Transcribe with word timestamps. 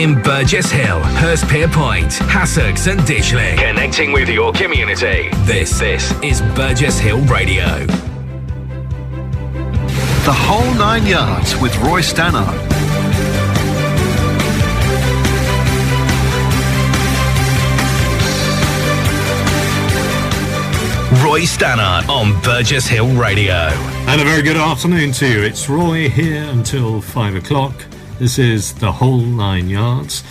in 0.00 0.14
Burgess 0.22 0.70
Hill, 0.70 0.98
Hurstpierpoint, 1.20 2.18
Hassocks, 2.26 2.90
and 2.90 2.98
Ditchling. 3.00 3.58
Connecting 3.58 4.12
with 4.12 4.30
your 4.30 4.50
community. 4.50 5.28
This, 5.44 5.78
this 5.78 6.10
is 6.22 6.40
Burgess 6.54 6.98
Hill 6.98 7.20
Radio. 7.26 7.84
The 10.24 10.32
whole 10.32 10.72
nine 10.76 11.04
yards 11.04 11.54
with 11.60 11.76
Roy 11.80 12.00
Stannard. 12.00 12.46
Roy 21.22 21.40
Stannard 21.42 22.08
on 22.08 22.40
Burgess 22.40 22.86
Hill 22.86 23.14
Radio. 23.20 23.52
And 23.52 24.18
a 24.18 24.24
very 24.24 24.40
good 24.40 24.56
afternoon 24.56 25.12
to 25.12 25.26
you. 25.26 25.42
It's 25.42 25.68
Roy 25.68 26.08
here 26.08 26.44
until 26.44 27.02
five 27.02 27.34
o'clock. 27.34 27.74
This 28.20 28.38
is 28.38 28.74
the 28.74 28.92
whole 28.92 29.22
nine 29.22 29.70
yards. 29.70 30.22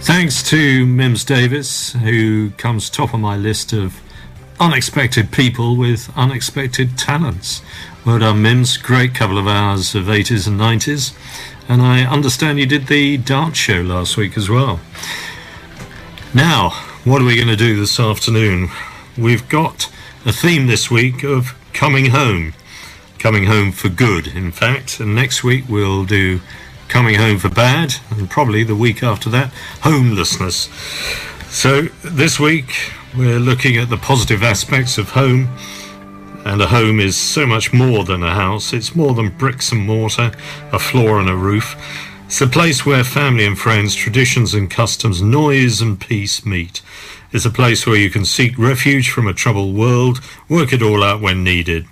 Thanks 0.00 0.42
to 0.50 0.84
Mims 0.84 1.22
Davis, 1.22 1.92
who 1.92 2.50
comes 2.50 2.90
top 2.90 3.14
of 3.14 3.20
my 3.20 3.36
list 3.36 3.72
of 3.72 4.00
unexpected 4.58 5.30
people 5.30 5.76
with 5.76 6.10
unexpected 6.16 6.98
talents. 6.98 7.62
Well 8.04 8.18
done, 8.18 8.42
Mims. 8.42 8.76
Great 8.76 9.14
couple 9.14 9.38
of 9.38 9.46
hours 9.46 9.94
of 9.94 10.06
80s 10.06 10.48
and 10.48 10.58
90s. 10.58 11.16
And 11.68 11.82
I 11.82 12.04
understand 12.04 12.58
you 12.58 12.66
did 12.66 12.88
the 12.88 13.16
dart 13.16 13.54
show 13.54 13.80
last 13.80 14.16
week 14.16 14.36
as 14.36 14.48
well. 14.48 14.80
Now, 16.34 16.70
what 17.04 17.22
are 17.22 17.26
we 17.26 17.36
going 17.36 17.46
to 17.46 17.54
do 17.54 17.76
this 17.76 18.00
afternoon? 18.00 18.70
We've 19.16 19.48
got 19.48 19.88
a 20.24 20.32
theme 20.32 20.66
this 20.66 20.90
week 20.90 21.22
of 21.22 21.56
coming 21.72 22.06
home. 22.06 22.54
Coming 23.20 23.44
home 23.44 23.70
for 23.70 23.88
good, 23.88 24.26
in 24.26 24.50
fact. 24.50 24.98
And 24.98 25.14
next 25.14 25.44
week 25.44 25.66
we'll 25.68 26.04
do 26.04 26.40
coming 26.88 27.16
home 27.16 27.38
for 27.38 27.48
bad, 27.48 27.94
and 28.10 28.30
probably 28.30 28.64
the 28.64 28.76
week 28.76 29.02
after 29.02 29.28
that, 29.30 29.52
homelessness. 29.82 30.68
So 31.48 31.82
this 32.02 32.38
week 32.38 32.92
we're 33.16 33.38
looking 33.38 33.76
at 33.76 33.88
the 33.88 33.96
positive 33.96 34.42
aspects 34.42 34.98
of 34.98 35.10
home. 35.10 35.48
And 36.44 36.62
a 36.62 36.68
home 36.68 37.00
is 37.00 37.16
so 37.16 37.44
much 37.44 37.72
more 37.72 38.04
than 38.04 38.22
a 38.22 38.32
house. 38.32 38.72
It's 38.72 38.94
more 38.94 39.14
than 39.14 39.30
bricks 39.30 39.72
and 39.72 39.84
mortar, 39.84 40.30
a 40.72 40.78
floor 40.78 41.18
and 41.18 41.28
a 41.28 41.34
roof. 41.34 41.74
It's 42.26 42.40
a 42.40 42.46
place 42.46 42.86
where 42.86 43.02
family 43.02 43.44
and 43.46 43.58
friends, 43.58 43.96
traditions 43.96 44.54
and 44.54 44.70
customs, 44.70 45.20
noise 45.20 45.80
and 45.80 45.98
peace 45.98 46.46
meet. 46.46 46.82
It's 47.32 47.46
a 47.46 47.50
place 47.50 47.84
where 47.84 47.96
you 47.96 48.10
can 48.10 48.24
seek 48.24 48.56
refuge 48.58 49.10
from 49.10 49.26
a 49.26 49.32
troubled 49.32 49.74
world, 49.74 50.20
work 50.48 50.72
it 50.72 50.82
all 50.82 51.02
out 51.02 51.20
when 51.20 51.42
needed. 51.42 51.86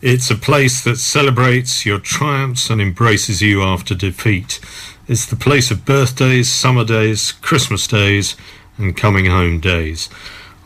It's 0.00 0.30
a 0.30 0.36
place 0.36 0.84
that 0.84 0.98
celebrates 0.98 1.84
your 1.84 1.98
triumphs 1.98 2.70
and 2.70 2.80
embraces 2.80 3.42
you 3.42 3.62
after 3.62 3.96
defeat. 3.96 4.60
It's 5.08 5.26
the 5.26 5.34
place 5.34 5.72
of 5.72 5.84
birthdays, 5.84 6.48
summer 6.48 6.84
days, 6.84 7.32
Christmas 7.32 7.88
days, 7.88 8.36
and 8.76 8.96
coming 8.96 9.26
home 9.26 9.58
days. 9.58 10.08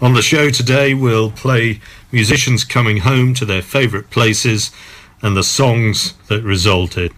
On 0.02 0.12
the 0.12 0.20
show 0.20 0.50
today, 0.50 0.92
we'll 0.92 1.30
play 1.30 1.80
musicians 2.10 2.62
coming 2.62 2.98
home 2.98 3.32
to 3.34 3.46
their 3.46 3.62
favourite 3.62 4.10
places 4.10 4.70
and 5.22 5.34
the 5.34 5.42
songs 5.42 6.12
that 6.28 6.42
resulted. 6.42 7.10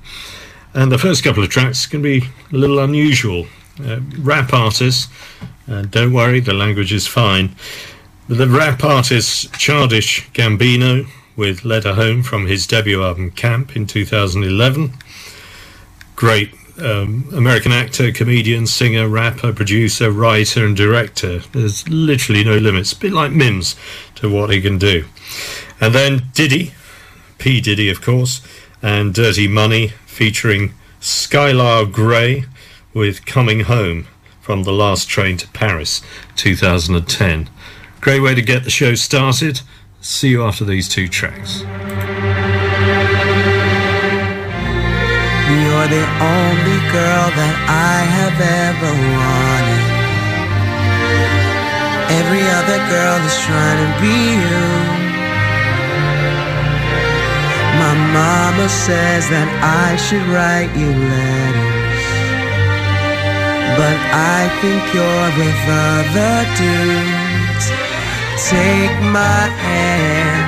And 0.73 0.93
the 0.93 0.99
first 0.99 1.25
couple 1.25 1.43
of 1.43 1.51
tracks 1.51 1.85
can 1.85 2.01
be 2.01 2.29
a 2.53 2.57
little 2.57 2.79
unusual. 2.79 3.49
Uh, 3.85 3.99
rap 4.21 4.53
artists 4.53 5.09
uh, 5.67 5.83
don't 5.83 6.13
worry, 6.13 6.39
the 6.39 6.55
language 6.55 6.93
is 6.93 7.09
fine. 7.09 7.57
The 8.29 8.47
rap 8.47 8.85
artist 8.85 9.53
Childish 9.55 10.31
Gambino 10.31 11.09
with 11.37 11.65
Letter 11.65 11.95
Home 11.95 12.23
from 12.23 12.47
his 12.47 12.67
debut 12.67 13.03
album 13.03 13.31
Camp 13.31 13.75
in 13.77 13.87
2011. 13.87 14.93
Great 16.17 16.55
um, 16.79 17.29
American 17.35 17.73
actor, 17.73 18.11
comedian, 18.13 18.67
singer, 18.67 19.09
rapper, 19.09 19.53
producer, 19.53 20.11
writer, 20.11 20.67
and 20.67 20.77
director. 20.77 21.41
There's 21.53 21.89
literally 21.89 22.45
no 22.45 22.57
limits. 22.57 22.93
A 22.93 22.97
bit 22.97 23.13
like 23.13 23.33
Mims 23.33 23.77
to 24.17 24.31
what 24.31 24.51
he 24.51 24.61
can 24.61 24.79
do. 24.79 25.05
And 25.81 25.95
then 25.95 26.25
Diddy, 26.33 26.73
P. 27.39 27.61
Diddy, 27.61 27.89
of 27.89 28.01
course, 28.01 28.41
and 28.83 29.15
Dirty 29.15 29.49
Money 29.49 29.89
featuring 30.07 30.75
Skylar 31.01 31.91
Grey 31.91 32.45
with 32.93 33.27
Coming 33.27 33.61
Home 33.61 34.07
from 34.41 34.63
the 34.63 34.73
last 34.73 35.09
train 35.09 35.37
to 35.39 35.49
Paris 35.49 36.03
2010. 36.37 37.49
Great 38.01 38.21
way 38.21 38.35
to 38.35 38.43
get 38.43 38.65
the 38.65 38.71
show 38.71 38.95
started. 38.95 39.61
See 40.05 40.29
you 40.29 40.45
after 40.45 40.67
these 40.67 40.87
two 40.87 41.09
tracks. 41.09 41.61
You're 41.61 41.71
the 45.89 46.05
only 46.21 46.79
girl 46.93 47.27
that 47.33 47.57
I 47.65 48.05
have 48.05 48.37
ever 48.37 48.93
wanted. 48.93 49.85
Every 52.21 52.45
other 52.53 52.81
girl 52.93 53.17
is 53.25 53.33
trying 53.49 53.81
to 53.81 53.89
be 54.05 54.37
you. 54.45 54.69
My 57.81 57.97
mama 58.13 58.69
says 58.69 59.25
that 59.33 59.49
I 59.65 59.97
should 59.97 60.29
write 60.29 60.69
you 60.77 60.93
letters. 60.93 62.05
But 63.81 63.97
I 64.13 64.53
think 64.61 64.85
you're 64.93 65.33
with 65.41 65.65
other 65.73 66.45
dudes. 66.61 67.94
Take 68.35 68.99
my 69.15 69.47
hand, 69.63 70.43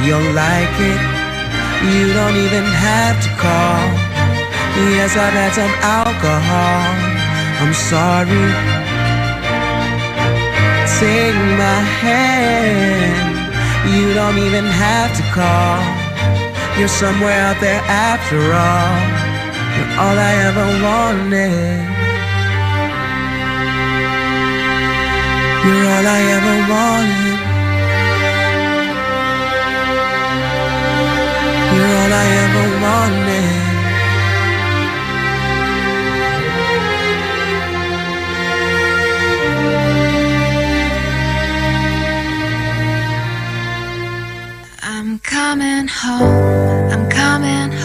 you'll 0.00 0.32
like 0.32 0.76
it. 0.80 1.00
You 1.92 2.12
don't 2.12 2.36
even 2.36 2.64
have 2.64 3.20
to 3.22 3.30
call. 3.36 3.84
Yes, 4.96 5.14
I've 5.14 5.36
had 5.36 5.52
some 5.52 5.74
alcohol. 5.84 6.88
I'm 7.60 7.74
sorry. 7.74 8.48
Take 10.98 11.36
my 11.60 11.80
hand, 12.00 13.44
you 13.94 14.14
don't 14.14 14.38
even 14.38 14.64
have 14.64 15.14
to 15.14 15.22
call. 15.36 15.84
You're 16.78 16.88
somewhere 16.88 17.38
out 17.44 17.60
there 17.60 17.82
after 17.86 18.40
all. 18.56 18.96
You're 19.76 19.92
all 20.00 20.16
I 20.16 20.32
ever 20.48 20.66
wanted. 20.82 22.07
You're 25.68 25.86
all 25.94 26.06
I 26.16 26.20
ever 26.36 26.56
wanted. 26.72 27.38
You're 31.74 31.94
all 32.00 32.12
I 32.22 32.26
ever 32.44 32.66
wanted. 32.84 33.56
I'm 44.82 45.18
coming 45.18 45.86
home, 45.86 46.92
I'm 46.92 47.04
coming 47.10 47.72
home. 47.72 47.77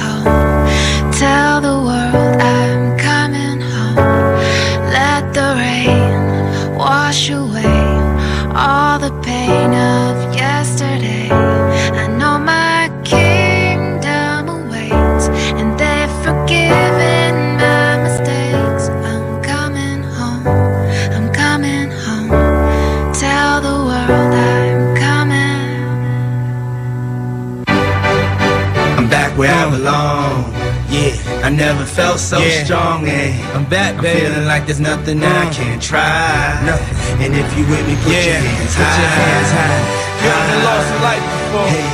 Never 31.53 31.85
felt 31.85 32.19
so 32.19 32.37
Yeah. 32.39 32.63
strong. 32.65 33.07
And 33.07 33.33
I'm 33.55 33.65
back, 33.65 33.95
I'm 33.95 34.01
baby. 34.03 34.19
feeling 34.25 34.45
like 34.47 34.65
there's 34.65 34.79
nothing 34.79 35.23
I 35.23 35.47
Uh. 35.47 35.53
can't 35.53 35.81
try. 35.81 36.59
Nothing. 36.65 37.23
And 37.23 37.31
if 37.35 37.47
you 37.57 37.63
with 37.65 37.85
me, 37.87 37.95
put 38.03 38.11
Yeah, 38.13 38.25
your 38.25 38.41
hands 38.41 38.75
put 38.75 38.83
high. 38.85 39.01
your 39.01 39.11
hands 39.21 39.51
high. 39.57 39.81
You 40.23 40.29
ever 40.29 40.57
lost 40.67 40.89
a 40.95 40.99
life 41.09 41.25
before? 41.33 41.67
Hey. 41.69 41.89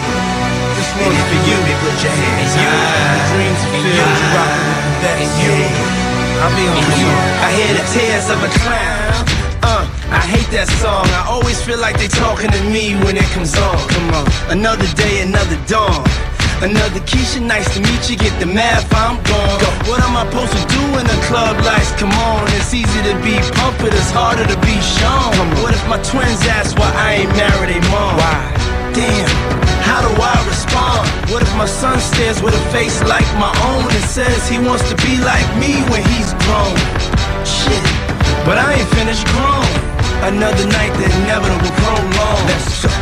Just 0.78 0.92
And 1.04 1.14
if 1.22 1.28
you 1.34 1.40
with 1.48 1.64
me, 1.68 1.74
put 1.84 1.96
your 2.04 2.16
hands 2.24 2.52
you, 2.56 2.68
high. 2.70 3.28
dreams 3.32 3.60
And 3.60 3.72
fulfilled, 3.72 3.96
you, 4.00 4.24
you 4.24 4.38
rockin' 4.38 4.66
with 4.70 4.84
the 4.86 4.96
best. 5.04 5.22
And 5.24 5.32
you, 5.44 5.56
I'll 6.42 6.56
be 6.56 6.66
on 6.72 6.78
you. 6.80 6.98
you. 7.04 7.12
I 7.48 7.50
hear 7.58 7.72
the 7.80 7.86
tears 7.94 8.28
of 8.34 8.40
a 8.44 8.50
clown. 8.60 9.26
Uh, 9.62 9.86
I 10.12 10.22
hate 10.34 10.50
that 10.56 10.68
song. 10.82 11.06
I 11.20 11.22
always 11.28 11.62
feel 11.62 11.80
like 11.80 11.98
they 12.00 12.08
talking 12.08 12.50
to 12.50 12.62
me 12.76 12.96
when 13.04 13.18
it 13.18 13.28
comes 13.36 13.54
on. 13.58 13.78
Come 13.90 14.08
on, 14.20 14.26
another 14.50 14.88
day, 14.96 15.22
another 15.22 15.58
dawn. 15.68 16.04
Another 16.62 17.00
Keisha, 17.08 17.40
nice 17.40 17.72
to 17.76 17.80
meet 17.80 18.10
you. 18.10 18.18
Get 18.18 18.36
the 18.40 18.46
math, 18.46 18.84
I'm 18.92 19.16
gone. 19.24 19.60
Go. 19.64 19.70
What 19.88 20.04
am 20.04 20.12
I 20.20 20.28
supposed 20.28 20.52
to 20.52 20.64
do 20.68 20.82
when 20.92 21.08
the 21.08 21.20
club 21.32 21.56
lights 21.64 21.96
come 21.96 22.12
on? 22.12 22.44
It's 22.60 22.74
easy 22.76 23.02
to 23.08 23.16
be 23.24 23.40
pumped, 23.56 23.80
but 23.80 23.96
it's 23.96 24.12
harder 24.12 24.44
to 24.44 24.58
be 24.68 24.76
shown. 25.00 25.32
What 25.64 25.72
if 25.72 25.84
my 25.88 25.96
twins 26.04 26.44
ask 26.52 26.76
why 26.76 26.92
I 27.00 27.24
ain't 27.24 27.32
married 27.40 27.72
a 27.72 27.80
mom? 27.88 28.12
Why? 28.20 28.36
Damn, 28.92 29.32
how 29.88 30.04
do 30.04 30.12
I 30.20 30.36
respond? 30.52 31.08
What 31.32 31.44
if 31.48 31.52
my 31.56 31.66
son 31.66 31.98
stares 32.00 32.44
with 32.44 32.52
a 32.54 32.64
face 32.76 33.00
like 33.08 33.28
my 33.40 33.56
own 33.72 33.88
and 33.88 34.04
says 34.04 34.50
he 34.52 34.60
wants 34.60 34.84
to 34.92 34.96
be 35.00 35.16
like 35.24 35.48
me 35.64 35.80
when 35.88 36.04
he's 36.12 36.36
grown? 36.44 36.76
Shit. 37.48 37.84
but 38.44 38.58
I 38.58 38.74
ain't 38.76 38.90
finished 39.00 39.26
grown. 39.32 39.99
Another 40.22 40.66
night, 40.68 40.92
the 41.00 41.06
inevitable 41.06 41.72
prolong. 41.80 42.44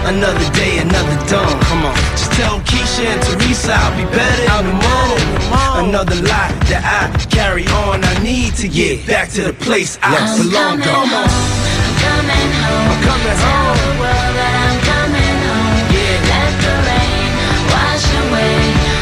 Another 0.05 0.47
day, 0.53 0.77
another 0.79 1.17
dawn. 1.27 1.59
Come 1.67 1.85
on. 1.85 1.95
Just 2.15 2.31
tell 2.33 2.59
Keisha 2.61 3.05
and 3.09 3.21
Teresa 3.23 3.73
I'll 3.73 3.91
be 3.97 4.05
better 4.15 4.43
in 4.59 4.65
the 4.69 4.77
morning. 4.85 5.89
Another 5.89 6.15
lie 6.29 6.53
that 6.69 6.83
I 6.85 7.09
carry 7.27 7.65
on. 7.85 8.03
I 8.03 8.13
need 8.23 8.53
to 8.61 8.67
get 8.67 9.05
back 9.07 9.29
to 9.35 9.41
the 9.49 9.53
place 9.53 9.97
I 10.01 10.13
belong. 10.37 10.79
Come 10.79 11.11
on. 11.11 11.27
I'm 11.27 11.95
coming 12.05 12.51
home. 12.61 12.87
I'm 12.93 13.01
coming 13.03 13.35
Tell 13.35 13.65
home. 13.65 13.77
the 13.81 13.93
world 13.99 14.33
that 14.37 14.53
I'm 14.63 14.77
coming 14.87 15.37
home. 15.49 15.89
Yeah. 15.91 16.31
Let 16.31 16.53
the 16.63 16.73
rain 16.85 17.29
wash 17.73 18.07
away 18.23 18.57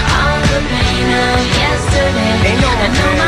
all 0.08 0.40
the 0.56 0.60
pain 0.72 1.08
of 1.20 1.40
yesterday. 1.60 2.48
Ain't 2.48 2.62
no 2.64 2.70
I 2.72 2.88
know 2.96 3.25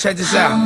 check 0.00 0.16
this 0.16 0.34
out. 0.34 0.56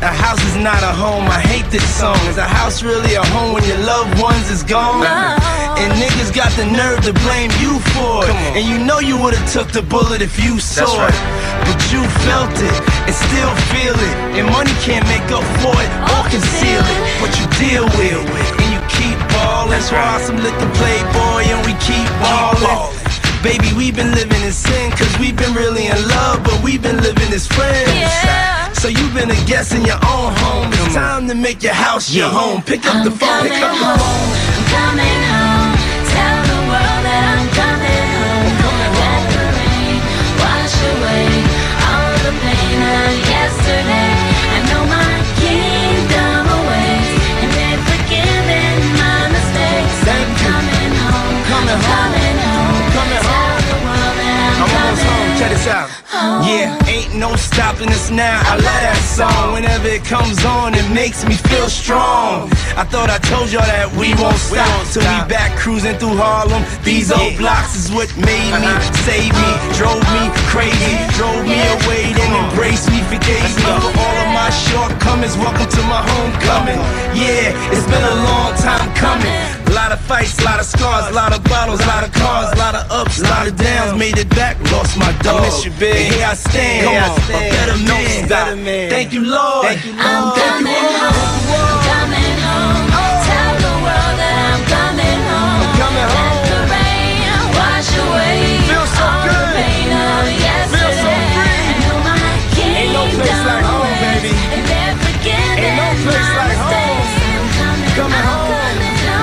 A 0.00 0.08
house 0.08 0.40
is 0.48 0.56
not 0.56 0.80
a 0.80 0.96
home. 0.96 1.28
I 1.28 1.44
hate 1.44 1.68
this 1.68 1.84
song. 1.84 2.16
Is 2.24 2.38
a 2.38 2.48
house 2.48 2.82
really 2.82 3.14
a 3.20 3.24
home 3.36 3.52
when 3.52 3.62
your 3.68 3.76
loved 3.84 4.16
ones 4.16 4.48
is 4.48 4.64
gone? 4.64 5.04
Uh-huh. 5.04 5.76
And 5.76 5.92
niggas 6.00 6.32
got 6.32 6.48
the 6.56 6.64
nerve 6.64 7.04
to 7.04 7.12
blame 7.20 7.52
you 7.60 7.76
for 7.92 8.24
it. 8.24 8.32
And 8.56 8.64
you 8.64 8.80
know 8.80 8.98
you 8.98 9.20
would've 9.20 9.44
took 9.52 9.68
the 9.76 9.84
bullet 9.84 10.22
if 10.24 10.40
you 10.40 10.56
saw 10.56 10.88
it. 10.88 11.18
But 11.68 11.76
you 11.92 12.00
felt 12.24 12.56
it 12.56 12.76
and 13.04 13.12
still 13.12 13.52
feel 13.76 13.92
it. 13.92 14.40
And 14.40 14.48
money 14.48 14.72
can't 14.80 15.04
make 15.04 15.28
up 15.28 15.44
for 15.60 15.76
it 15.76 15.90
or 16.08 16.24
oh, 16.24 16.24
conceal 16.32 16.80
it. 16.80 17.00
What 17.20 17.36
you 17.36 17.44
deal 17.60 17.84
with, 18.00 18.24
it 18.24 18.48
and 18.56 18.68
you 18.72 18.80
keep 18.88 19.20
ballin'. 19.36 19.68
That's 19.68 19.92
why 19.92 20.16
some 20.24 20.40
liquor 20.40 20.70
playboy 20.80 21.44
and 21.44 21.60
we 21.68 21.76
keep 21.76 22.08
ballin'. 22.24 22.88
Baby, 23.44 23.68
we've 23.76 23.94
been 23.94 24.12
living 24.16 24.40
in 24.40 24.52
sin, 24.52 24.92
cause 24.92 25.12
we've 25.18 25.36
been 25.36 25.52
really 25.52 25.92
in 25.92 26.00
love, 26.08 26.44
but 26.44 26.56
we've 26.62 26.80
been 26.80 27.02
living 27.02 27.28
as 27.34 27.46
friends. 27.46 27.90
Yeah. 27.90 28.61
So 28.82 28.88
you've 28.88 29.14
been 29.14 29.30
a 29.30 29.38
guest 29.46 29.72
in 29.76 29.84
your 29.84 29.94
own 30.10 30.34
home. 30.42 30.66
It's 30.72 30.94
time 30.94 31.28
to 31.28 31.36
make 31.36 31.62
your 31.62 31.72
house 31.72 32.12
your 32.12 32.28
home. 32.28 32.62
Pick 32.62 32.84
up 32.84 33.04
the 33.06 33.12
I'm 33.14 33.18
phone, 33.22 33.42
pick 33.46 33.54
coming 33.54 33.62
up 33.62 33.78
the 33.78 33.78
home. 33.78 33.98
phone. 34.02 34.26
I'm 34.42 34.64
coming 34.74 35.22
home. 35.30 35.70
Tell 36.10 36.38
the 36.50 36.60
world 36.66 37.00
that 37.06 37.22
I'm 37.30 37.46
coming 37.62 38.06
home. 38.18 38.50
Let 38.98 39.22
the 39.38 39.44
rain 39.54 40.02
wash 40.42 40.74
away 40.98 41.30
all 41.78 42.10
the 42.26 42.34
pain 42.42 42.78
of 42.82 43.14
yesterday. 43.22 44.18
I 44.50 44.58
know 44.66 44.82
my 44.90 45.14
kingdom 45.38 46.42
awaits, 46.50 47.12
and 47.38 47.50
they're 47.54 47.82
forgiving 47.86 48.78
my 48.98 49.30
mistakes. 49.30 49.98
I'm 50.10 50.26
coming 50.42 50.90
home. 51.06 51.34
Coming 51.54 51.70
I'm 51.70 51.86
home. 51.86 52.02
coming 52.02 52.38
home. 52.50 52.82
Coming 52.98 53.22
home. 53.30 53.62
the 53.62 53.78
world 53.78 54.16
that 54.18 54.42
I'm, 54.42 54.58
I'm 54.58 54.74
almost 54.74 55.06
coming 55.06 55.22
home. 55.22 55.38
Check 55.38 55.50
this 55.54 55.70
out. 55.70 55.86
Yeah, 56.22 56.78
ain't 56.86 57.16
no 57.16 57.34
stopping 57.34 57.88
us 57.88 58.10
now. 58.10 58.38
I 58.46 58.54
love 58.54 58.82
that 58.86 59.02
song. 59.02 59.54
Whenever 59.54 59.88
it 59.88 60.04
comes 60.04 60.44
on, 60.46 60.74
it 60.74 60.86
makes 60.94 61.26
me 61.26 61.34
feel 61.34 61.66
strong. 61.66 62.46
I 62.78 62.86
thought 62.86 63.10
I 63.10 63.18
told 63.26 63.50
y'all 63.50 63.66
that 63.66 63.90
we 63.98 64.14
won't 64.14 64.38
stop 64.38 64.86
till 64.94 65.02
we 65.02 65.18
back 65.26 65.58
cruising 65.58 65.98
through 65.98 66.14
Harlem. 66.14 66.62
These 66.86 67.10
old 67.10 67.34
blocks 67.42 67.74
is 67.74 67.90
what 67.90 68.06
made 68.14 68.54
me, 68.54 68.70
saved 69.02 69.34
me, 69.34 69.50
drove 69.74 70.02
me 70.14 70.30
crazy, 70.46 70.94
drove 71.18 71.42
me 71.42 71.58
away, 71.58 72.14
then 72.14 72.30
embraced 72.30 72.86
me, 72.94 73.02
forgave 73.10 73.42
me 73.42 73.50
for 73.58 73.82
days. 73.82 73.98
all 73.98 74.16
of 74.22 74.30
my 74.30 74.50
shortcomings. 74.70 75.34
Welcome 75.34 75.66
to 75.66 75.82
my 75.90 76.06
homecoming. 76.06 76.78
Yeah, 77.18 77.50
it's 77.74 77.86
been 77.90 78.06
a 78.06 78.16
long 78.22 78.54
time 78.62 78.86
coming. 78.94 79.61
A 79.72 79.74
lot 79.74 79.90
of 79.90 80.00
fights, 80.00 80.38
a 80.38 80.44
lot 80.44 80.60
of 80.60 80.66
scars, 80.66 81.08
a 81.08 81.14
lot 81.14 81.32
of 81.32 81.42
bottles, 81.44 81.80
a 81.80 81.86
lot 81.86 82.04
of 82.04 82.12
cars, 82.12 82.52
a 82.52 82.56
lot 82.56 82.74
of 82.74 82.90
ups, 82.90 83.20
a 83.20 83.22
lot 83.22 83.48
of 83.48 83.56
downs. 83.56 83.98
Made 83.98 84.18
it 84.18 84.28
back, 84.28 84.60
lost 84.70 84.98
my 84.98 85.10
dog. 85.22 85.40
I 85.40 85.46
miss 85.46 85.64
you, 85.64 85.70
big. 85.80 85.96
And 85.96 86.14
here 86.14 86.26
I 86.26 86.34
stand, 86.34 86.88
Here 86.90 87.00
I 87.00 87.08
a 87.08 87.52
better 87.52 87.78
man. 87.78 88.28
better 88.28 88.56
man. 88.56 88.90
Thank 88.90 89.14
you, 89.14 89.24
Lord. 89.24 89.64
Thank 89.64 89.86
you, 89.86 89.92
Lord. 89.92 90.34
Thank 90.36 90.60
you, 90.60 91.52
Lord. 91.56 91.81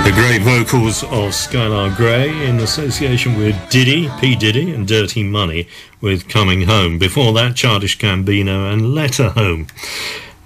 The 0.09 0.15
great 0.15 0.41
vocals 0.41 1.03
of 1.03 1.35
Skylar 1.35 1.95
Grey 1.95 2.47
in 2.47 2.59
association 2.61 3.37
with 3.37 3.55
Diddy, 3.69 4.09
P. 4.19 4.35
Diddy, 4.35 4.73
and 4.73 4.87
Dirty 4.87 5.21
Money 5.21 5.67
with 6.01 6.27
Coming 6.27 6.63
Home. 6.63 6.97
Before 6.97 7.31
that, 7.33 7.55
Childish 7.55 7.99
Gambino 7.99 8.73
and 8.73 8.95
Letter 8.95 9.29
Home. 9.29 9.67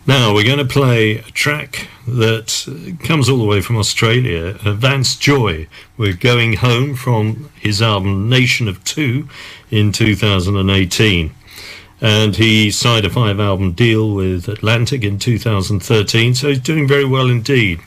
Now, 0.05 0.33
we're 0.33 0.43
going 0.43 0.57
to 0.57 0.65
play 0.65 1.19
a 1.19 1.31
track 1.31 1.87
that 2.05 2.97
comes 3.05 3.29
all 3.29 3.37
the 3.37 3.45
way 3.45 3.61
from 3.61 3.77
Australia. 3.77 4.59
Uh, 4.65 4.73
Vance 4.73 5.15
Joy. 5.15 5.69
We're 5.95 6.11
going 6.11 6.57
home 6.57 6.93
from 6.93 7.49
his 7.57 7.81
album 7.81 8.27
Nation 8.27 8.67
of 8.67 8.83
Two 8.83 9.29
in 9.71 9.93
2018 9.93 11.33
and 12.01 12.35
he 12.35 12.69
signed 12.69 13.05
a 13.05 13.09
five 13.09 13.39
album 13.39 13.71
deal 13.71 14.13
with 14.13 14.49
Atlantic 14.49 15.05
in 15.05 15.17
2013, 15.17 16.35
so 16.35 16.49
he's 16.49 16.59
doing 16.59 16.85
very 16.85 17.05
well 17.05 17.29
indeed. 17.29 17.79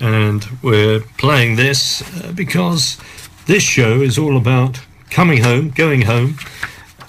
And 0.00 0.46
we're 0.62 1.00
playing 1.18 1.56
this 1.56 2.02
uh, 2.02 2.32
because 2.32 2.98
this 3.46 3.62
show 3.62 4.02
is 4.02 4.18
all 4.18 4.36
about 4.36 4.80
coming 5.10 5.42
home, 5.42 5.70
going 5.70 6.02
home, 6.02 6.36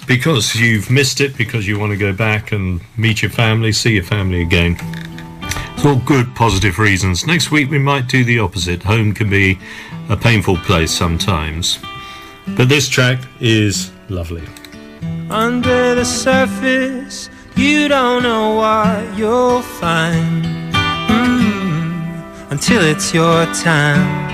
because 0.06 0.54
you've 0.54 0.90
missed 0.90 1.20
it, 1.20 1.36
because 1.36 1.66
you 1.66 1.78
want 1.78 1.92
to 1.92 1.98
go 1.98 2.12
back 2.12 2.52
and 2.52 2.80
meet 2.96 3.22
your 3.22 3.30
family, 3.30 3.72
see 3.72 3.94
your 3.94 4.04
family 4.04 4.40
again. 4.40 4.76
It's 5.74 5.84
all 5.84 5.96
good, 5.96 6.34
positive 6.34 6.78
reasons. 6.78 7.26
Next 7.26 7.50
week 7.50 7.70
we 7.70 7.78
might 7.78 8.08
do 8.08 8.24
the 8.24 8.38
opposite. 8.38 8.82
Home 8.82 9.12
can 9.12 9.30
be 9.30 9.58
a 10.08 10.16
painful 10.16 10.56
place 10.58 10.90
sometimes. 10.90 11.78
But 12.56 12.68
this 12.68 12.88
track 12.88 13.20
is 13.40 13.92
lovely. 14.08 14.42
Under 15.30 15.94
the 15.94 16.04
surface, 16.04 17.28
you 17.54 17.88
don't 17.88 18.22
know 18.22 18.54
what 18.54 19.18
you'll 19.18 19.62
find 19.62 20.58
Mm, 21.08 21.77
until 22.50 22.82
it's 22.82 23.12
your 23.12 23.44
time. 23.54 24.28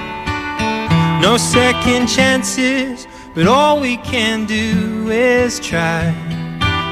No 1.20 1.36
second 1.36 2.06
chances, 2.06 3.06
but 3.34 3.46
all 3.46 3.80
we 3.80 3.96
can 3.98 4.46
do 4.46 5.10
is 5.10 5.58
try. 5.58 6.14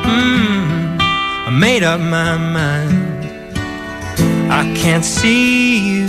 Mm, 0.05 0.99
I 1.01 1.51
made 1.51 1.83
up 1.83 2.01
my 2.01 2.37
mind. 2.37 3.57
I 4.51 4.63
can't 4.75 5.05
see 5.05 5.79
you, 5.79 6.07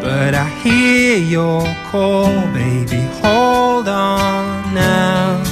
but 0.00 0.34
I 0.34 0.48
hear 0.62 1.18
your 1.18 1.62
call, 1.90 2.32
baby. 2.52 3.02
Hold 3.22 3.88
on 3.88 4.74
now. 4.74 5.42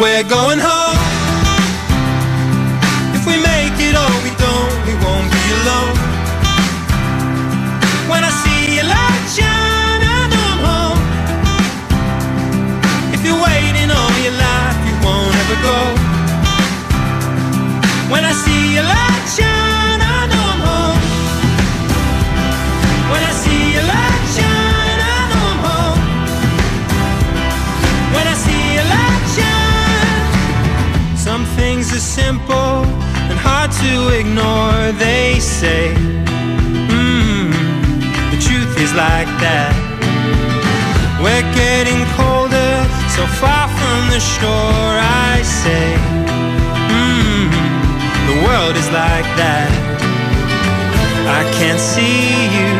We're 0.00 0.24
going 0.24 0.58
home. 0.58 1.09
When 18.10 18.24
I 18.24 18.32
see 18.32 18.74
your 18.74 18.82
light 18.82 19.26
shine, 19.36 20.00
I 20.02 20.18
know 20.32 20.46
I'm 20.54 20.60
home. 20.68 21.02
When 23.12 23.22
I 23.30 23.32
see 23.42 23.66
light 23.92 24.24
shine, 24.36 25.00
I 25.14 25.20
know 25.30 25.44
I'm 25.52 25.60
home. 25.68 26.00
When 28.14 28.26
I 28.34 28.36
see 28.46 28.66
light 28.94 29.24
shine, 29.36 31.16
some 31.16 31.44
things 31.58 31.92
are 31.96 32.04
simple 32.20 32.82
and 33.30 33.38
hard 33.38 33.70
to 33.82 33.92
ignore. 34.20 34.92
They 34.98 35.38
say, 35.38 35.94
mm, 36.90 37.52
the 38.32 38.38
truth 38.46 38.72
is 38.84 38.92
like 38.94 39.30
that. 39.46 39.72
We're 41.22 41.48
getting 41.54 42.02
colder, 42.18 42.74
so 43.16 43.22
far 43.40 43.68
from 43.78 44.00
the 44.10 44.18
shore. 44.34 44.94
I 45.30 45.42
say, 45.62 45.86
the 48.30 48.38
world 48.46 48.76
is 48.76 48.88
like 48.94 49.26
that. 49.42 49.70
I 51.26 51.42
can't 51.58 51.82
see 51.82 52.46
you, 52.58 52.72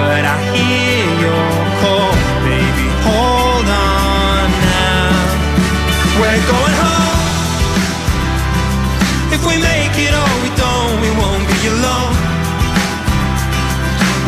but 0.00 0.22
I 0.24 0.36
hear 0.56 1.04
your 1.24 1.52
call. 1.80 2.12
Baby, 2.48 2.86
hold 3.04 3.68
on 3.68 4.48
now. 4.72 5.12
We're 6.20 6.44
going 6.54 6.76
home. 6.80 7.20
If 9.36 9.42
we 9.44 9.56
make 9.60 9.96
it 10.06 10.14
or 10.16 10.32
we 10.44 10.50
don't, 10.56 10.96
we 11.04 11.10
won't 11.20 11.44
be 11.52 11.60
alone. 11.74 12.16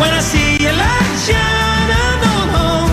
When 0.00 0.12
I 0.12 0.20
see 0.20 0.60
your 0.64 0.76
light 0.84 1.16
shine, 1.24 1.88
I 2.04 2.08
know 2.22 2.36
I'm 2.44 2.50
home. 2.60 2.92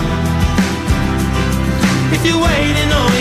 If 2.14 2.20
you're 2.24 2.40
waiting 2.40 2.90
on 3.00 3.17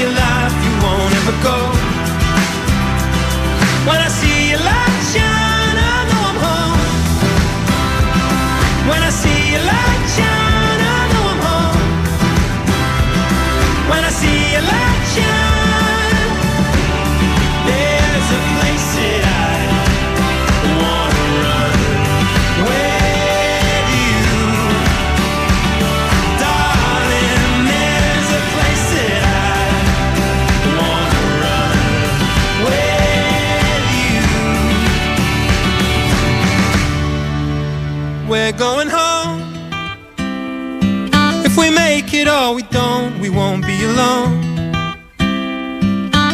it 42.25 42.55
we 42.55 42.63
don't, 42.63 43.19
we 43.19 43.29
won't 43.29 43.65
be 43.65 43.83
alone. 43.83 44.41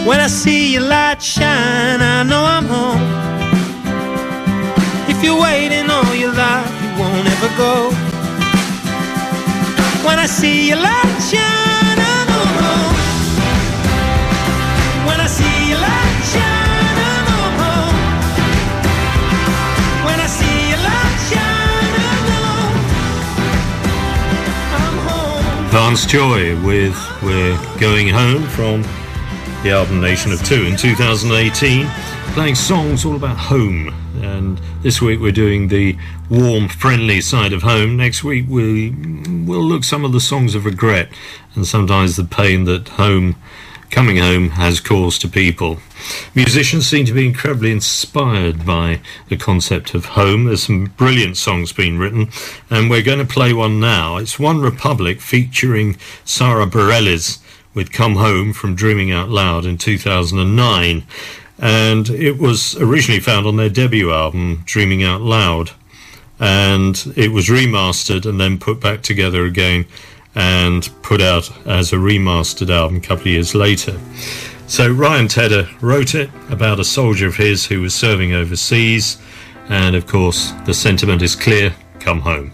When 0.05 0.19
I 0.19 0.27
see 0.27 0.73
your 0.73 0.83
light 0.83 1.21
shine, 1.21 2.01
I 2.01 2.23
know 2.23 2.43
I'm 2.43 2.65
home. 2.65 3.03
If 5.09 5.23
you're 5.23 5.41
waiting 5.41 5.89
all 5.89 6.15
your 6.15 6.33
life, 6.33 6.71
you 6.83 6.89
won't 7.01 7.27
ever 7.27 7.49
go. 7.57 7.89
When 10.07 10.19
I 10.19 10.25
see 10.25 10.69
your 10.69 10.77
light 10.77 11.19
shine, 11.29 11.72
home. 25.83 25.95
Joy 26.07 26.55
with 26.65 26.95
We're 27.21 27.57
Going 27.77 28.07
Home 28.07 28.43
from 28.43 28.83
the 29.63 29.71
album 29.71 29.99
Nation 29.99 30.31
of 30.31 30.41
Two 30.43 30.63
in 30.63 30.77
2018, 30.77 31.85
playing 32.33 32.55
songs 32.55 33.03
all 33.03 33.17
about 33.17 33.37
home. 33.37 33.93
And 34.21 34.59
this 34.81 35.01
week 35.01 35.19
we're 35.19 35.33
doing 35.33 35.67
the 35.67 35.97
warm, 36.29 36.69
friendly 36.69 37.19
side 37.19 37.51
of 37.51 37.63
home. 37.63 37.97
Next 37.97 38.23
week 38.23 38.45
we 38.47 38.91
will 39.45 39.61
look 39.61 39.83
some 39.83 40.05
of 40.05 40.13
the 40.13 40.21
songs 40.21 40.55
of 40.55 40.63
regret 40.63 41.09
and 41.53 41.67
sometimes 41.67 42.15
the 42.15 42.23
pain 42.23 42.63
that 42.63 42.87
home, 42.87 43.35
coming 43.93 44.17
home, 44.17 44.49
has 44.49 44.79
caused 44.79 45.21
to 45.21 45.27
people. 45.27 45.77
Musicians 46.33 46.87
seem 46.87 47.05
to 47.05 47.13
be 47.13 47.27
incredibly 47.27 47.71
inspired 47.71 48.65
by 48.65 48.99
the 49.29 49.37
concept 49.37 49.93
of 49.93 50.05
home. 50.05 50.45
There's 50.45 50.63
some 50.63 50.85
brilliant 50.97 51.37
songs 51.37 51.71
being 51.71 51.99
written, 51.99 52.29
and 52.71 52.89
we're 52.89 53.03
going 53.03 53.19
to 53.19 53.33
play 53.33 53.53
one 53.53 53.79
now. 53.79 54.17
It's 54.17 54.39
One 54.39 54.61
Republic 54.61 55.21
featuring 55.21 55.95
Sara 56.25 56.65
Bareilles 56.65 57.37
with 57.75 57.91
Come 57.91 58.15
Home 58.15 58.51
from 58.51 58.73
Dreaming 58.73 59.11
Out 59.11 59.29
Loud 59.29 59.63
in 59.63 59.77
2009. 59.77 61.03
And 61.59 62.09
it 62.09 62.39
was 62.39 62.75
originally 62.77 63.19
found 63.21 63.45
on 63.45 63.57
their 63.57 63.69
debut 63.69 64.11
album, 64.11 64.63
Dreaming 64.65 65.03
Out 65.03 65.21
Loud. 65.21 65.69
And 66.39 67.13
it 67.15 67.31
was 67.31 67.45
remastered 67.45 68.25
and 68.25 68.41
then 68.41 68.57
put 68.57 68.81
back 68.81 69.03
together 69.03 69.45
again 69.45 69.85
and 70.35 70.89
put 71.01 71.21
out 71.21 71.51
as 71.67 71.93
a 71.93 71.97
remastered 71.97 72.69
album 72.69 72.97
a 72.97 73.01
couple 73.01 73.23
of 73.23 73.27
years 73.27 73.53
later. 73.53 73.99
So 74.67 74.91
Ryan 74.91 75.27
Tedder 75.27 75.69
wrote 75.81 76.15
it 76.15 76.29
about 76.49 76.79
a 76.79 76.83
soldier 76.83 77.27
of 77.27 77.35
his 77.35 77.65
who 77.65 77.81
was 77.81 77.93
serving 77.93 78.33
overseas. 78.33 79.17
And 79.69 79.95
of 79.95 80.07
course, 80.07 80.51
the 80.65 80.73
sentiment 80.73 81.21
is 81.21 81.35
clear 81.35 81.73
come 81.99 82.21
home. 82.21 82.51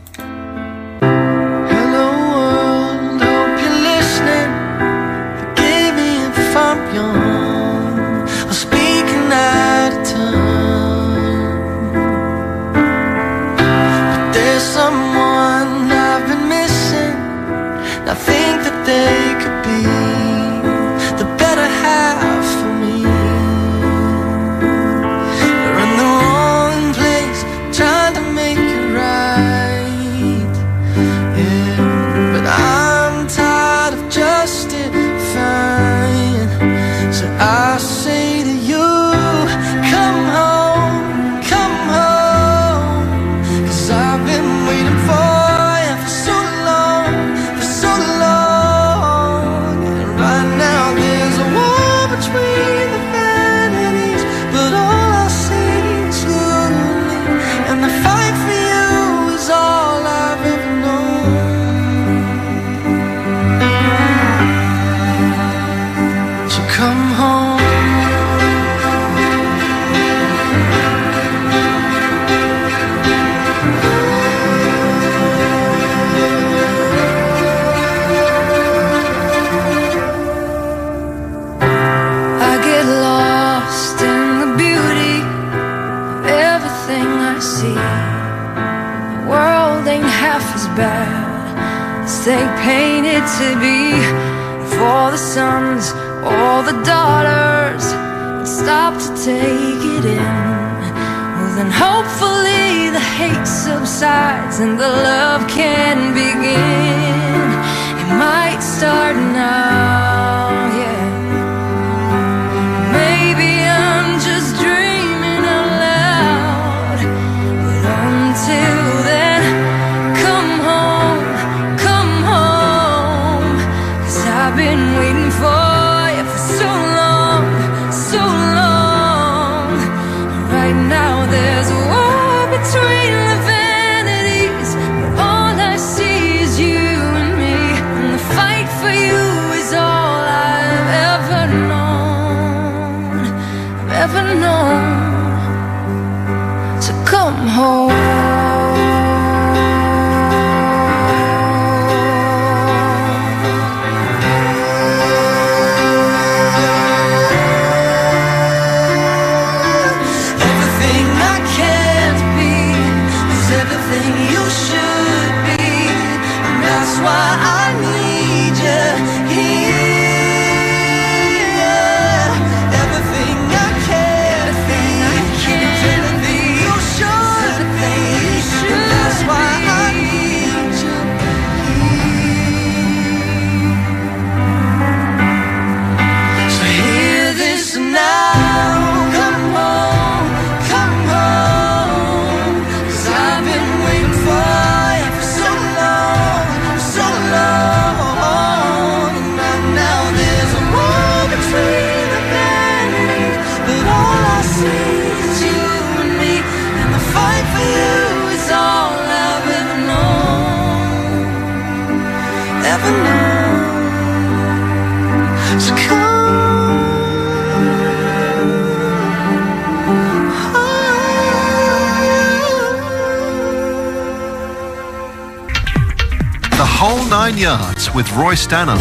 Yards 227.89 227.95
with 227.95 228.11
Roy 228.17 228.33
Stannard. 228.35 228.79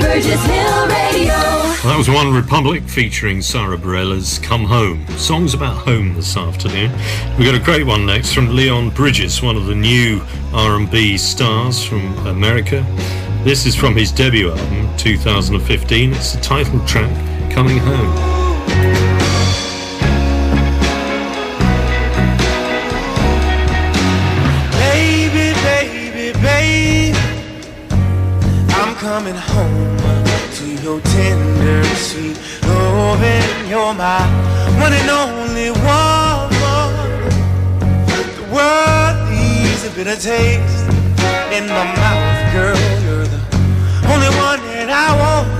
Burgess 0.00 0.44
Hill 0.44 0.86
Radio. 0.88 1.34
Well, 1.34 1.92
that 1.92 1.98
was 1.98 2.08
One 2.08 2.32
Republic 2.34 2.82
featuring 2.84 3.42
Sara 3.42 3.76
Bareilles 3.76 4.42
Come 4.42 4.64
Home. 4.64 5.06
Songs 5.18 5.54
about 5.54 5.76
home 5.76 6.14
this 6.14 6.36
afternoon. 6.36 6.92
We've 7.36 7.46
got 7.46 7.54
a 7.54 7.64
great 7.64 7.86
one 7.86 8.06
next 8.06 8.32
from 8.32 8.54
Leon 8.54 8.90
Bridges, 8.90 9.42
one 9.42 9.56
of 9.56 9.66
the 9.66 9.74
new 9.74 10.20
R&B 10.52 11.18
stars 11.18 11.84
from 11.84 12.16
America. 12.26 12.84
This 13.44 13.66
is 13.66 13.74
from 13.74 13.94
his 13.94 14.12
debut 14.12 14.50
album, 14.50 14.96
2015. 14.96 16.12
It's 16.12 16.32
the 16.32 16.40
title 16.40 16.84
track, 16.86 17.10
Coming 17.50 17.78
Home. 17.78 18.35
Loving. 33.16 33.68
You're 33.68 33.94
my 33.94 34.20
one 34.80 34.92
and 34.92 35.10
only 35.10 35.70
woman. 35.70 36.56
The 38.36 38.44
world 38.54 39.16
leaves 39.30 39.84
a 39.84 39.90
bitter 39.90 40.16
taste 40.16 40.88
in 41.52 41.66
my 41.68 41.84
mouth, 41.96 42.52
girl. 42.52 42.76
You're 43.04 43.24
the 43.24 43.40
only 44.12 44.30
one 44.36 44.60
that 44.60 44.90
I 44.90 45.16
want. 45.18 45.55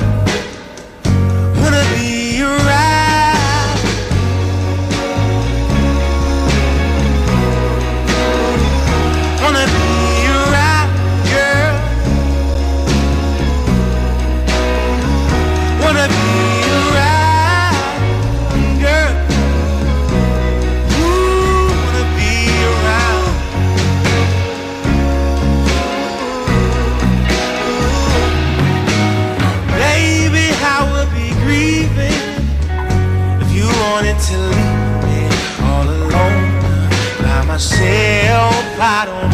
Myself. 37.56 38.52
I 38.78 39.06
don't 39.08 39.32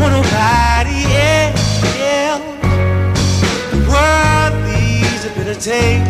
want 0.00 0.12
nobody 0.18 1.06
else. 1.38 1.66
The 3.70 3.78
world 3.86 4.52
leaves 4.66 5.22
a 5.24 5.30
bitter 5.36 5.54
taste 5.54 6.09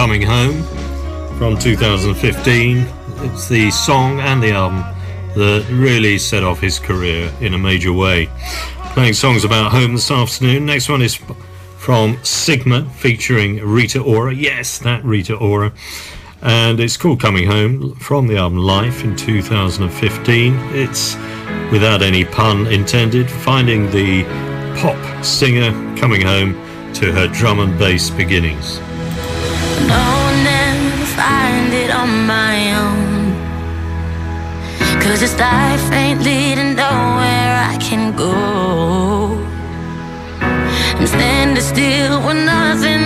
Coming 0.00 0.22
Home 0.22 0.62
from 1.36 1.58
2015. 1.58 2.86
It's 3.18 3.48
the 3.50 3.70
song 3.70 4.18
and 4.20 4.42
the 4.42 4.52
album 4.52 4.78
that 5.34 5.68
really 5.70 6.16
set 6.16 6.42
off 6.42 6.58
his 6.58 6.78
career 6.78 7.30
in 7.42 7.52
a 7.52 7.58
major 7.58 7.92
way. 7.92 8.30
Playing 8.94 9.12
songs 9.12 9.44
about 9.44 9.72
home 9.72 9.92
this 9.92 10.10
afternoon. 10.10 10.64
Next 10.64 10.88
one 10.88 11.02
is 11.02 11.20
from 11.76 12.16
Sigma 12.24 12.88
featuring 12.96 13.56
Rita 13.62 14.00
Ora. 14.00 14.34
Yes, 14.34 14.78
that 14.78 15.04
Rita 15.04 15.36
Ora. 15.36 15.70
And 16.40 16.80
it's 16.80 16.96
called 16.96 17.20
Coming 17.20 17.46
Home 17.46 17.94
from 17.96 18.26
the 18.26 18.38
album 18.38 18.60
Life 18.60 19.04
in 19.04 19.14
2015. 19.16 20.54
It's, 20.72 21.14
without 21.70 22.00
any 22.00 22.24
pun 22.24 22.66
intended, 22.68 23.30
finding 23.30 23.90
the 23.90 24.24
pop 24.80 25.22
singer 25.22 25.72
coming 25.98 26.22
home 26.22 26.54
to 26.94 27.12
her 27.12 27.28
drum 27.28 27.60
and 27.60 27.78
bass 27.78 28.08
beginnings. 28.08 28.80
I'll 29.92 30.34
never 30.50 31.06
find 31.18 31.72
it 31.72 31.90
on 31.90 32.26
my 32.26 32.70
this 35.20 35.38
life 35.38 35.92
ain't 35.92 36.22
leading 36.22 36.74
nowhere 36.76 37.52
I 37.72 37.76
can 37.78 38.16
go. 38.16 38.32
I'm 40.40 41.06
standing 41.06 41.62
still 41.62 42.22
with 42.26 42.42
nothing 42.46 42.99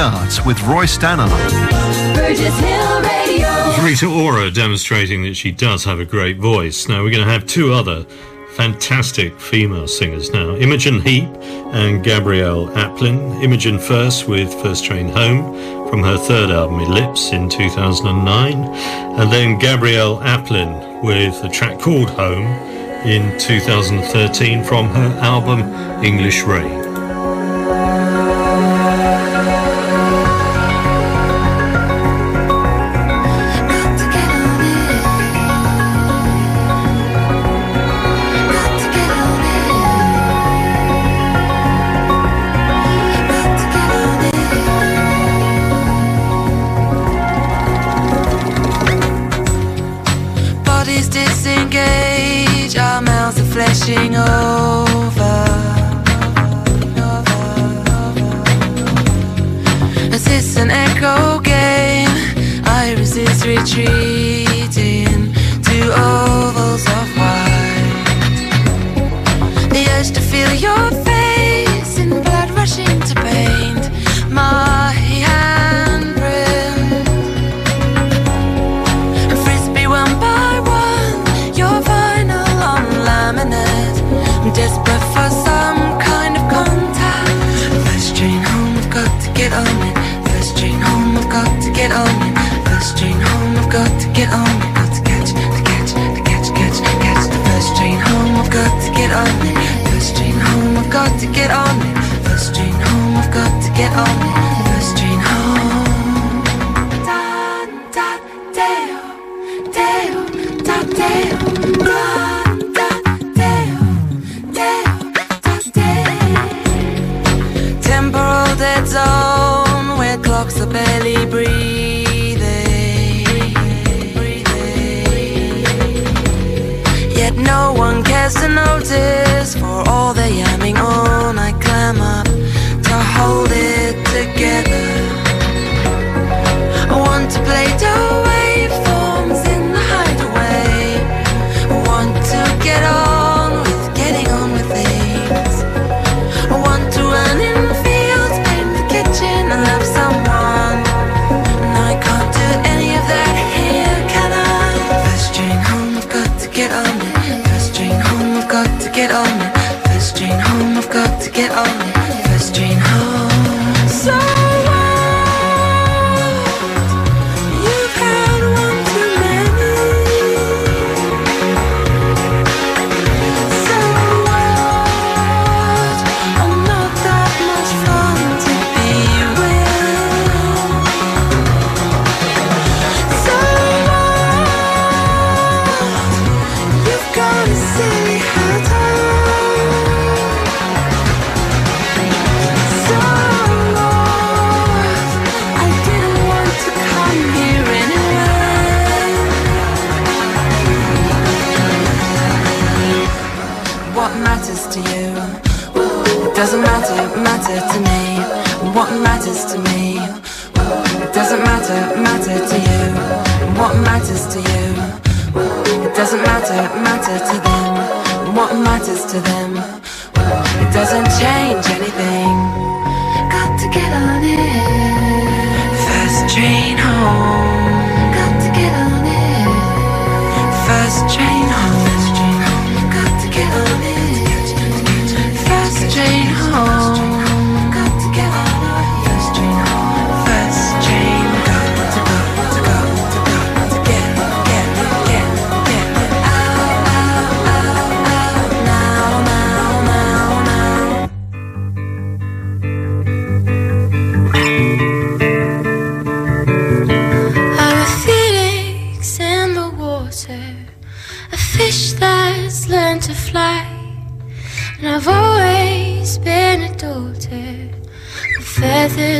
With 0.00 0.62
Roy 0.62 0.86
Stannard. 0.86 1.28
Burgess 2.14 2.58
Hill 2.58 3.02
Radio. 3.02 3.84
Rita 3.84 4.06
Ora 4.06 4.50
demonstrating 4.50 5.22
that 5.24 5.34
she 5.34 5.52
does 5.52 5.84
have 5.84 6.00
a 6.00 6.06
great 6.06 6.38
voice. 6.38 6.88
Now 6.88 7.02
we're 7.02 7.10
going 7.10 7.26
to 7.26 7.30
have 7.30 7.44
two 7.44 7.74
other 7.74 8.06
fantastic 8.52 9.38
female 9.38 9.86
singers 9.86 10.30
now 10.30 10.56
Imogen 10.56 11.02
Heap 11.02 11.28
and 11.74 12.02
Gabrielle 12.02 12.68
Aplin. 12.68 13.42
Imogen 13.42 13.78
first 13.78 14.26
with 14.26 14.50
First 14.62 14.86
Train 14.86 15.10
Home 15.10 15.90
from 15.90 16.02
her 16.02 16.16
third 16.16 16.48
album 16.48 16.80
Ellipse 16.80 17.32
in 17.32 17.50
2009, 17.50 18.54
and 18.54 19.30
then 19.30 19.58
Gabrielle 19.58 20.16
Aplin 20.20 21.04
with 21.04 21.44
a 21.44 21.50
track 21.50 21.78
called 21.78 22.08
Home 22.08 22.46
in 23.06 23.38
2013 23.38 24.64
from 24.64 24.88
her 24.88 25.18
album 25.20 25.60
English 26.02 26.42
Rain. 26.44 26.79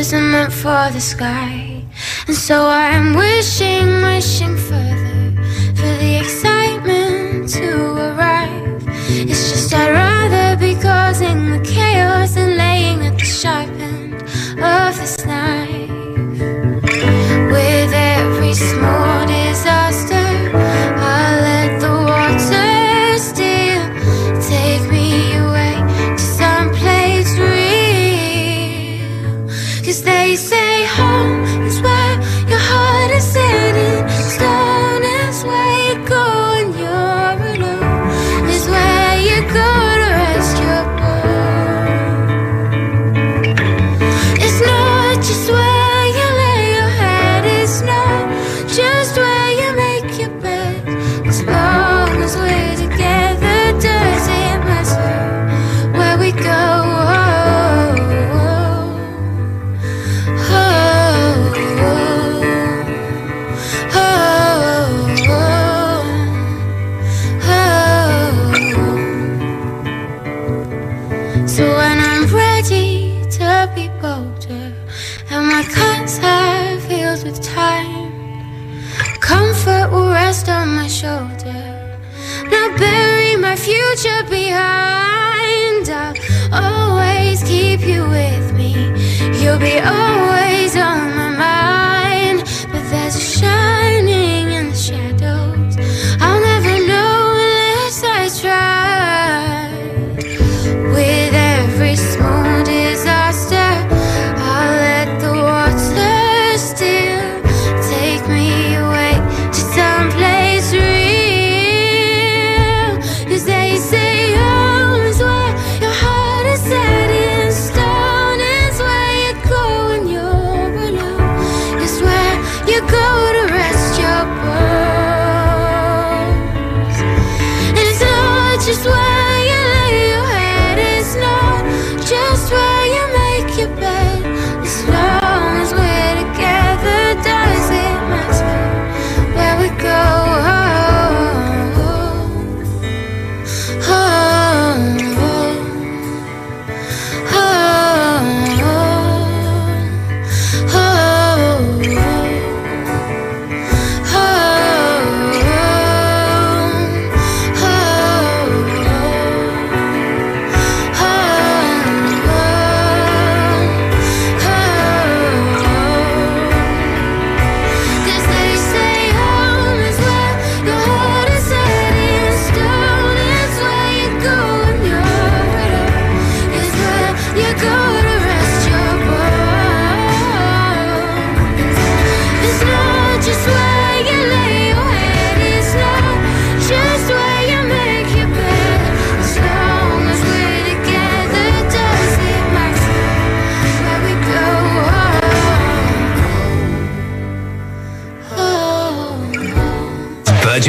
Are 0.01 0.19
meant 0.19 0.51
for 0.51 0.89
the 0.91 0.99
sky. 0.99 1.79
And 2.27 2.35
so 2.35 2.65
I'm 2.65 3.15
wishing, 3.15 4.01
wishing 4.01 4.57
for 4.57 5.10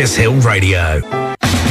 Burgess 0.02 0.16
Hill 0.16 0.40
Radio. 0.40 1.00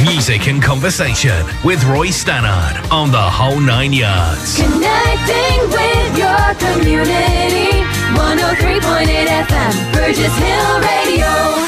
Music 0.02 0.48
and 0.48 0.62
conversation 0.62 1.44
with 1.62 1.84
Roy 1.84 2.06
Stannard 2.06 2.90
on 2.90 3.10
the 3.10 3.20
whole 3.20 3.60
nine 3.60 3.92
yards. 3.92 4.56
Connecting 4.56 5.60
with 5.68 6.16
your 6.16 6.54
community. 6.54 7.84
103.8 8.16 9.26
FM, 9.26 9.92
Burgess 9.92 10.34
Hill 10.38 10.80
Radio. 10.80 11.26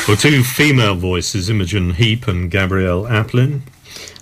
Well, 0.09 0.17
two 0.17 0.43
female 0.43 0.95
voices, 0.95 1.51
Imogen 1.51 1.93
Heap 1.97 2.27
and 2.27 2.51
Gabrielle 2.51 3.05
Aplin. 3.09 3.61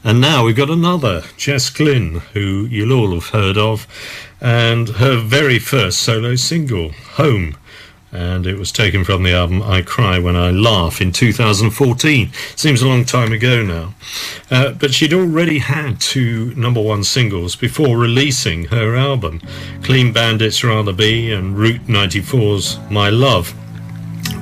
And 0.03 0.21
now 0.21 0.45
we've 0.45 0.57
got 0.57 0.69
another, 0.69 1.23
Jess 1.37 1.71
Glynne, 1.71 2.23
who 2.33 2.67
you'll 2.69 2.93
all 2.93 3.15
have 3.15 3.29
heard 3.29 3.57
of, 3.57 3.87
and 4.41 4.89
her 4.89 5.17
very 5.21 5.61
first 5.61 6.01
solo 6.01 6.35
single, 6.35 6.91
Home. 7.13 7.55
And 8.13 8.47
it 8.47 8.59
was 8.59 8.71
taken 8.71 9.05
from 9.05 9.23
the 9.23 9.33
album 9.33 9.63
I 9.63 9.81
Cry 9.81 10.19
When 10.19 10.37
I 10.37 10.51
Laugh 10.51 11.01
in 11.01 11.13
2014. 11.13 12.31
Seems 12.57 12.83
a 12.83 12.89
long 12.89 13.07
time 13.07 13.33
ago 13.33 13.63
now. 13.63 13.95
Uh, 14.51 14.73
but 14.73 14.93
she'd 14.93 15.15
already 15.15 15.59
had 15.59 15.99
two 15.99 16.55
number 16.55 16.81
one 16.81 17.05
singles 17.05 17.57
before 17.57 17.97
releasing 17.97 18.67
her 18.67 18.95
album 18.97 19.41
Clean 19.83 20.13
Bandit's 20.13 20.63
Rather 20.63 20.93
Be 20.93 21.33
and 21.33 21.57
Route 21.57 21.87
94's 21.87 22.79
My 22.91 23.09
Love. 23.09 23.55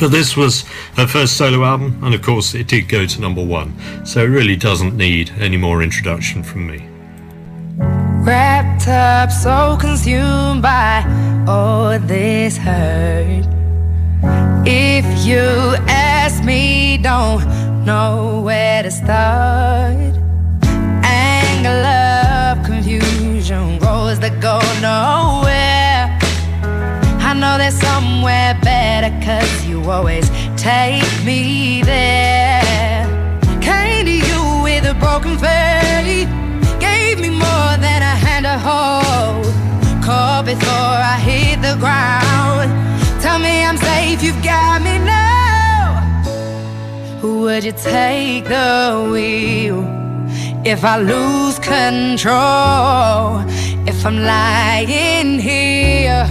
But 0.01 0.09
this 0.09 0.37
was 0.37 0.63
her 0.97 1.07
first 1.07 1.37
solo 1.37 1.63
album, 1.63 2.03
and 2.03 2.15
of 2.15 2.23
course, 2.23 2.55
it 2.55 2.67
did 2.67 2.89
go 2.89 3.07
to 3.07 3.21
number 3.21 3.45
one, 3.45 3.75
so 4.05 4.25
it 4.25 4.29
really 4.29 4.57
doesn't 4.57 4.97
need 4.97 5.31
any 5.39 5.59
more 5.59 5.83
introduction 5.83 6.43
from 6.43 6.67
me. 6.67 6.87
Wrapped 8.25 8.89
up, 8.89 9.31
so 9.31 9.77
consumed 9.81 10.63
by 10.63 11.05
all 11.47 11.99
this 11.99 12.57
hurt. 12.57 13.60
If 14.23 15.27
you 15.27 15.75
ask 15.89 16.45
me, 16.45 16.99
don't 16.99 17.45
know 17.85 18.43
where 18.45 18.83
to 18.83 18.91
start. 18.91 20.15
Anger, 21.03 21.77
love, 21.83 22.65
confusion, 22.65 23.79
roads 23.79 24.21
that 24.21 24.39
go 24.41 24.59
nowhere. 24.81 26.19
I 27.23 27.35
know 27.35 27.57
there's 27.57 27.81
somewhere 27.81 28.59
better, 28.63 29.11
cause 29.25 29.65
you 29.67 29.83
always 29.91 30.29
take 30.57 31.05
me 31.25 31.83
there. 31.83 33.07
Came 33.63 34.05
to 34.05 34.13
you 34.13 34.63
with 34.63 34.85
a 34.85 34.95
broken 34.95 35.39
faith, 35.39 36.29
gave 36.81 37.21
me 37.21 37.31
more 37.31 37.73
than 37.79 38.03
a 38.03 38.15
hand 38.25 38.45
to 38.45 38.59
hold. 38.59 39.47
Caught 40.05 40.47
before 40.47 40.99
I 41.15 41.19
hit 41.19 41.63
the 41.63 41.77
ground. 41.79 42.89
Tell 43.31 43.38
me 43.38 43.64
I'm 43.64 43.77
safe, 43.77 44.25
you've 44.25 44.43
got 44.43 44.83
me 44.83 44.99
now. 44.99 46.03
Would 47.23 47.62
you 47.62 47.71
take 47.71 48.43
the 48.47 49.09
wheel 49.12 49.85
if 50.64 50.85
I 50.85 50.97
lose 50.99 51.61
control? 51.61 53.38
If 53.87 54.05
I'm 54.05 54.19
lying 54.25 55.38
here 55.38 56.27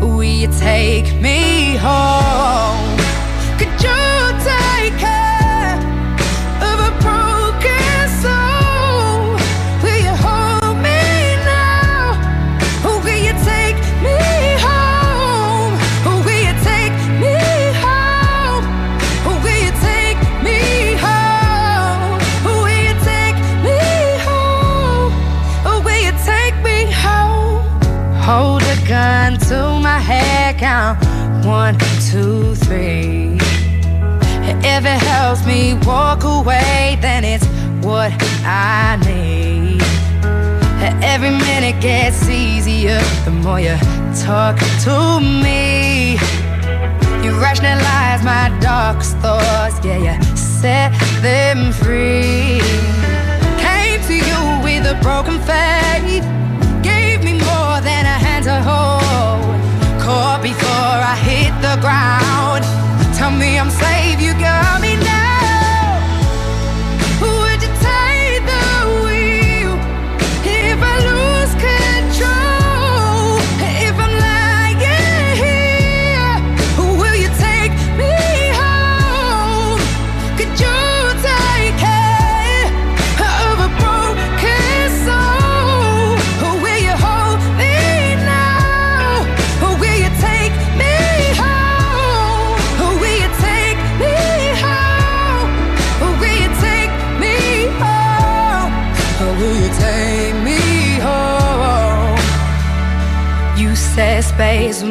will 0.00 0.22
you 0.22 0.48
take 0.58 1.12
me 1.20 1.76
home? 1.76 2.87
Count 30.58 30.98
one, 31.46 31.78
two, 32.10 32.54
three. 32.56 33.38
If 34.60 34.84
it 34.84 35.00
helps 35.12 35.46
me 35.46 35.74
walk 35.86 36.24
away, 36.24 36.98
then 37.00 37.22
it's 37.24 37.46
what 37.84 38.12
I 38.44 38.98
need. 39.06 39.82
Every 41.02 41.30
minute 41.30 41.80
gets 41.80 42.28
easier 42.28 43.00
the 43.24 43.30
more 43.30 43.60
you 43.60 43.76
talk 44.26 44.58
to 44.84 45.20
me. 45.20 46.12
You 47.22 47.30
rationalize 47.40 48.22
my 48.24 48.56
darkest 48.60 49.16
thoughts, 49.18 49.76
yeah, 49.84 49.98
you 49.98 50.36
set 50.36 50.92
them 51.22 51.72
free. 51.72 52.60
Came 53.62 54.00
to 54.08 54.14
you 54.14 54.40
with 54.64 54.86
a 54.86 54.98
broken 55.02 55.38
faith, 55.40 56.24
gave 56.82 57.22
me 57.22 57.32
more 57.32 57.80
than 57.80 58.06
a 58.06 58.18
hand 58.24 58.44
to 58.44 58.60
hold. 58.62 58.97
Caught 60.08 60.40
before 60.40 60.98
I 61.12 61.16
hit 61.20 61.52
the 61.60 61.76
ground. 61.84 62.64
Tell 63.14 63.30
me 63.30 63.58
I'm 63.58 63.68
safe, 63.68 64.18
you 64.22 64.32
got 64.40 64.80
me 64.80 64.97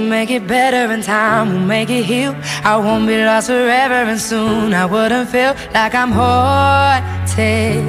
make 0.08 0.32
it 0.32 0.48
better 0.48 0.91
and 0.93 1.04
time 1.04 1.50
we'll 1.50 1.60
make 1.60 1.89
it 1.89 2.04
heal. 2.04 2.34
I 2.63 2.78
won't 2.78 3.08
be 3.08 3.24
lost 3.24 3.48
forever 3.48 4.02
and 4.12 4.20
soon 4.20 4.74
I 4.74 4.86
wouldn't 4.86 5.30
feel 5.30 5.54
like 5.74 5.93
I'm 5.93 6.12
haunted 6.12 7.84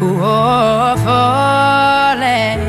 or 0.00 0.96
falling. 1.06 2.62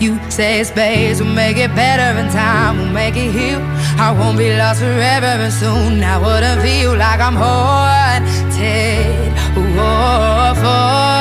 You 0.00 0.18
say 0.30 0.62
space 0.64 1.20
will 1.20 1.34
make 1.34 1.56
it 1.56 1.74
better 1.74 2.18
and 2.20 2.30
time 2.30 2.78
we'll 2.78 2.92
make 2.92 3.16
it 3.16 3.32
heal. 3.32 3.60
I 3.98 4.12
won't 4.18 4.38
be 4.38 4.56
lost 4.56 4.80
forever 4.80 5.32
and 5.44 5.52
soon 5.52 6.02
I 6.02 6.16
wouldn't 6.18 6.62
feel 6.62 6.96
like 6.96 7.20
I'm 7.20 7.36
haunted 7.36 9.32
or 9.56 10.54
falling. 10.62 11.13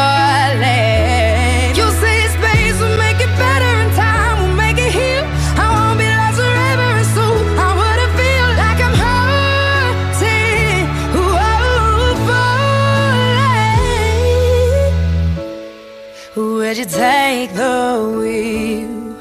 Would 16.74 16.80
you 16.80 16.86
take 16.86 17.54
the 17.54 18.17
wheel 18.17 19.15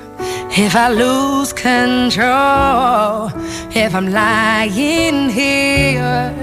if 0.56 0.74
I 0.74 0.88
lose 0.88 1.52
control? 1.52 3.28
If 3.76 3.94
I'm 3.94 4.10
lying 4.10 5.28
here, 5.28 6.34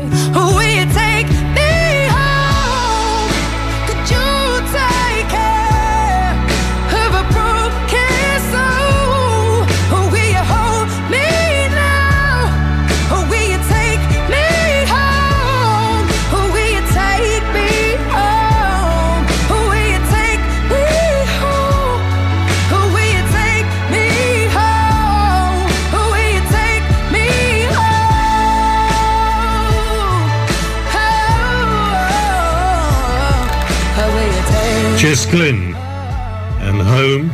Jess 35.09 35.25
Glynne 35.25 35.73
and 35.73 36.79
Home 36.83 37.33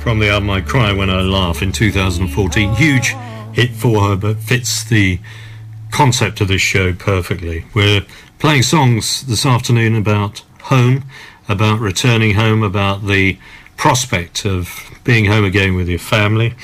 from 0.00 0.18
the 0.18 0.28
album 0.28 0.50
I 0.50 0.60
Cry 0.60 0.92
When 0.92 1.08
I 1.08 1.22
Laugh 1.22 1.62
in 1.62 1.72
2014. 1.72 2.74
Huge 2.74 3.16
hit 3.54 3.70
for 3.70 4.02
her, 4.02 4.16
but 4.16 4.36
fits 4.36 4.84
the 4.84 5.18
concept 5.90 6.42
of 6.42 6.48
this 6.48 6.60
show 6.60 6.92
perfectly. 6.92 7.64
We're 7.72 8.04
playing 8.38 8.64
songs 8.64 9.22
this 9.22 9.46
afternoon 9.46 9.96
about 9.96 10.42
home, 10.64 11.04
about 11.48 11.80
returning 11.80 12.34
home, 12.34 12.62
about 12.62 13.06
the 13.06 13.38
prospect 13.80 14.44
of 14.44 14.90
being 15.04 15.24
home 15.24 15.42
again 15.42 15.74
with 15.74 15.88
your 15.88 15.98
family. 15.98 16.54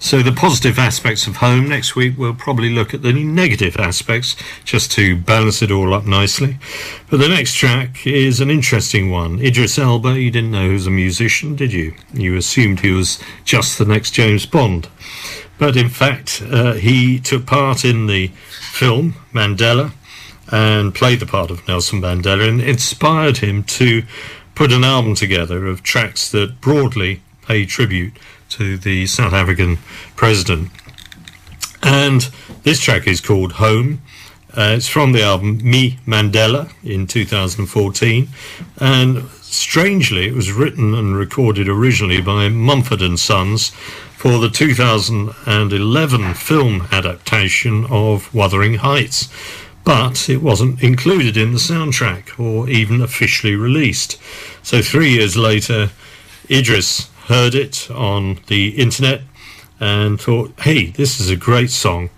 So, 0.00 0.22
the 0.22 0.32
positive 0.32 0.76
aspects 0.76 1.28
of 1.28 1.36
home. 1.36 1.68
Next 1.68 1.94
week, 1.94 2.18
we'll 2.18 2.34
probably 2.34 2.68
look 2.68 2.92
at 2.92 3.02
the 3.02 3.12
negative 3.12 3.76
aspects 3.76 4.34
just 4.64 4.90
to 4.92 5.16
balance 5.16 5.62
it 5.62 5.70
all 5.70 5.94
up 5.94 6.04
nicely. 6.04 6.58
But 7.08 7.18
the 7.18 7.28
next 7.28 7.54
track 7.54 8.04
is 8.08 8.40
an 8.40 8.50
interesting 8.50 9.12
one. 9.12 9.38
Idris 9.38 9.78
Elba, 9.78 10.18
you 10.18 10.32
didn't 10.32 10.50
know 10.50 10.66
he 10.66 10.72
was 10.72 10.88
a 10.88 10.90
musician, 10.90 11.54
did 11.54 11.72
you? 11.72 11.94
You 12.12 12.36
assumed 12.36 12.80
he 12.80 12.90
was 12.90 13.22
just 13.44 13.78
the 13.78 13.84
next 13.84 14.10
James 14.10 14.44
Bond. 14.44 14.88
But 15.58 15.76
in 15.76 15.88
fact, 15.88 16.42
uh, 16.44 16.72
he 16.72 17.20
took 17.20 17.46
part 17.46 17.84
in 17.84 18.08
the 18.08 18.32
film 18.48 19.14
Mandela 19.32 19.92
and 20.50 20.92
played 20.92 21.20
the 21.20 21.26
part 21.26 21.52
of 21.52 21.66
Nelson 21.68 22.00
Mandela 22.00 22.48
and 22.48 22.60
inspired 22.60 23.38
him 23.38 23.62
to 23.62 24.02
put 24.54 24.72
an 24.72 24.84
album 24.84 25.14
together 25.14 25.66
of 25.66 25.82
tracks 25.82 26.30
that 26.30 26.60
broadly 26.60 27.22
pay 27.42 27.66
tribute 27.66 28.14
to 28.50 28.76
the 28.76 29.06
South 29.06 29.32
African 29.32 29.78
president. 30.16 30.70
And 31.82 32.22
this 32.62 32.80
track 32.80 33.06
is 33.06 33.20
called 33.20 33.52
Home. 33.52 34.00
Uh, 34.56 34.74
it's 34.76 34.88
from 34.88 35.12
the 35.12 35.22
album 35.22 35.58
Mi 35.62 35.98
Mandela 36.06 36.72
in 36.84 37.06
2014. 37.06 38.28
And 38.78 39.28
strangely, 39.42 40.28
it 40.28 40.34
was 40.34 40.52
written 40.52 40.94
and 40.94 41.16
recorded 41.16 41.68
originally 41.68 42.22
by 42.22 42.48
Mumford 42.48 43.02
and 43.02 43.18
Sons 43.18 43.70
for 44.16 44.38
the 44.38 44.48
2011 44.48 46.34
film 46.34 46.88
adaptation 46.90 47.84
of 47.90 48.32
Wuthering 48.32 48.74
Heights. 48.76 49.28
But 49.84 50.28
it 50.30 50.42
wasn't 50.42 50.82
included 50.82 51.36
in 51.36 51.52
the 51.52 51.58
soundtrack 51.58 52.40
or 52.40 52.68
even 52.68 53.02
officially 53.02 53.54
released. 53.54 54.18
So 54.62 54.80
three 54.80 55.10
years 55.10 55.36
later, 55.36 55.90
Idris 56.50 57.10
heard 57.26 57.54
it 57.54 57.90
on 57.90 58.40
the 58.46 58.70
internet 58.70 59.22
and 59.80 60.20
thought, 60.20 60.52
hey, 60.60 60.86
this 60.86 61.20
is 61.20 61.28
a 61.30 61.36
great 61.36 61.70
song, 61.70 62.08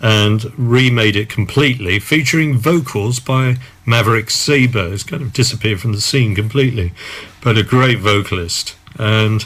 and 0.00 0.52
remade 0.56 1.16
it 1.16 1.28
completely, 1.28 1.98
featuring 1.98 2.56
vocals 2.56 3.18
by 3.18 3.56
Maverick 3.84 4.30
Sabre, 4.30 4.90
who's 4.90 5.02
kind 5.02 5.22
of 5.22 5.32
disappeared 5.32 5.80
from 5.80 5.92
the 5.92 6.00
scene 6.00 6.34
completely, 6.34 6.92
but 7.42 7.58
a 7.58 7.62
great 7.62 7.98
vocalist. 7.98 8.76
And 8.98 9.44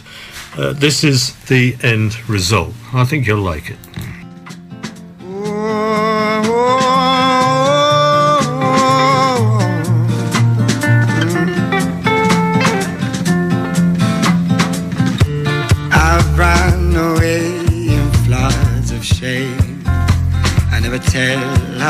uh, 0.57 0.73
this 0.73 1.05
is 1.05 1.35
the 1.45 1.77
end 1.83 2.29
result. 2.29 2.75
I 2.93 3.05
think 3.05 3.27
you'll 3.27 3.41
like 3.41 3.71
it. 3.71 3.79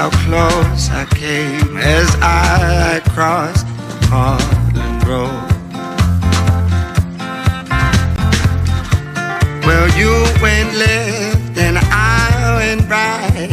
How 0.02 0.10
close 0.26 0.90
I 0.90 1.04
came 1.14 1.76
as 1.76 2.08
I 2.20 3.00
crossed 3.14 3.64
Harlan 4.10 4.94
Road. 5.06 5.48
Well, 9.64 9.88
you 10.00 10.12
went 10.42 10.74
left 10.74 11.56
and 11.56 11.78
I 11.78 12.26
went 12.58 12.82
right. 12.90 13.52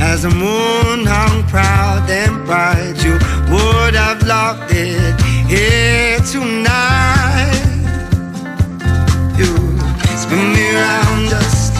As 0.00 0.22
the 0.22 0.30
moon 0.30 1.04
hung 1.04 1.42
proud 1.48 2.08
and 2.08 2.46
bright, 2.46 2.96
you 3.04 3.18
would 3.52 3.94
have 3.94 4.22
locked 4.26 4.72
it 4.72 5.14
here 5.54 6.20
tonight. 6.20 7.60
You 9.36 9.50
spin 10.22 10.54
me 10.54 10.74
around 10.74 11.28
just 11.28 11.74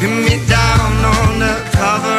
pin 0.00 0.24
me 0.24 0.36
down 0.48 0.92
on 1.16 1.38
the 1.38 1.54
cover 1.76 2.15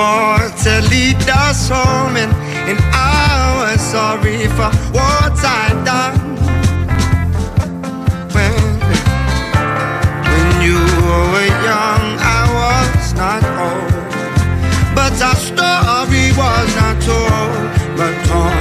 The 0.00 0.06
water 0.06 0.80
lead 0.88 1.28
us 1.28 1.68
home, 1.68 2.16
and, 2.16 2.32
and 2.70 2.78
I 2.90 3.74
was 3.74 3.80
sorry 3.82 4.46
for 4.56 4.70
what 4.96 5.36
I'd 5.44 5.76
done. 5.84 6.36
When, 8.34 8.56
when 10.30 10.48
you 10.64 10.80
were 11.34 11.52
young, 11.68 12.04
I 12.16 12.42
was 12.60 13.12
not 13.12 13.44
old, 13.66 13.92
but 14.94 15.12
our 15.20 15.36
story 15.36 16.32
was 16.32 16.68
not 16.76 16.96
told, 17.02 17.98
but 17.98 18.14
torn 18.24 18.59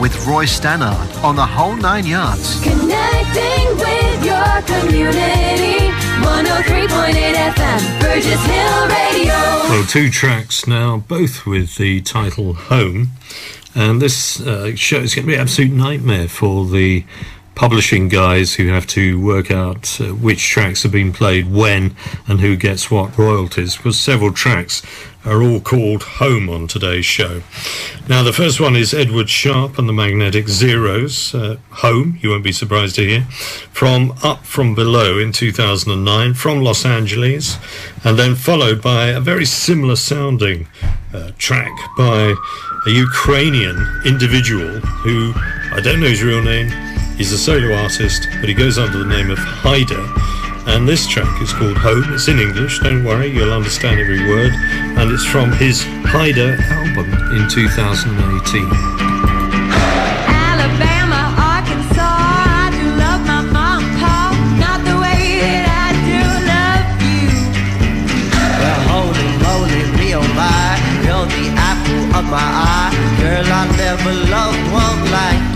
with 0.00 0.26
Roy 0.26 0.44
Stannard 0.44 1.24
on 1.24 1.36
the 1.36 1.46
whole 1.46 1.76
nine 1.76 2.06
yards. 2.06 2.60
Connecting 2.62 3.68
with 3.76 4.24
your 4.24 4.62
community. 4.62 5.90
103.8 6.22 7.34
FM, 7.34 8.00
Burgess 8.00 8.44
Hill 8.46 8.88
Radio. 8.88 9.34
Well, 9.70 9.86
two 9.86 10.10
tracks 10.10 10.66
now, 10.66 10.98
both 10.98 11.46
with 11.46 11.76
the 11.76 12.00
title 12.02 12.54
Home. 12.54 13.08
And 13.74 14.00
this 14.00 14.40
uh, 14.40 14.74
show 14.74 14.98
is 15.00 15.14
going 15.14 15.26
to 15.26 15.30
be 15.30 15.34
an 15.34 15.40
absolute 15.40 15.72
nightmare 15.72 16.28
for 16.28 16.64
the 16.66 17.04
publishing 17.56 18.08
guys 18.08 18.54
who 18.54 18.68
have 18.68 18.86
to 18.86 19.18
work 19.18 19.50
out 19.50 19.98
uh, 20.00 20.14
which 20.14 20.46
tracks 20.46 20.82
have 20.82 20.92
been 20.92 21.10
played 21.10 21.50
when 21.50 21.96
and 22.28 22.40
who 22.40 22.54
gets 22.54 22.90
what 22.90 23.16
royalties 23.18 23.76
because 23.76 23.98
several 23.98 24.30
tracks 24.30 24.82
are 25.24 25.42
all 25.42 25.58
called 25.58 26.02
home 26.02 26.48
on 26.48 26.68
today's 26.68 27.04
show. 27.04 27.42
Now, 28.08 28.22
the 28.22 28.32
first 28.32 28.60
one 28.60 28.76
is 28.76 28.94
Edward 28.94 29.28
Sharpe 29.28 29.78
and 29.78 29.88
the 29.88 29.92
Magnetic 29.92 30.48
Zeros, 30.48 31.34
uh, 31.34 31.56
Home, 31.70 32.18
you 32.20 32.30
won't 32.30 32.44
be 32.44 32.52
surprised 32.52 32.94
to 32.96 33.04
hear, 33.04 33.22
from 33.72 34.14
Up 34.22 34.44
From 34.44 34.76
Below 34.76 35.18
in 35.18 35.32
2009 35.32 36.34
from 36.34 36.60
Los 36.62 36.84
Angeles, 36.84 37.56
and 38.04 38.16
then 38.18 38.36
followed 38.36 38.80
by 38.80 39.08
a 39.08 39.20
very 39.20 39.44
similar 39.44 39.96
sounding 39.96 40.68
uh, 41.12 41.32
track 41.38 41.72
by 41.96 42.34
a 42.86 42.90
Ukrainian 42.90 43.84
individual 44.04 44.78
who 44.78 45.32
I 45.72 45.80
don't 45.82 46.00
know 46.00 46.08
his 46.08 46.22
real 46.22 46.42
name, 46.42 46.70
He's 47.16 47.32
a 47.32 47.38
solo 47.38 47.74
artist, 47.74 48.28
but 48.40 48.48
he 48.48 48.54
goes 48.54 48.78
under 48.78 48.98
the 48.98 49.06
name 49.06 49.30
of 49.30 49.38
Hyder. 49.38 50.06
And 50.66 50.86
this 50.86 51.06
track 51.06 51.40
is 51.40 51.52
called 51.52 51.78
Home. 51.78 52.12
It's 52.12 52.28
in 52.28 52.38
English, 52.38 52.80
don't 52.80 53.04
worry, 53.04 53.28
you'll 53.28 53.52
understand 53.52 53.98
every 53.98 54.28
word. 54.28 54.52
And 54.52 55.10
it's 55.10 55.24
from 55.24 55.50
his 55.52 55.82
Hyder 56.04 56.56
album 56.60 57.12
in 57.36 57.48
2018. 57.48 59.06
my 72.30 72.42
eye. 72.42 72.90
Girl, 73.20 73.46
I 73.46 73.64
never 73.76 74.12
loved 74.28 74.72
one 74.72 75.10
like 75.12 75.55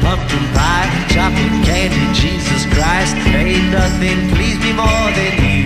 pumpkin 0.00 0.44
pie, 0.54 0.88
chocolate 1.08 1.64
candy, 1.64 2.04
Jesus 2.12 2.66
Christ. 2.74 3.16
Ain't 3.32 3.70
nothing 3.70 4.18
please 4.34 4.58
me 4.60 4.72
more 4.72 5.08
than 5.18 5.32
you. 5.44 5.64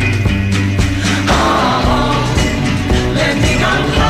Oh 1.28 2.14
let 3.14 3.36
me 3.36 3.52
go. 3.58 4.03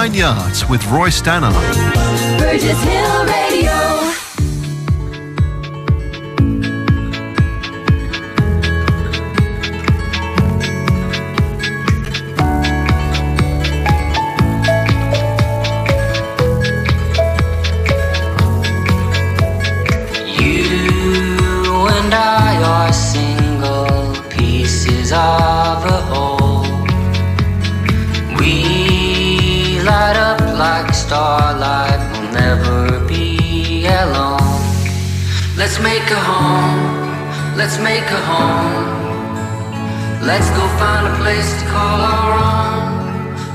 nine 0.00 0.14
yards 0.14 0.66
with 0.66 0.82
Roy 0.86 1.10
Stannard. 1.10 1.52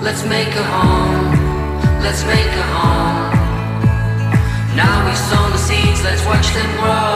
Let's 0.06 0.24
make 0.24 0.50
a 0.50 0.64
home. 0.64 1.32
Let's 2.04 2.24
make 2.26 2.46
a 2.46 2.66
home. 2.78 3.34
Now 4.76 5.04
we 5.10 5.16
sow 5.16 5.36
sown 5.36 5.52
the 5.52 5.58
seeds, 5.58 6.04
let's 6.04 6.24
watch 6.28 6.48
them 6.54 6.72
grow. 6.78 7.15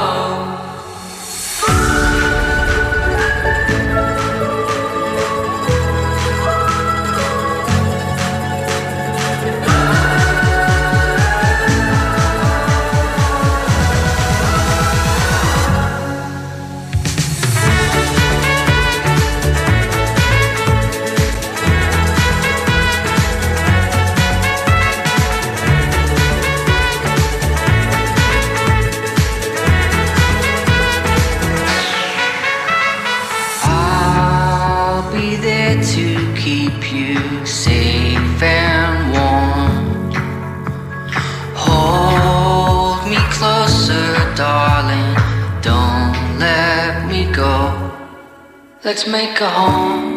Let's 48.89 49.05
make 49.05 49.39
a 49.39 49.47
home. 49.47 50.15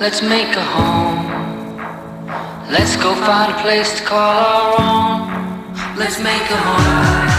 Let's 0.00 0.22
make 0.22 0.56
a 0.56 0.64
home. 0.64 1.26
Let's 2.70 2.96
go 2.96 3.14
find 3.14 3.52
a 3.52 3.60
place 3.60 3.98
to 3.98 4.04
call 4.06 4.36
our 4.38 4.80
own. 4.80 5.98
Let's 5.98 6.18
make 6.18 6.50
a 6.50 6.56
home. 6.56 7.29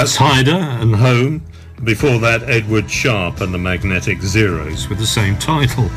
That's 0.00 0.16
Hyder 0.16 0.52
and 0.52 0.96
Home. 0.96 1.42
Before 1.84 2.18
that, 2.20 2.48
Edward 2.48 2.90
Sharpe 2.90 3.42
and 3.42 3.52
the 3.52 3.58
Magnetic 3.58 4.22
Zeros 4.22 4.88
with 4.88 4.98
the 4.98 5.06
same 5.06 5.36
title. 5.36 5.90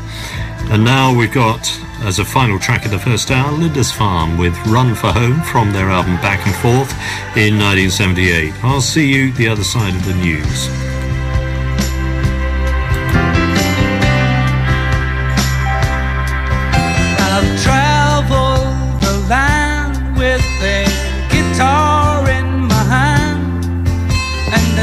And 0.68 0.84
now 0.84 1.16
we've 1.18 1.32
got, 1.32 1.72
as 2.02 2.18
a 2.18 2.24
final 2.26 2.58
track 2.58 2.84
of 2.84 2.90
the 2.90 2.98
first 2.98 3.30
hour, 3.30 3.50
Lindisfarne 3.50 4.36
with 4.36 4.54
Run 4.66 4.94
for 4.94 5.10
Home 5.10 5.40
from 5.44 5.72
their 5.72 5.88
album 5.88 6.16
Back 6.16 6.46
and 6.46 6.54
Forth 6.56 6.92
in 7.34 7.56
1978. 7.56 8.52
I'll 8.62 8.82
see 8.82 9.10
you 9.10 9.32
the 9.32 9.48
other 9.48 9.64
side 9.64 9.94
of 9.94 10.04
the 10.04 10.12
news. 10.16 10.68
I've 17.24 17.62
traveled 17.62 19.00
the 19.00 19.26
land 19.30 20.18
with 20.18 20.60
them. 20.60 20.83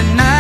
the 0.04 0.16
night 0.16 0.31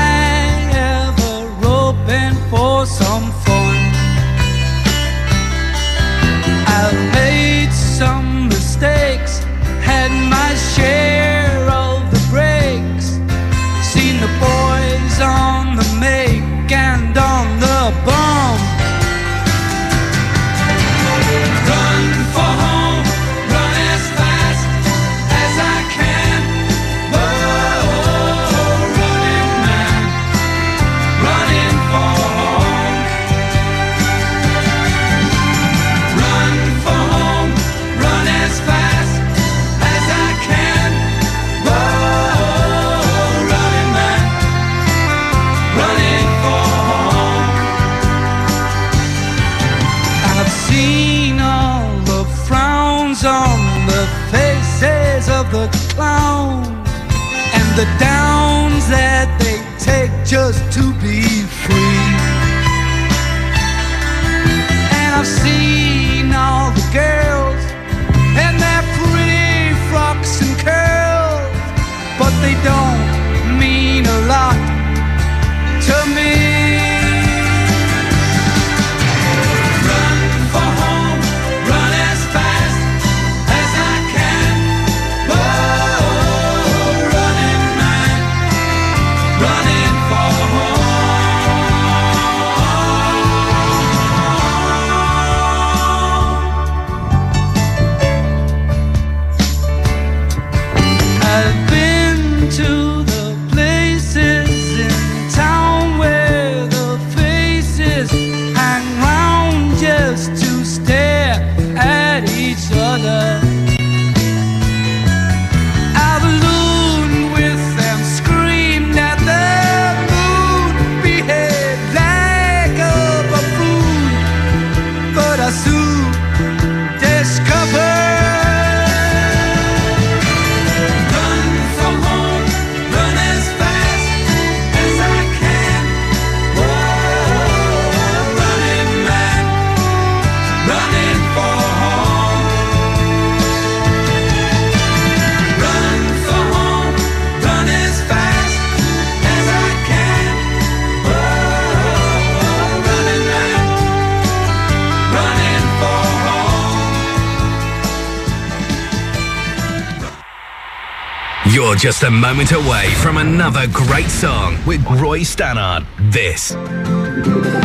You're 161.71 161.77
just 161.77 162.03
a 162.03 162.11
moment 162.11 162.51
away 162.51 162.89
from 162.95 163.15
another 163.15 163.65
great 163.71 164.09
song 164.09 164.57
with 164.65 164.85
Roy 164.99 165.19
Stannard. 165.19 165.85
This 166.11 166.51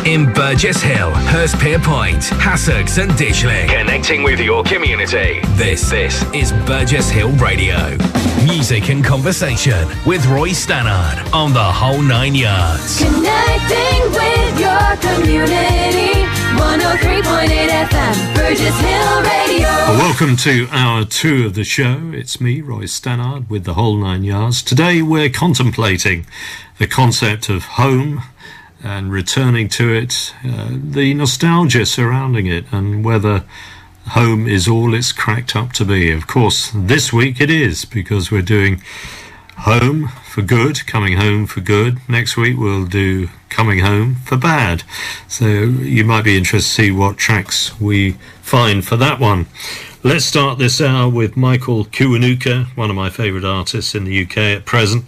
in 0.07 0.33
Burgess 0.33 0.81
Hill, 0.81 1.11
Hurstpierpoint, 1.11 2.23
Hassocks 2.39 3.03
and 3.03 3.11
Ditchling. 3.19 3.67
Connecting 3.69 4.23
with 4.23 4.39
your 4.39 4.63
community. 4.63 5.41
This, 5.57 5.91
this 5.91 6.23
is 6.33 6.53
Burgess 6.69 7.11
Hill 7.11 7.33
Radio. 7.33 7.97
Music 8.45 8.91
and 8.91 9.05
conversation 9.05 9.89
with 10.07 10.25
Roy 10.27 10.51
Stannard 10.51 11.19
on 11.35 11.53
the 11.53 11.59
whole 11.59 12.01
nine 12.01 12.37
yards. 12.37 12.99
Connecting 12.99 14.03
with 14.13 14.61
your 14.61 14.97
community. 15.03 16.23
103.8 16.55 17.89
FM, 17.91 18.35
Burgess 18.37 18.79
Hill 18.79 19.17
Radio. 19.17 19.26
Welcome 19.97 20.37
to 20.37 20.69
hour 20.71 21.07
two 21.07 21.47
of 21.47 21.55
the 21.55 21.65
show. 21.65 22.11
It's 22.13 22.39
me, 22.39 22.61
Roy 22.61 22.85
Stannard, 22.85 23.49
with 23.49 23.65
the 23.65 23.73
whole 23.73 23.97
nine 23.97 24.25
yards. 24.25 24.63
Today 24.63 25.01
we're 25.01 25.31
contemplating 25.31 26.27
the 26.77 26.87
concept 26.87 27.49
of 27.49 27.65
home 27.65 28.23
and 28.85 29.11
returning 29.11 29.71
to 29.71 29.95
it, 29.95 30.35
uh, 30.45 30.69
the 30.71 31.15
nostalgia 31.15 31.87
surrounding 31.87 32.47
it, 32.47 32.67
and 32.71 33.07
whether 33.07 33.45
home 34.09 34.47
is 34.47 34.69
all 34.69 34.93
it's 34.93 35.13
cracked 35.13 35.57
up 35.57 35.73
to 35.73 35.87
be. 35.87 36.11
Of 36.11 36.27
course, 36.27 36.71
this 36.75 37.11
week 37.11 37.41
it 37.41 37.51
is 37.51 37.87
because 37.87 38.31
we're 38.31 38.43
doing 38.43 38.83
home 39.61 40.11
for 40.37 40.43
good, 40.43 40.87
coming 40.87 41.17
home 41.17 41.47
for 41.47 41.63
good. 41.63 41.99
Next 42.11 42.37
week 42.37 42.59
we'll 42.59 42.85
do 42.85 43.31
coming 43.49 43.79
home 43.79 44.17
for 44.17 44.37
bad. 44.37 44.83
So 45.29 45.47
you 45.47 46.05
might 46.05 46.25
be 46.25 46.37
interested 46.37 46.69
to 46.69 46.83
see 46.83 46.91
what 46.91 47.17
tracks 47.17 47.81
we 47.81 48.13
find 48.43 48.87
for 48.87 48.99
that 48.99 49.19
one. 49.19 49.47
Let's 50.03 50.27
start 50.27 50.59
this 50.59 50.79
hour 50.79 51.09
with 51.09 51.39
Michael 51.39 51.87
Kiwanuka, 51.87 52.67
one 52.77 52.91
of 52.91 52.97
my 52.97 53.09
favourite 53.09 53.47
artists 53.47 53.95
in 53.95 54.05
the 54.05 54.25
UK 54.25 54.37
at 54.37 54.67
present 54.67 55.07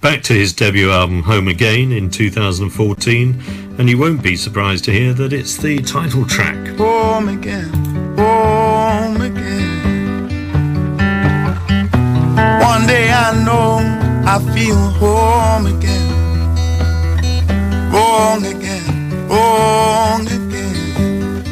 back 0.00 0.22
to 0.22 0.32
his 0.32 0.52
debut 0.52 0.92
album 0.92 1.24
Home 1.24 1.48
Again 1.48 1.90
in 1.90 2.08
2014, 2.08 3.74
and 3.80 3.90
you 3.90 3.98
won't 3.98 4.22
be 4.22 4.36
surprised 4.36 4.84
to 4.84 4.92
hear 4.92 5.12
that 5.14 5.32
it's 5.32 5.56
the 5.56 5.78
title 5.78 6.24
track. 6.24 6.68
Home 6.76 7.28
again, 7.28 7.74
home 8.16 9.20
again. 9.22 10.28
One 12.60 12.86
day 12.86 13.10
I 13.10 13.44
know 13.44 14.07
I 14.30 14.38
feel 14.54 14.76
home 14.76 15.64
again. 15.64 16.12
Wrong 17.90 18.44
again, 18.44 19.26
wrong 19.26 20.26
again. 20.26 21.42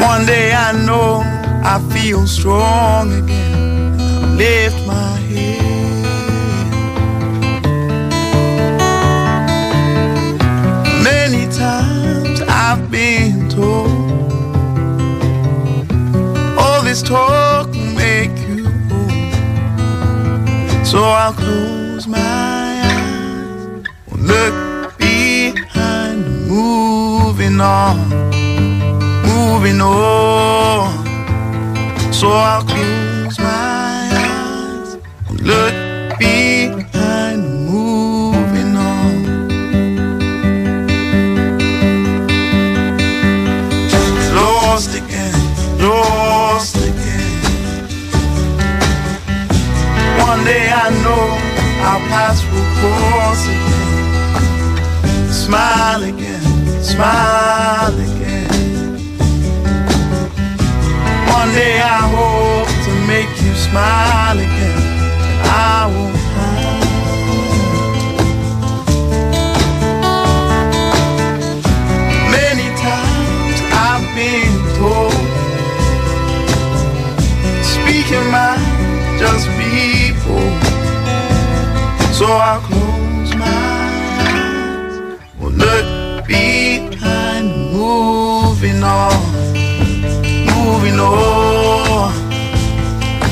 One 0.00 0.24
day 0.24 0.54
I 0.54 0.72
know 0.86 1.20
I 1.62 1.78
feel 1.92 2.26
strong 2.26 3.12
again. 3.12 4.00
I 4.00 4.34
lift 4.34 4.86
my 4.86 5.18
head. 5.28 5.62
Many 11.04 11.52
times 11.52 12.40
I've 12.48 12.90
been 12.90 13.50
told 13.50 13.90
all 16.58 16.82
this 16.82 17.02
talk 17.02 17.75
So 20.86 21.02
I'll 21.02 21.32
close 21.32 22.06
my 22.06 22.20
eyes, 22.20 23.82
look 24.12 24.96
behind, 24.96 26.46
moving 26.46 27.60
on, 27.60 28.08
moving 29.26 29.80
on. 29.80 30.92
So 32.12 32.28
I'll 32.28 32.62
close 32.62 33.36
my 33.40 34.10
eyes, 34.14 34.96
look 35.42 35.74
behind, 36.20 36.55
One 50.36 50.44
day 50.44 50.68
I 50.70 50.90
know 51.02 51.24
our 51.88 52.00
paths 52.10 52.44
will 52.52 52.68
cross 52.78 53.42
again. 53.56 55.32
Smile 55.32 56.02
again, 56.04 56.42
smile 56.82 57.96
again. 58.08 58.50
One 61.38 61.50
day 61.54 61.80
I 61.80 62.00
hope 62.16 62.68
to 62.84 62.92
make 63.08 63.32
you 63.42 63.54
smile 63.54 64.38
again. 64.38 64.82
I 65.48 65.86
will 65.92 66.12
Many 72.30 72.68
times 72.76 73.58
I've 73.88 74.04
been 74.14 74.54
told 74.76 75.16
Speaking 77.64 78.30
my 78.30 78.55
So 82.16 82.24
I'll 82.24 82.60
close 82.62 83.34
my 83.36 83.44
eyes 84.24 84.96
Will 85.38 85.50
look 85.50 86.26
behind 86.26 87.46
Moving 87.74 88.82
on 88.82 89.12
Moving 90.48 90.98
on 90.98 92.12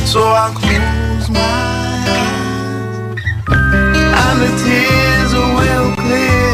So 0.05 0.21
I'll 0.23 0.53
close 0.53 1.31
my 1.31 1.41
eyes 1.41 3.23
And 4.21 4.37
the 4.43 4.51
tears 4.63 5.33
will 5.33 5.95
clear 5.97 6.45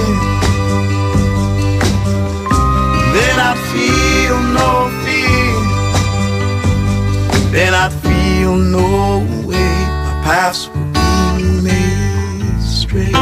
then 3.12 3.40
I'd 3.40 3.58
feel 3.72 4.38
no 4.54 4.88
fear. 5.02 5.58
Then 7.50 7.74
I'd 7.74 7.92
feel 7.92 8.54
no 8.56 9.18
way. 9.44 9.74
My 10.04 10.14
paths 10.22 10.70
straight. 12.90 13.14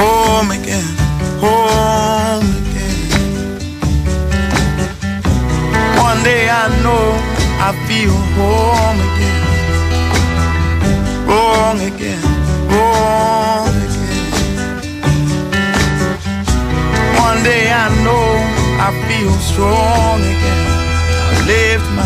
Home 0.00 0.50
again, 0.50 0.88
home 1.44 2.48
again. 2.60 3.00
One 5.98 6.22
day 6.22 6.48
I 6.48 6.68
know 6.82 7.04
I 7.60 7.70
feel 7.86 8.16
home 8.38 9.00
again 9.08 9.38
wrong 11.26 11.80
again, 11.80 12.24
wrong 12.70 13.74
again. 13.84 14.16
One 17.26 17.42
day 17.42 17.70
I 17.70 17.88
know 18.04 18.28
I 18.80 18.88
feel 19.06 19.32
strong 19.50 20.20
again. 20.22 20.67
I 21.48 21.50
lift 21.50 21.90
my. 21.96 22.04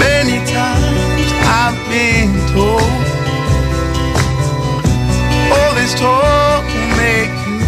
Many 0.00 0.38
times 0.50 1.30
I've 1.46 1.78
been 1.88 2.32
told 2.52 2.82
all 5.52 5.74
this 5.74 5.94
talk 5.94 6.64
make 6.96 7.34
you. 7.46 7.60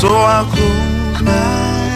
So 0.00 0.08
I'll 0.08 0.46
close 0.46 1.22
my 1.22 1.32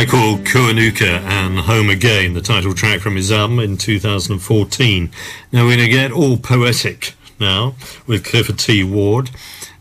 Michael 0.00 0.38
Kiwanuka 0.38 1.20
and 1.24 1.58
Home 1.58 1.90
Again, 1.90 2.32
the 2.32 2.40
title 2.40 2.72
track 2.72 3.00
from 3.00 3.16
his 3.16 3.30
album 3.30 3.58
in 3.58 3.76
2014. 3.76 5.10
Now 5.52 5.66
we're 5.66 5.76
going 5.76 5.90
to 5.90 5.94
get 5.94 6.10
all 6.10 6.38
poetic 6.38 7.12
now 7.38 7.74
with 8.06 8.24
Clifford 8.24 8.58
T. 8.58 8.82
Ward. 8.82 9.28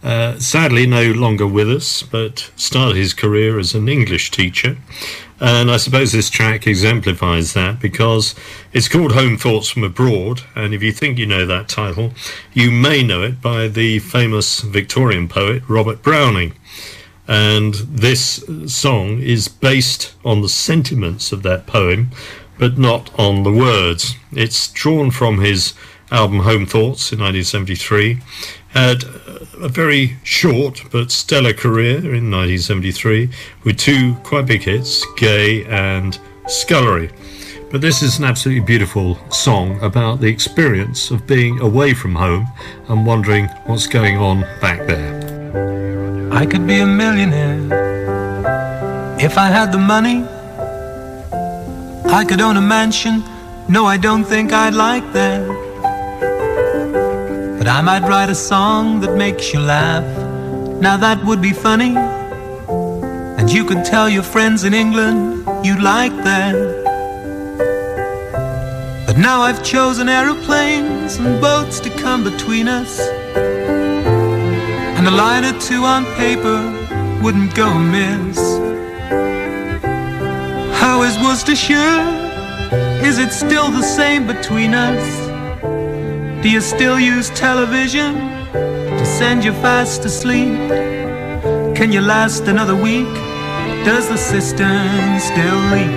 Uh, 0.04 0.38
sadly, 0.38 0.86
no 0.86 1.14
longer 1.14 1.48
with 1.48 1.72
us, 1.72 2.04
but 2.04 2.52
started 2.58 2.98
his 2.98 3.14
career 3.14 3.58
as 3.60 3.74
an 3.74 3.88
English 3.88 4.32
teacher. 4.32 4.76
And 5.40 5.72
I 5.72 5.78
suppose 5.78 6.12
this 6.12 6.30
track 6.30 6.68
exemplifies 6.68 7.54
that 7.54 7.80
because 7.80 8.36
it's 8.74 8.90
called 8.90 9.14
Home 9.14 9.38
Thoughts 9.38 9.70
from 9.70 9.86
Abroad. 9.86 10.42
And 10.54 10.74
if 10.74 10.84
you 10.84 10.92
think 10.92 11.18
you 11.18 11.28
know 11.28 11.46
that 11.46 11.70
title, 11.70 12.12
you 12.52 12.72
may 12.72 13.04
know 13.04 13.24
it 13.24 13.42
by 13.42 13.70
the 13.70 14.00
famous 14.00 14.60
Victorian 14.60 15.30
poet 15.30 15.64
Robert 15.70 16.04
Browning. 16.04 16.56
And 17.30 17.76
this 17.76 18.44
song 18.66 19.22
is 19.22 19.48
based 19.48 20.16
on 20.26 20.42
the 20.42 20.50
sentiments 20.50 21.32
of 21.32 21.44
that 21.44 21.68
poem 21.68 22.10
but 22.58 22.78
not 22.78 23.18
on 23.18 23.44
the 23.44 23.52
words. 23.52 24.16
It's 24.34 24.68
drawn 24.72 25.10
from 25.12 25.40
his 25.40 25.74
album 26.12 26.40
Home 26.40 26.66
Thoughts 26.66 27.12
in 27.12 27.20
1973. 27.20 28.20
Had 28.70 29.04
a 29.60 29.70
very 29.70 30.18
short 30.24 30.84
but 30.92 31.12
stellar 31.12 31.54
career 31.54 31.98
in 31.98 32.30
1973 32.30 33.30
with 33.64 33.78
two 33.78 34.16
quite 34.24 34.46
big 34.46 34.64
hits, 34.64 35.06
Gaye 35.16 35.66
and 35.66 36.20
Scullery. 36.48 37.10
But 37.72 37.82
this 37.82 38.02
is 38.02 38.18
an 38.18 38.26
absolutely 38.26 38.66
beautiful 38.66 39.20
song 39.30 39.80
about 39.82 40.20
the 40.20 40.28
experience 40.28 41.12
of 41.12 41.28
being 41.28 41.60
away 41.60 41.94
from 41.94 42.16
home 42.16 42.48
and 42.88 43.06
wondering 43.06 43.46
what's 43.66 43.88
going 43.88 44.18
on 44.18 44.42
back 44.60 44.86
there. 44.88 45.29
I 46.32 46.46
could 46.46 46.68
be 46.68 46.80
a 46.80 46.86
millionaire 46.86 47.60
if 49.20 49.38
I 49.38 49.48
had 49.48 49.72
the 49.72 49.78
money. 49.78 50.24
I 52.12 52.24
could 52.24 52.40
own 52.40 52.56
a 52.58 52.62
mansion. 52.62 53.24
No, 53.68 53.86
I 53.86 53.98
don't 53.98 54.24
think 54.24 54.54
I'd 54.54 54.74
like 54.74 55.12
that. 55.14 55.48
But 57.58 57.68
I 57.68 57.82
might 57.82 58.08
write 58.08 58.30
a 58.30 58.36
song 58.36 59.00
that 59.02 59.16
makes 59.16 59.54
you 59.54 59.60
laugh. 59.60 60.06
Now 60.80 60.98
that 60.98 61.24
would 61.26 61.42
be 61.42 61.52
funny. 61.52 61.96
And 61.98 63.52
you 63.52 63.66
could 63.66 63.84
tell 63.84 64.08
your 64.08 64.24
friends 64.24 64.64
in 64.64 64.74
England 64.74 65.46
you'd 65.66 65.82
like 65.82 66.16
that. 66.24 66.56
But 69.08 69.18
now 69.18 69.42
I've 69.42 69.64
chosen 69.64 70.08
aeroplanes 70.08 71.18
and 71.18 71.42
boats 71.42 71.80
to 71.82 71.90
come 71.90 72.24
between 72.24 72.68
us. 72.68 73.00
And 75.00 75.08
a 75.08 75.12
line 75.12 75.46
or 75.46 75.58
two 75.62 75.86
on 75.86 76.04
paper 76.16 76.60
wouldn't 77.24 77.56
go 77.56 77.70
amiss. 77.70 78.38
How 80.78 81.04
is 81.04 81.18
Worcestershire? 81.20 82.02
Is 83.02 83.18
it 83.18 83.32
still 83.32 83.72
the 83.72 83.82
same 83.82 84.28
between 84.28 84.74
us? 84.74 85.06
Do 86.44 86.50
you 86.50 86.60
still 86.60 87.00
use 87.00 87.30
television 87.30 88.14
to 88.52 89.06
send 89.06 89.46
you 89.46 89.54
fast 89.54 90.04
asleep? 90.04 90.60
Can 91.78 91.94
you 91.94 92.02
last 92.02 92.44
another 92.50 92.76
week? 92.76 93.14
Does 93.86 94.10
the 94.10 94.18
cistern 94.18 95.18
still 95.22 95.62
leak? 95.72 95.96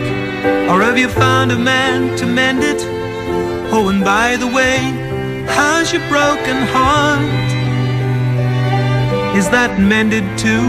Or 0.71 0.81
have 0.81 0.97
you 0.97 1.09
found 1.09 1.51
a 1.51 1.59
man 1.59 2.17
to 2.19 2.25
mend 2.25 2.63
it? 2.63 2.81
Oh, 3.73 3.89
and 3.89 4.05
by 4.05 4.37
the 4.37 4.47
way, 4.47 4.77
how's 5.49 5.93
your 5.93 6.09
broken 6.09 6.63
heart? 6.69 7.52
Is 9.35 9.49
that 9.49 9.81
mended 9.81 10.25
too? 10.37 10.65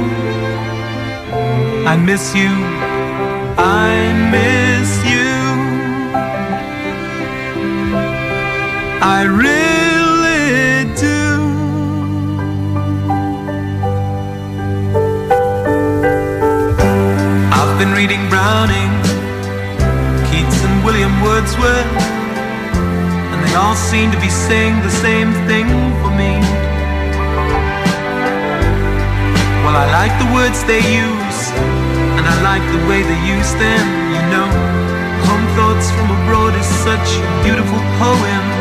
I 1.85 1.97
miss 1.97 2.33
you. 2.33 2.47
I 3.59 3.91
miss 4.31 4.89
you. 5.03 5.29
I 9.03 9.27
really 9.27 10.87
do. 10.95 11.19
I've 17.51 17.77
been 17.77 17.91
reading 17.91 18.29
Browning, 18.29 18.91
Keats, 20.31 20.63
and 20.63 20.85
William 20.85 21.11
Wordsworth, 21.21 21.91
and 23.27 23.43
they 23.43 23.55
all 23.55 23.75
seem 23.75 24.09
to 24.11 24.19
be 24.21 24.29
saying 24.29 24.81
the 24.83 24.89
same 24.89 25.33
thing 25.51 25.67
for 26.01 26.11
me. 26.15 26.52
Well, 29.73 29.89
I 29.89 30.05
like 30.05 30.15
the 30.21 30.29
words 30.37 30.63
they 30.65 30.85
use, 30.85 31.39
and 32.13 32.21
I 32.29 32.35
like 32.45 32.61
the 32.69 32.85
way 32.85 33.01
they 33.01 33.21
use 33.25 33.51
them, 33.57 33.85
you 34.13 34.21
know. 34.29 34.45
Home 35.25 35.47
Thoughts 35.57 35.89
from 35.89 36.13
Abroad 36.13 36.53
is 36.53 36.69
such 36.85 37.09
a 37.17 37.43
beautiful 37.43 37.81
poem. 37.97 38.52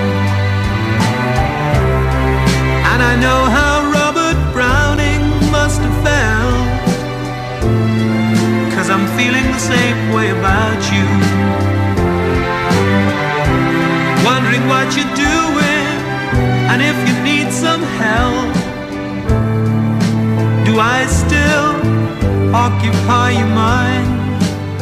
Occupy 22.67 23.31
your 23.41 23.53
mind? 23.67 24.09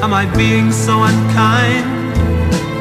Am 0.05 0.13
I 0.13 0.25
being 0.37 0.71
so 0.71 0.95
unkind? 1.11 1.87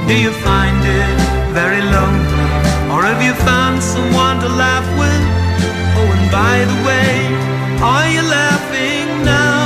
Do 0.08 0.14
you 0.26 0.32
find 0.48 0.80
it 1.00 1.16
very 1.60 1.82
lonely? 1.96 2.44
Or 2.94 3.00
have 3.10 3.22
you 3.28 3.34
found 3.50 3.82
someone 3.82 4.38
to 4.44 4.50
laugh 4.64 4.88
with? 5.02 5.24
Oh, 5.98 6.16
and 6.16 6.28
by 6.42 6.56
the 6.72 6.78
way, 6.90 7.14
are 7.92 8.08
you 8.16 8.24
laughing 8.40 9.08
now? 9.36 9.60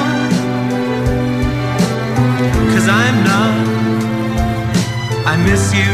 Cause 2.71 2.87
I'm 3.01 3.17
not. 3.31 3.55
I 5.31 5.33
miss 5.47 5.65
you. 5.79 5.92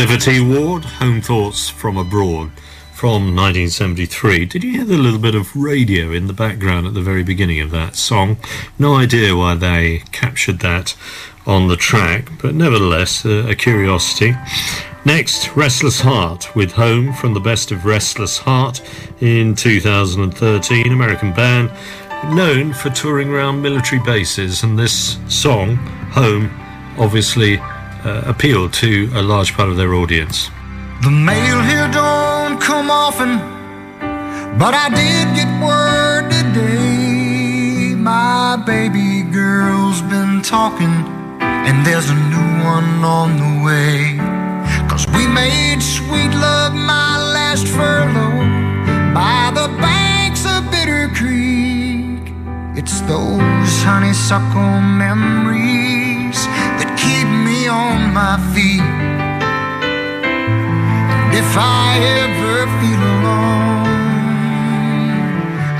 T. 0.00 0.40
Ward, 0.40 0.82
Home 0.84 1.20
Thoughts 1.20 1.68
from 1.68 1.98
Abroad 1.98 2.52
from 2.94 3.36
1973. 3.36 4.46
Did 4.46 4.64
you 4.64 4.72
hear 4.72 4.84
the 4.84 4.96
little 4.96 5.18
bit 5.18 5.34
of 5.34 5.54
radio 5.54 6.10
in 6.10 6.26
the 6.26 6.32
background 6.32 6.86
at 6.86 6.94
the 6.94 7.02
very 7.02 7.22
beginning 7.22 7.60
of 7.60 7.70
that 7.72 7.96
song? 7.96 8.38
No 8.78 8.94
idea 8.94 9.36
why 9.36 9.56
they 9.56 10.02
captured 10.10 10.60
that 10.60 10.96
on 11.46 11.68
the 11.68 11.76
track, 11.76 12.30
but 12.40 12.54
nevertheless, 12.54 13.26
uh, 13.26 13.44
a 13.46 13.54
curiosity. 13.54 14.34
Next, 15.04 15.54
Restless 15.54 16.00
Heart 16.00 16.56
with 16.56 16.72
Home 16.72 17.12
from 17.12 17.34
the 17.34 17.40
Best 17.40 17.70
of 17.70 17.84
Restless 17.84 18.38
Heart 18.38 18.80
in 19.20 19.54
2013. 19.54 20.90
American 20.90 21.34
band 21.34 21.70
known 22.34 22.72
for 22.72 22.88
touring 22.88 23.28
around 23.28 23.60
military 23.60 24.02
bases, 24.02 24.62
and 24.62 24.78
this 24.78 25.18
song, 25.28 25.76
Home, 26.12 26.50
obviously 26.98 27.60
uh, 28.04 28.22
appealed 28.26 28.72
to 28.72 29.10
a 29.14 29.22
large 29.22 29.54
part 29.54 29.68
of 29.68 29.76
their 29.76 29.94
audience. 29.94 30.50
The 31.02 31.10
mail 31.10 31.62
here 31.62 31.88
don't 31.92 32.60
come 32.60 32.90
often, 32.90 33.38
but 34.58 34.74
I 34.74 34.88
did 34.90 35.26
get 35.38 35.50
word 35.62 36.30
today. 36.30 37.94
My 37.94 38.56
baby 38.66 39.22
girl's 39.22 40.02
been 40.02 40.42
talking, 40.42 40.94
and 41.40 41.86
there's 41.86 42.10
a 42.10 42.18
new 42.34 42.64
one 42.64 43.04
on 43.04 43.28
the 43.36 43.64
way. 43.64 44.16
Cause 44.88 45.06
we 45.16 45.26
made 45.26 45.80
sweet 45.80 46.32
love 46.32 46.74
my 46.74 47.16
last 47.32 47.66
furlough 47.68 49.14
by 49.14 49.50
the 49.54 49.68
banks 49.78 50.44
of 50.44 50.70
Bitter 50.70 51.08
Creek. 51.14 52.34
It's 52.76 53.00
those 53.02 53.72
honeysuckle 53.82 54.80
memories 54.80 55.99
on 57.70 58.12
my 58.12 58.36
feet. 58.52 58.82
And 61.22 61.32
if 61.42 61.50
I 61.56 61.98
ever 62.20 62.56
feel 62.78 63.02
alone, 63.14 63.86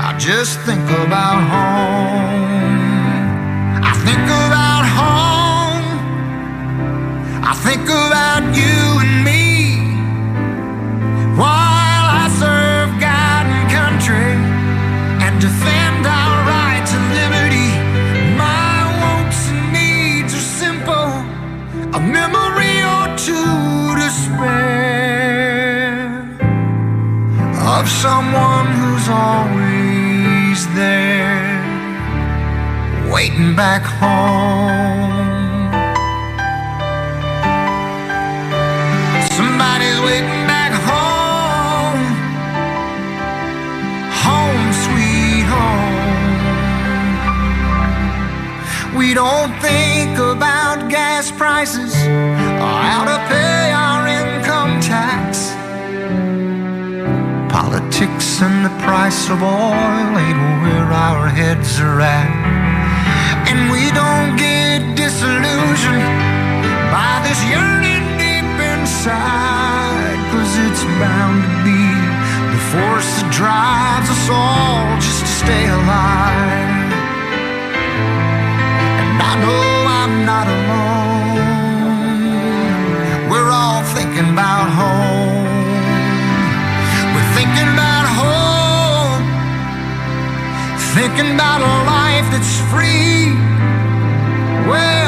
I 0.07 0.09
just 0.17 0.59
think 0.67 0.87
about 1.05 1.39
home. 1.53 2.41
I 3.89 3.93
think 4.05 4.25
about 4.45 4.85
home. 4.99 5.89
I 7.51 7.53
think 7.65 7.83
about 7.83 8.43
you 8.55 8.77
and 9.03 9.13
me 9.27 9.43
while 11.37 11.80
someone 28.01 28.65
who's 28.79 29.07
always 29.09 30.59
there. 30.73 31.61
waiting 33.13 33.55
back 33.55 33.83
home. 33.83 35.71
Somebody's 39.37 39.99
waiting 40.07 40.45
back 40.53 40.73
home. 40.89 42.03
Home, 44.25 44.65
sweet 44.85 45.45
home. 45.55 45.99
We 48.97 49.13
don't 49.13 49.53
think 49.61 50.17
about 50.17 50.89
gas 50.89 51.31
prices 51.31 51.93
price 59.21 59.29
of 59.29 59.43
oil 59.43 60.17
ain't 60.17 60.37
where 60.63 60.91
our 60.91 61.27
heads 61.27 61.79
are 61.79 62.01
at. 62.01 62.29
And 63.49 63.71
we 63.71 63.91
don't 63.91 64.35
get 64.37 64.95
disillusioned 64.95 66.03
by 66.89 67.21
this 67.25 67.39
yearning 67.45 68.17
deep 68.17 68.59
inside. 68.73 70.17
Cause 70.31 70.51
it's 70.65 70.83
bound 70.97 71.43
to 71.43 71.49
be 71.67 71.85
the 72.53 72.61
force 72.71 73.09
that 73.21 73.29
drives 73.31 74.09
us 74.09 74.29
all 74.29 74.97
just 74.97 75.21
to 75.21 75.27
stay 75.43 75.65
alive. 75.69 76.81
And 79.01 79.21
I 79.21 79.33
know 79.43 79.63
I'm 80.01 80.15
not 80.31 80.47
alone. 80.57 81.37
We're 83.29 83.51
all 83.51 83.83
thinking 83.93 84.33
about 84.33 84.69
home. 84.69 85.00
Thinking 91.13 91.35
about 91.35 91.59
a 91.59 91.73
life 91.83 92.31
that's 92.31 92.55
free. 92.71 93.35
Where 94.71 95.00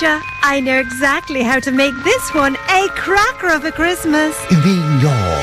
Roger, 0.00 0.24
I 0.42 0.60
know 0.60 0.78
exactly 0.78 1.42
how 1.42 1.60
to 1.60 1.70
make 1.70 1.94
this 2.04 2.32
one 2.32 2.56
a 2.70 2.88
cracker 2.90 3.48
of 3.48 3.66
a 3.66 3.72
Christmas. 3.72 4.34
You 4.50 4.56
mean 4.58 5.00
your 5.00 5.42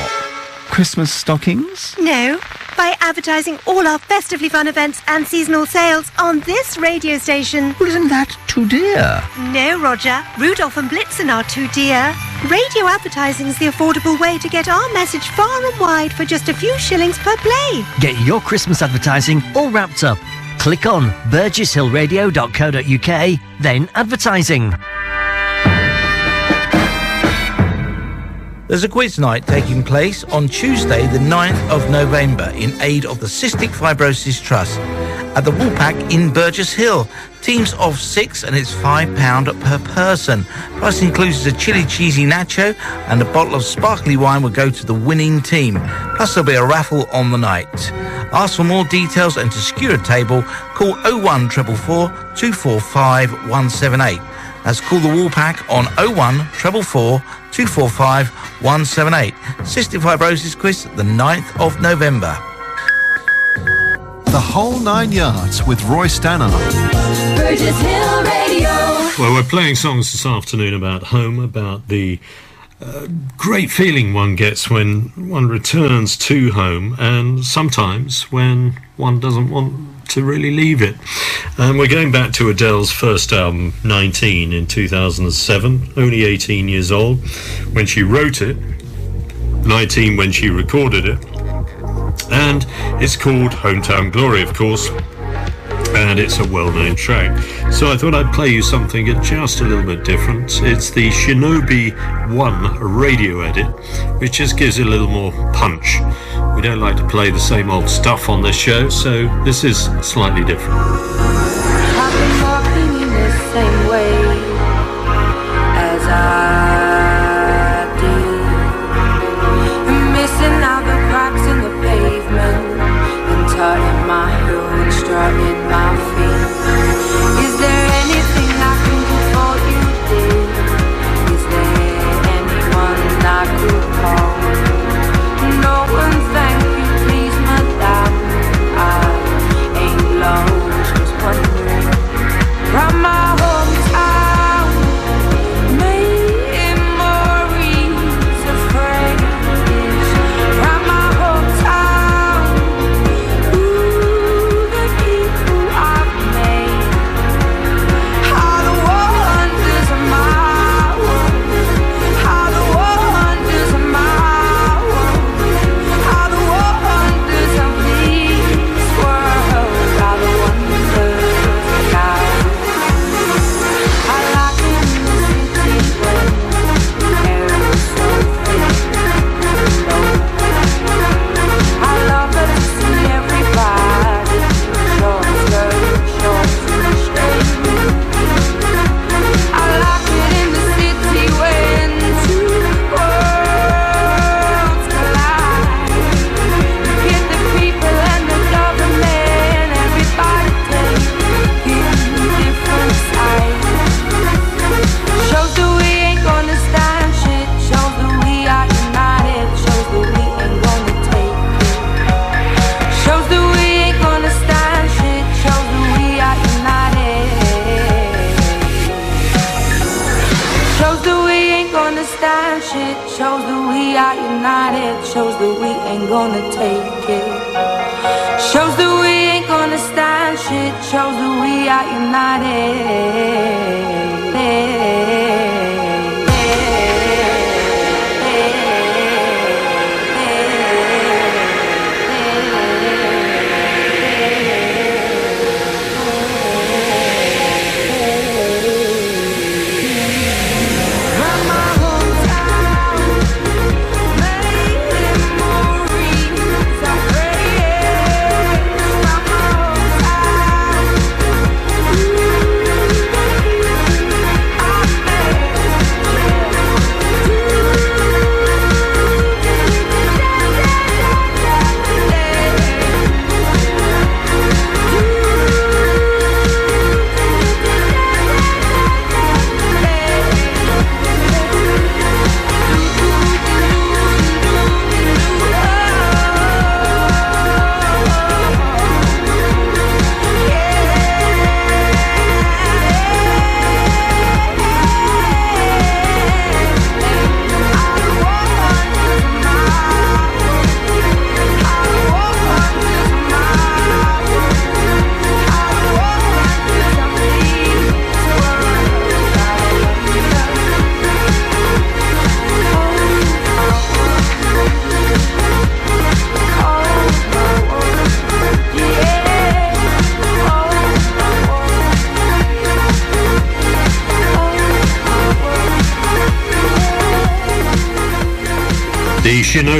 Christmas 0.66 1.12
stockings? 1.12 1.94
No, 1.98 2.40
by 2.76 2.96
advertising 3.00 3.60
all 3.66 3.86
our 3.86 4.00
festively 4.00 4.48
fun 4.48 4.66
events 4.66 5.00
and 5.06 5.24
seasonal 5.24 5.64
sales 5.64 6.10
on 6.18 6.40
this 6.40 6.76
radio 6.76 7.18
station. 7.18 7.72
Well, 7.78 7.88
isn't 7.90 8.08
that 8.08 8.36
too 8.48 8.66
dear? 8.66 9.22
No, 9.52 9.80
Roger. 9.80 10.24
Rudolph 10.38 10.76
and 10.76 10.90
Blitzen 10.90 11.32
are 11.32 11.44
too 11.44 11.68
dear. 11.68 12.12
Radio 12.50 12.86
advertising 12.86 13.46
is 13.46 13.58
the 13.60 13.66
affordable 13.66 14.18
way 14.18 14.38
to 14.38 14.48
get 14.48 14.66
our 14.66 14.92
message 14.92 15.28
far 15.28 15.66
and 15.66 15.78
wide 15.78 16.12
for 16.12 16.24
just 16.24 16.48
a 16.48 16.54
few 16.54 16.76
shillings 16.78 17.18
per 17.18 17.36
play. 17.36 17.84
Get 18.00 18.18
your 18.26 18.40
Christmas 18.40 18.82
advertising 18.82 19.40
all 19.54 19.70
wrapped 19.70 20.02
up. 20.02 20.18
Click 20.58 20.86
on 20.86 21.10
burgesshillradio.co.uk, 21.30 23.40
then 23.60 23.88
advertising. 23.94 24.74
There's 28.68 28.84
a 28.84 28.88
quiz 28.88 29.18
night 29.18 29.46
taking 29.46 29.82
place 29.82 30.24
on 30.24 30.48
Tuesday, 30.48 31.06
the 31.06 31.18
9th 31.18 31.70
of 31.70 31.90
November, 31.90 32.52
in 32.54 32.78
aid 32.82 33.06
of 33.06 33.18
the 33.18 33.26
Cystic 33.26 33.70
Fibrosis 33.70 34.42
Trust 34.42 34.78
at 35.38 35.44
the 35.44 35.52
Woolpack 35.52 36.12
in 36.12 36.32
Burgess 36.32 36.72
Hill. 36.72 37.06
Teams 37.42 37.72
of 37.74 37.96
six, 38.00 38.42
and 38.42 38.56
it's 38.56 38.74
£5 38.74 39.60
per 39.60 39.78
person. 39.94 40.42
Price 40.78 41.00
includes 41.00 41.46
a 41.46 41.52
chili 41.52 41.84
cheesy 41.84 42.24
nacho, 42.24 42.74
and 43.06 43.22
a 43.22 43.24
bottle 43.26 43.54
of 43.54 43.62
sparkly 43.62 44.16
wine 44.16 44.42
will 44.42 44.50
go 44.50 44.68
to 44.68 44.84
the 44.84 44.92
winning 44.92 45.40
team. 45.40 45.78
Plus, 46.16 46.34
there'll 46.34 46.44
be 46.44 46.54
a 46.54 46.66
raffle 46.66 47.06
on 47.12 47.30
the 47.30 47.38
night. 47.38 47.92
Ask 48.32 48.56
for 48.56 48.64
more 48.64 48.84
details 48.86 49.36
and 49.36 49.52
to 49.52 49.58
secure 49.58 49.94
a 49.94 50.02
table, 50.02 50.42
call 50.74 50.94
01 51.04 51.50
444 51.50 52.08
245 52.34 53.30
178. 53.48 54.18
That's 54.64 54.80
call 54.80 54.98
the 54.98 55.08
Woolpack 55.08 55.56
on 55.70 55.84
01 56.16 56.46
444 56.46 57.20
245 57.52 58.28
178. 58.60 59.34
Cystic 59.58 60.00
Fibrosis 60.00 60.58
Quiz, 60.58 60.84
the 60.96 61.04
9th 61.04 61.60
of 61.64 61.80
November. 61.80 62.36
The 64.38 64.42
whole 64.42 64.78
nine 64.78 65.10
yards 65.10 65.66
with 65.66 65.82
Roy 65.86 66.06
Stannard. 66.06 66.52
Burgess 67.36 67.80
Hill 67.80 68.22
Radio. 68.22 68.68
Well, 69.18 69.34
we're 69.34 69.42
playing 69.42 69.74
songs 69.74 70.12
this 70.12 70.24
afternoon 70.24 70.74
about 70.74 71.02
home, 71.02 71.40
about 71.40 71.88
the 71.88 72.20
uh, 72.80 73.08
great 73.36 73.68
feeling 73.68 74.14
one 74.14 74.36
gets 74.36 74.70
when 74.70 75.28
one 75.28 75.48
returns 75.48 76.16
to 76.18 76.52
home, 76.52 76.94
and 77.00 77.44
sometimes 77.44 78.30
when 78.30 78.80
one 78.96 79.18
doesn't 79.18 79.50
want 79.50 80.08
to 80.10 80.22
really 80.22 80.52
leave 80.52 80.82
it. 80.82 80.94
And 81.58 81.76
we're 81.76 81.88
going 81.88 82.12
back 82.12 82.32
to 82.34 82.48
Adele's 82.48 82.92
first 82.92 83.32
album, 83.32 83.74
19, 83.82 84.52
in 84.52 84.68
2007, 84.68 85.94
only 85.96 86.22
18 86.22 86.68
years 86.68 86.92
old 86.92 87.18
when 87.72 87.86
she 87.86 88.04
wrote 88.04 88.40
it, 88.40 88.56
19 89.66 90.16
when 90.16 90.30
she 90.30 90.48
recorded 90.48 91.06
it, 91.06 91.37
and 92.30 92.66
it's 93.02 93.16
called 93.16 93.52
Hometown 93.52 94.12
Glory, 94.12 94.42
of 94.42 94.54
course 94.54 94.90
and 95.94 96.18
it's 96.18 96.38
a 96.38 96.46
well-known 96.48 96.94
track. 96.94 97.36
So 97.72 97.90
I 97.90 97.96
thought 97.96 98.14
I'd 98.14 98.32
play 98.32 98.48
you 98.48 98.62
something 98.62 99.06
just 99.22 99.60
a 99.60 99.64
little 99.64 99.84
bit 99.84 100.04
different. 100.04 100.60
It's 100.62 100.90
the 100.90 101.08
Shinobi 101.10 101.92
1 102.34 102.78
radio 102.80 103.40
edit, 103.40 103.66
which 104.20 104.32
just 104.32 104.56
gives 104.56 104.78
it 104.78 104.86
a 104.86 104.90
little 104.90 105.08
more 105.08 105.32
punch. 105.52 105.98
We 106.54 106.62
don't 106.62 106.80
like 106.80 106.96
to 106.96 107.08
play 107.08 107.30
the 107.30 107.40
same 107.40 107.70
old 107.70 107.88
stuff 107.88 108.28
on 108.28 108.42
this 108.42 108.56
show, 108.56 108.88
so 108.88 109.26
this 109.44 109.64
is 109.64 109.84
slightly 110.02 110.44
different. 110.44 110.78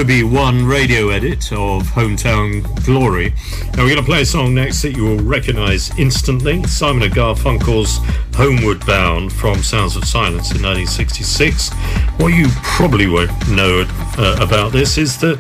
Shinobi 0.09 0.33
1 0.33 0.65
radio 0.65 1.11
edit 1.11 1.53
of 1.53 1.83
Hometown 1.89 2.63
Glory. 2.87 3.35
Now 3.75 3.83
we're 3.83 3.91
going 3.91 3.97
to 3.97 4.03
play 4.03 4.23
a 4.23 4.27
song 4.27 4.55
next 4.55 4.81
that 4.81 4.97
you 4.97 5.05
will 5.05 5.19
recognise 5.19 5.91
instantly. 5.99 6.63
Simon 6.65 7.03
and 7.03 7.13
Garfunkel's 7.13 7.99
Homeward 8.35 8.87
Bound 8.87 9.31
from 9.31 9.63
Sounds 9.63 9.97
of 9.97 10.07
Silence 10.07 10.51
in 10.51 10.63
1966. 10.63 11.75
What 12.17 12.29
you 12.29 12.47
probably 12.63 13.07
won't 13.07 13.51
know 13.51 13.85
uh, 14.17 14.39
about 14.41 14.73
this 14.73 14.97
is 14.97 15.21
that 15.21 15.39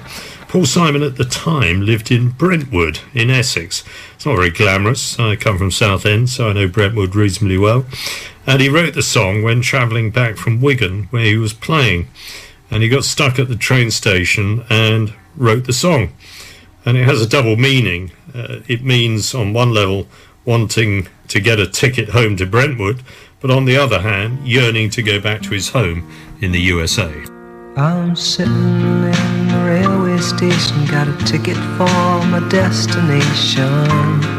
Paul 0.49 0.67
Simon 0.67 1.03
at 1.03 1.17
the 1.17 1.25
time 1.25 1.81
lived 1.81 2.11
in 2.11 2.29
Brentwood 2.29 3.01
in 3.15 3.31
Essex. 3.31 3.85
It's 4.17 4.27
not 4.27 4.37
very 4.37 4.51
glamorous. 4.51 5.19
I 5.19 5.37
come 5.37 5.57
from 5.57 5.71
Southend, 5.71 6.29
so 6.29 6.51
I 6.51 6.53
know 6.53 6.69
Brentwood 6.69 7.15
reasonably 7.15 7.57
well. 7.57 7.87
And 8.47 8.61
he 8.61 8.69
wrote 8.69 8.93
the 8.93 9.03
song 9.03 9.43
when 9.43 9.63
travelling 9.63 10.11
back 10.11 10.37
from 10.37 10.61
Wigan, 10.61 11.05
where 11.05 11.25
he 11.25 11.39
was 11.39 11.55
playing 11.55 12.09
and 12.71 12.83
he 12.83 12.89
got 12.89 13.05
stuck 13.05 13.39
at 13.39 13.49
the 13.49 13.57
train 13.57 13.91
station 13.91 14.65
and 14.69 15.15
wrote 15.37 15.65
the 15.65 15.73
song. 15.73 16.13
And 16.85 16.97
it 16.97 17.05
has 17.05 17.21
a 17.21 17.29
double 17.29 17.57
meaning. 17.57 18.13
Uh, 18.35 18.61
it 18.67 18.83
means, 18.83 19.35
on 19.35 19.53
one 19.53 19.73
level, 19.73 20.07
wanting 20.45 21.09
to 21.29 21.41
get 21.41 21.59
a 21.59 21.67
ticket 21.67 22.11
home 22.11 22.37
to 22.37 22.47
Brentwood, 22.47 23.03
but 23.41 23.51
on 23.51 23.65
the 23.65 23.77
other 23.77 24.01
hand, 24.01 24.47
yearning 24.47 24.91
to 24.91 25.03
go 25.03 25.21
back 25.21 25.43
to 25.43 25.51
his 25.51 25.69
home 25.71 26.11
in 26.41 26.53
the 26.53 26.61
USA. 26.61 27.13
I'm 27.77 28.17
sitting 28.17 28.53
in 28.53 29.49
the 29.49 29.63
railway 29.65 30.19
station, 30.19 30.87
got 30.87 31.07
a 31.09 31.17
ticket 31.25 31.57
for 31.77 31.87
my 32.27 32.47
destination. 32.49 34.39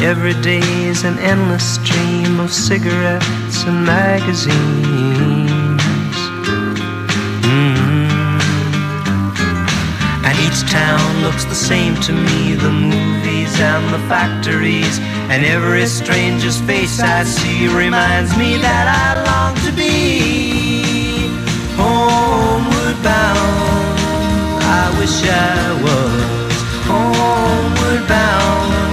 Every 0.00 0.34
day 0.42 0.60
is 0.84 1.04
an 1.04 1.18
endless 1.18 1.74
stream 1.76 2.38
of 2.38 2.52
cigarettes 2.52 3.64
and 3.64 3.84
magazines. 3.84 4.52
Mm. 7.42 8.06
And 10.22 10.38
each 10.38 10.70
town 10.70 11.22
looks 11.22 11.44
the 11.46 11.54
same 11.54 11.94
to 12.02 12.12
me 12.12 12.54
the 12.54 12.70
movies 12.70 13.58
and 13.58 13.92
the 13.92 13.98
factories. 14.06 14.98
And 15.30 15.44
every 15.44 15.86
stranger's 15.86 16.60
face 16.60 17.00
I 17.00 17.24
see 17.24 17.66
reminds 17.66 18.36
me 18.36 18.58
that 18.58 18.86
I 18.86 19.24
long 19.24 19.54
to 19.66 19.72
be 19.72 21.30
homeward 21.74 23.02
bound. 23.02 23.98
I 24.60 24.94
wish 24.98 25.24
I 25.24 25.72
was 25.82 26.56
homeward 26.86 28.06
bound. 28.06 28.85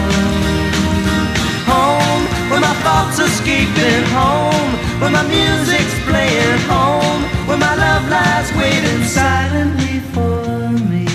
Escaping 3.73 4.03
home, 4.11 4.71
where 5.01 5.11
my 5.11 5.23
music's 5.27 5.99
playing 6.05 6.59
home, 6.67 7.23
where 7.47 7.57
my 7.57 7.75
love 7.75 8.07
lies 8.09 8.51
waiting 8.53 9.03
silently 9.03 9.99
for 10.13 10.69
me. 10.89 11.05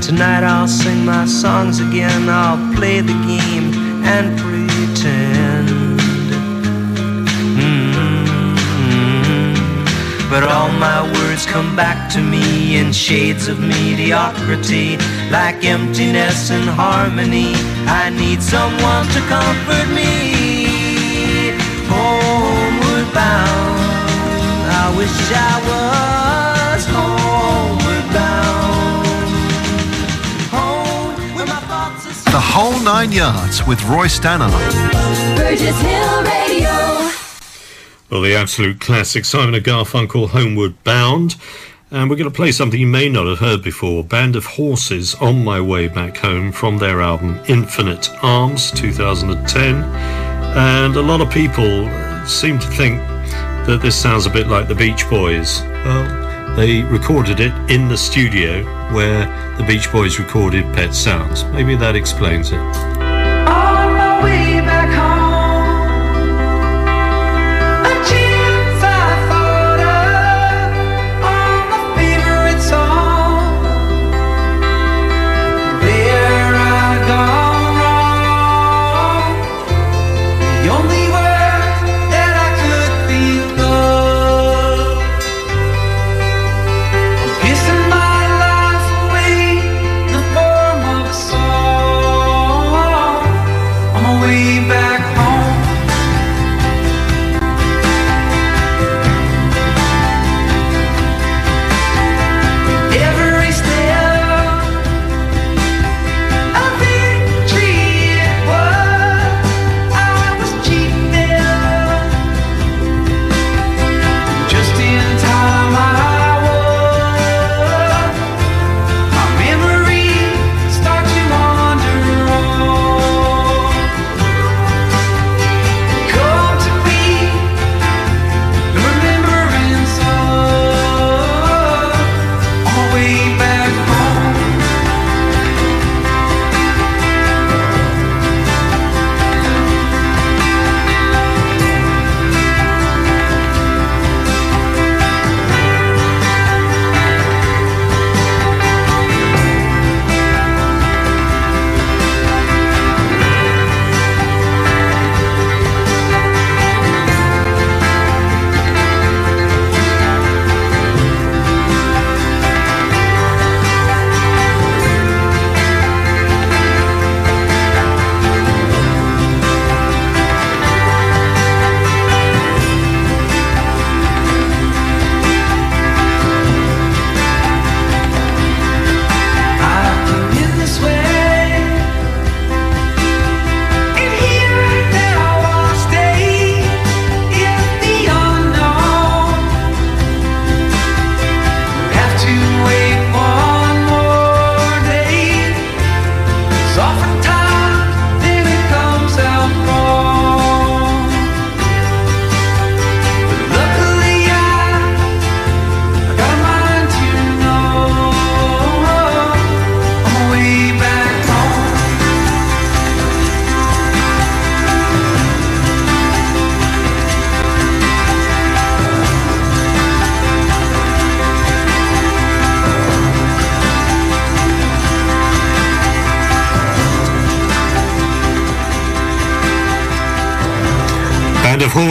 Tonight 0.00 0.44
I'll 0.44 0.68
sing 0.68 1.04
my 1.04 1.26
songs 1.26 1.80
again, 1.80 2.28
I'll 2.28 2.74
play 2.74 3.00
the 3.00 3.12
game 3.26 3.72
and 4.04 4.38
pretend. 4.38 5.68
Mm. 7.58 7.90
But 10.30 10.44
all 10.44 10.70
my 10.72 11.02
words 11.12 11.46
come 11.46 11.74
back 11.76 12.10
to 12.12 12.20
me 12.20 12.76
in 12.78 12.92
shades 12.92 13.48
of 13.48 13.60
mediocrity, 13.60 14.96
like 15.30 15.64
emptiness 15.64 16.50
and 16.50 16.68
harmony. 16.68 17.52
I 17.86 18.10
need 18.10 18.42
someone 18.42 19.06
to 19.08 19.20
comfort 19.28 19.88
me. 19.94 20.27
Wish 24.98 25.30
I 25.30 26.74
was 26.74 26.84
homeward 26.86 28.06
bound. 28.12 29.28
Home 30.50 31.36
where 31.36 31.46
my 31.46 31.60
thoughts 31.70 32.26
are 32.26 32.32
The 32.32 32.40
whole 32.40 32.80
nine 32.80 33.12
yards 33.12 33.64
with 33.64 33.80
Roy 33.84 34.08
Stannard. 34.08 34.50
Burgess 35.36 35.80
Hill 35.80 36.22
Radio. 36.24 37.12
Well, 38.10 38.22
the 38.22 38.34
absolute 38.34 38.80
classic 38.80 39.24
Simon 39.24 39.54
and 39.54 39.64
Garfunkel, 39.64 40.30
Homeward 40.30 40.82
Bound. 40.82 41.36
And 41.92 42.10
we're 42.10 42.16
going 42.16 42.30
to 42.30 42.36
play 42.36 42.50
something 42.50 42.80
you 42.80 42.88
may 42.88 43.08
not 43.08 43.28
have 43.28 43.38
heard 43.38 43.62
before 43.62 44.02
Band 44.02 44.34
of 44.34 44.46
Horses 44.46 45.14
on 45.20 45.44
My 45.44 45.60
Way 45.60 45.86
Back 45.86 46.16
Home 46.18 46.50
from 46.50 46.78
their 46.78 47.00
album 47.00 47.38
Infinite 47.46 48.10
Arms 48.24 48.72
2010. 48.72 49.76
And 50.56 50.96
a 50.96 51.02
lot 51.02 51.20
of 51.20 51.30
people 51.30 51.88
seem 52.26 52.58
to 52.58 52.66
think 52.66 53.00
that 53.68 53.82
this 53.82 54.00
sounds 54.00 54.24
a 54.24 54.30
bit 54.30 54.46
like 54.46 54.66
the 54.66 54.74
Beach 54.74 55.06
Boys. 55.10 55.60
Well, 55.60 56.56
they 56.56 56.84
recorded 56.84 57.38
it 57.38 57.52
in 57.70 57.86
the 57.86 57.98
studio 57.98 58.64
where 58.94 59.26
the 59.58 59.64
Beach 59.64 59.92
Boys 59.92 60.18
recorded 60.18 60.64
Pet 60.72 60.94
Sounds. 60.94 61.44
Maybe 61.44 61.76
that 61.76 61.94
explains 61.94 62.50
it. 62.50 62.97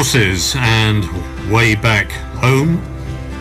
Horses 0.07 0.55
and 0.59 1.03
Way 1.51 1.75
Back 1.75 2.09
Home 2.39 2.77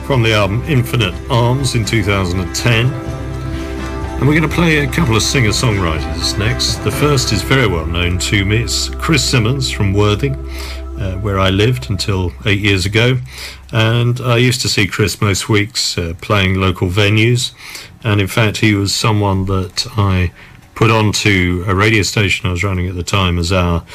from 0.04 0.24
the 0.24 0.32
album 0.32 0.64
Infinite 0.66 1.14
Arms 1.30 1.76
in 1.76 1.84
2010. 1.84 2.86
And 2.86 4.20
we're 4.26 4.36
going 4.36 4.42
to 4.42 4.48
play 4.48 4.78
a 4.78 4.90
couple 4.90 5.14
of 5.14 5.22
singer 5.22 5.50
songwriters 5.50 6.36
next. 6.36 6.78
The 6.78 6.90
first 6.90 7.32
is 7.32 7.42
very 7.42 7.68
well 7.68 7.86
known 7.86 8.18
to 8.18 8.44
me. 8.44 8.64
It's 8.64 8.88
Chris 8.88 9.22
Simmons 9.22 9.70
from 9.70 9.92
Worthing, 9.92 10.34
uh, 10.98 11.14
where 11.18 11.38
I 11.38 11.50
lived 11.50 11.88
until 11.88 12.32
eight 12.46 12.58
years 12.58 12.84
ago. 12.84 13.18
And 13.72 14.20
I 14.20 14.38
used 14.38 14.60
to 14.62 14.68
see 14.68 14.88
Chris 14.88 15.20
most 15.20 15.48
weeks 15.48 15.96
uh, 15.96 16.14
playing 16.20 16.56
local 16.56 16.88
venues. 16.88 17.52
And 18.02 18.20
in 18.20 18.26
fact, 18.26 18.56
he 18.56 18.74
was 18.74 18.92
someone 18.92 19.44
that 19.44 19.86
I 19.96 20.32
put 20.74 20.90
onto 20.90 21.64
a 21.68 21.76
radio 21.76 22.02
station 22.02 22.48
I 22.48 22.50
was 22.50 22.64
running 22.64 22.88
at 22.88 22.96
the 22.96 23.04
time 23.04 23.38
as 23.38 23.52
our 23.52 23.86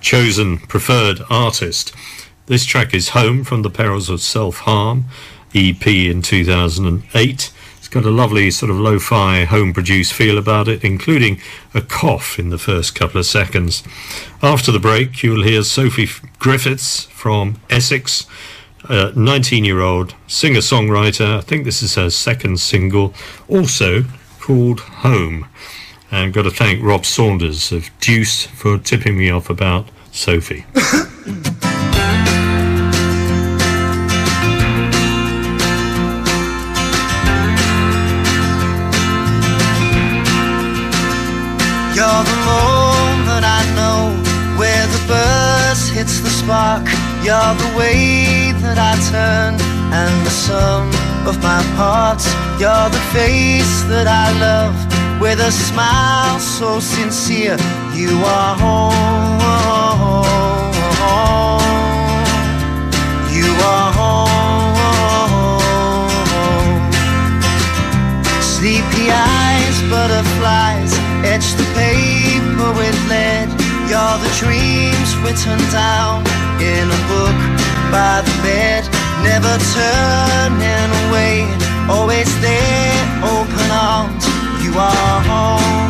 chosen 0.00 0.58
preferred 0.58 1.20
artist. 1.28 1.92
This 2.50 2.64
track 2.64 2.92
is 2.94 3.10
Home 3.10 3.44
from 3.44 3.62
the 3.62 3.70
Perils 3.70 4.10
of 4.10 4.20
Self 4.20 4.58
Harm 4.62 5.04
EP 5.54 5.86
in 5.86 6.20
2008. 6.20 7.52
It's 7.78 7.88
got 7.88 8.04
a 8.04 8.10
lovely 8.10 8.50
sort 8.50 8.72
of 8.72 8.76
lo 8.76 8.98
fi 8.98 9.44
home 9.44 9.72
produced 9.72 10.12
feel 10.12 10.36
about 10.36 10.66
it, 10.66 10.82
including 10.82 11.40
a 11.74 11.80
cough 11.80 12.40
in 12.40 12.48
the 12.48 12.58
first 12.58 12.96
couple 12.96 13.20
of 13.20 13.26
seconds. 13.26 13.84
After 14.42 14.72
the 14.72 14.80
break, 14.80 15.22
you'll 15.22 15.44
hear 15.44 15.62
Sophie 15.62 16.08
Griffiths 16.40 17.04
from 17.04 17.60
Essex, 17.70 18.26
a 18.88 19.12
19 19.12 19.64
year 19.64 19.80
old 19.80 20.16
singer 20.26 20.58
songwriter. 20.58 21.38
I 21.38 21.42
think 21.42 21.64
this 21.64 21.84
is 21.84 21.94
her 21.94 22.10
second 22.10 22.58
single, 22.58 23.14
also 23.46 24.06
called 24.40 24.80
Home. 24.80 25.46
And 26.10 26.32
got 26.32 26.42
to 26.42 26.50
thank 26.50 26.82
Rob 26.82 27.06
Saunders 27.06 27.70
of 27.70 27.90
Deuce 28.00 28.46
for 28.46 28.76
tipping 28.76 29.16
me 29.16 29.30
off 29.30 29.50
about 29.50 29.88
Sophie. 30.10 30.66
hits 46.00 46.20
the 46.20 46.30
spark. 46.30 46.84
You're 47.26 47.54
the 47.64 47.70
way 47.76 48.52
that 48.64 48.78
I 48.90 48.92
turn 49.12 49.52
and 50.00 50.14
the 50.26 50.34
sum 50.46 50.88
of 51.28 51.36
my 51.42 51.62
parts. 51.76 52.26
You're 52.60 52.90
the 52.96 53.04
face 53.16 53.74
that 53.92 54.06
I 54.24 54.26
love 54.46 54.76
with 55.20 55.40
a 55.40 55.52
smile 55.52 56.38
so 56.40 56.80
sincere. 56.80 57.58
You 58.00 58.12
are 58.38 58.54
home. 58.64 58.94
You 63.36 63.50
are 63.74 63.90
home. 64.00 64.30
Sleepy 68.54 69.06
eyes, 69.36 69.76
butterflies, 69.92 70.92
etch 71.32 71.48
the 71.60 71.66
paper 71.76 72.70
with 72.78 72.98
lead. 73.12 73.59
You're 73.90 74.18
the 74.18 74.30
dreams 74.38 75.16
written 75.16 75.58
down 75.72 76.22
in 76.62 76.86
a 76.86 77.00
book 77.10 77.38
by 77.90 78.22
the 78.22 78.30
bed. 78.40 78.84
Never 79.24 79.58
turning 79.74 80.90
away, 81.08 81.42
always 81.90 82.30
there, 82.40 83.02
open 83.24 83.68
arms. 83.72 84.24
You 84.62 84.78
are 84.78 85.20
home. 85.26 85.89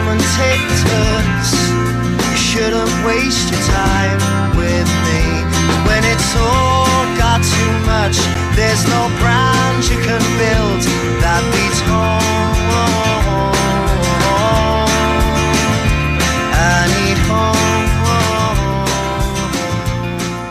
Commentators, 0.00 1.48
you 2.24 2.36
shouldn't 2.36 2.92
waste 3.04 3.50
your 3.52 3.64
time 3.68 4.20
with 4.56 4.88
me. 5.06 5.22
When 5.88 6.02
it's 6.12 6.32
all 6.36 7.04
got 7.20 7.40
too 7.44 7.72
much, 7.92 8.16
there's 8.56 8.84
no 8.88 9.02
brand 9.20 9.84
you 9.90 9.98
can 10.00 10.22
build 10.40 10.80
that 11.22 11.42
beats 11.52 11.80
home. 11.84 12.70
I 16.56 16.80
need 16.96 17.18
home. 17.28 17.92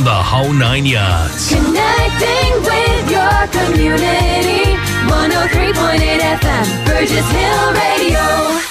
The 0.09 0.19
whole 0.31 0.53
nine 0.53 0.85
yards. 0.85 1.49
Connecting 1.49 2.51
with 2.69 3.05
your 3.17 3.39
community. 3.57 4.77
103.8 5.09 6.21
FM, 6.37 6.65
Burgess 6.85 7.29
Hill 7.31 7.65
Radio. 7.73 8.68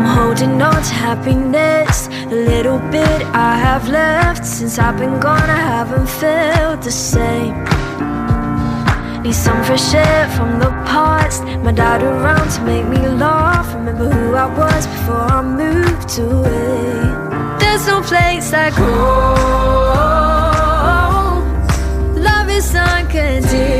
I'm 0.00 0.06
holding 0.16 0.62
on 0.62 0.82
to 0.82 0.94
happiness. 0.94 2.08
The 2.30 2.36
little 2.52 2.78
bit 2.90 3.20
I 3.34 3.54
have 3.58 3.86
left. 3.90 4.46
Since 4.46 4.78
I've 4.78 4.96
been 4.98 5.20
gone, 5.20 5.50
I 5.50 5.60
haven't 5.76 6.08
felt 6.08 6.80
the 6.80 6.90
same. 6.90 7.52
Need 9.22 9.34
some 9.34 9.62
fresh 9.62 9.92
air 9.92 10.26
from 10.30 10.58
the 10.58 10.70
past. 10.88 11.44
My 11.64 11.72
dad 11.72 12.02
around 12.02 12.48
to 12.52 12.62
make 12.62 12.86
me 12.88 13.08
laugh. 13.08 13.74
Remember 13.74 14.08
who 14.08 14.34
I 14.34 14.46
was 14.60 14.86
before 14.86 15.26
I 15.38 15.42
moved 15.42 16.18
away. 16.18 17.58
There's 17.60 17.86
no 17.86 18.00
place 18.00 18.52
like 18.52 18.72
home. 18.72 18.96
Love 22.16 22.48
is 22.48 22.74
unconditional. 22.74 23.79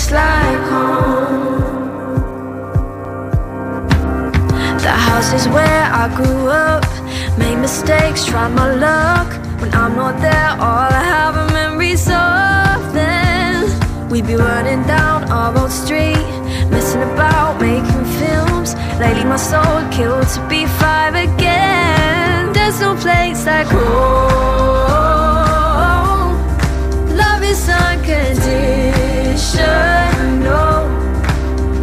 Place 0.00 0.12
like 0.12 0.62
home. 0.68 1.60
The 4.78 4.90
house 4.90 5.32
is 5.32 5.48
where 5.48 5.84
I 5.92 6.08
grew 6.14 6.48
up. 6.48 6.84
Made 7.38 7.56
mistakes, 7.56 8.24
tried 8.24 8.52
my 8.54 8.74
luck. 8.74 9.28
When 9.60 9.74
I'm 9.74 9.96
not 9.96 10.20
there, 10.20 10.50
all 10.50 10.90
I 11.00 11.02
have 11.14 11.36
are 11.36 11.50
memories 11.52 12.06
of 12.08 12.92
then. 12.92 14.08
We'd 14.08 14.26
be 14.26 14.36
running 14.36 14.82
down 14.86 15.30
our 15.30 15.56
old 15.58 15.70
street, 15.70 16.26
messing 16.70 17.02
about, 17.02 17.60
making 17.60 18.04
films. 18.20 18.74
Lately, 18.98 19.24
my 19.24 19.36
soul 19.36 19.82
killed 19.90 20.28
to 20.34 20.40
be 20.48 20.66
five 20.66 21.14
again. 21.14 22.52
There's 22.52 22.80
no 22.80 22.94
place 22.96 23.46
like 23.46 23.66
home. 23.66 23.90
Love 27.16 27.42
is 27.42 27.68
unconditional. 27.68 28.99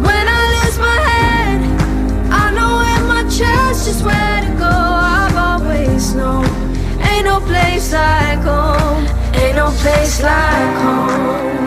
When 0.06 0.26
I 0.38 0.42
lose 0.54 0.78
my 0.78 0.98
head, 1.10 1.60
I 2.30 2.52
know 2.54 2.74
in 2.94 3.08
my 3.08 3.22
chest 3.24 3.86
just 3.86 4.04
where 4.04 4.40
to 4.42 4.50
go. 4.56 4.70
I've 4.70 5.36
always 5.36 6.14
known. 6.14 6.46
Ain't 7.00 7.24
no 7.24 7.40
place 7.40 7.92
like 7.92 8.42
home. 8.42 9.06
Ain't 9.34 9.56
no 9.56 9.70
place 9.82 10.22
like 10.22 10.76
home. 10.84 11.57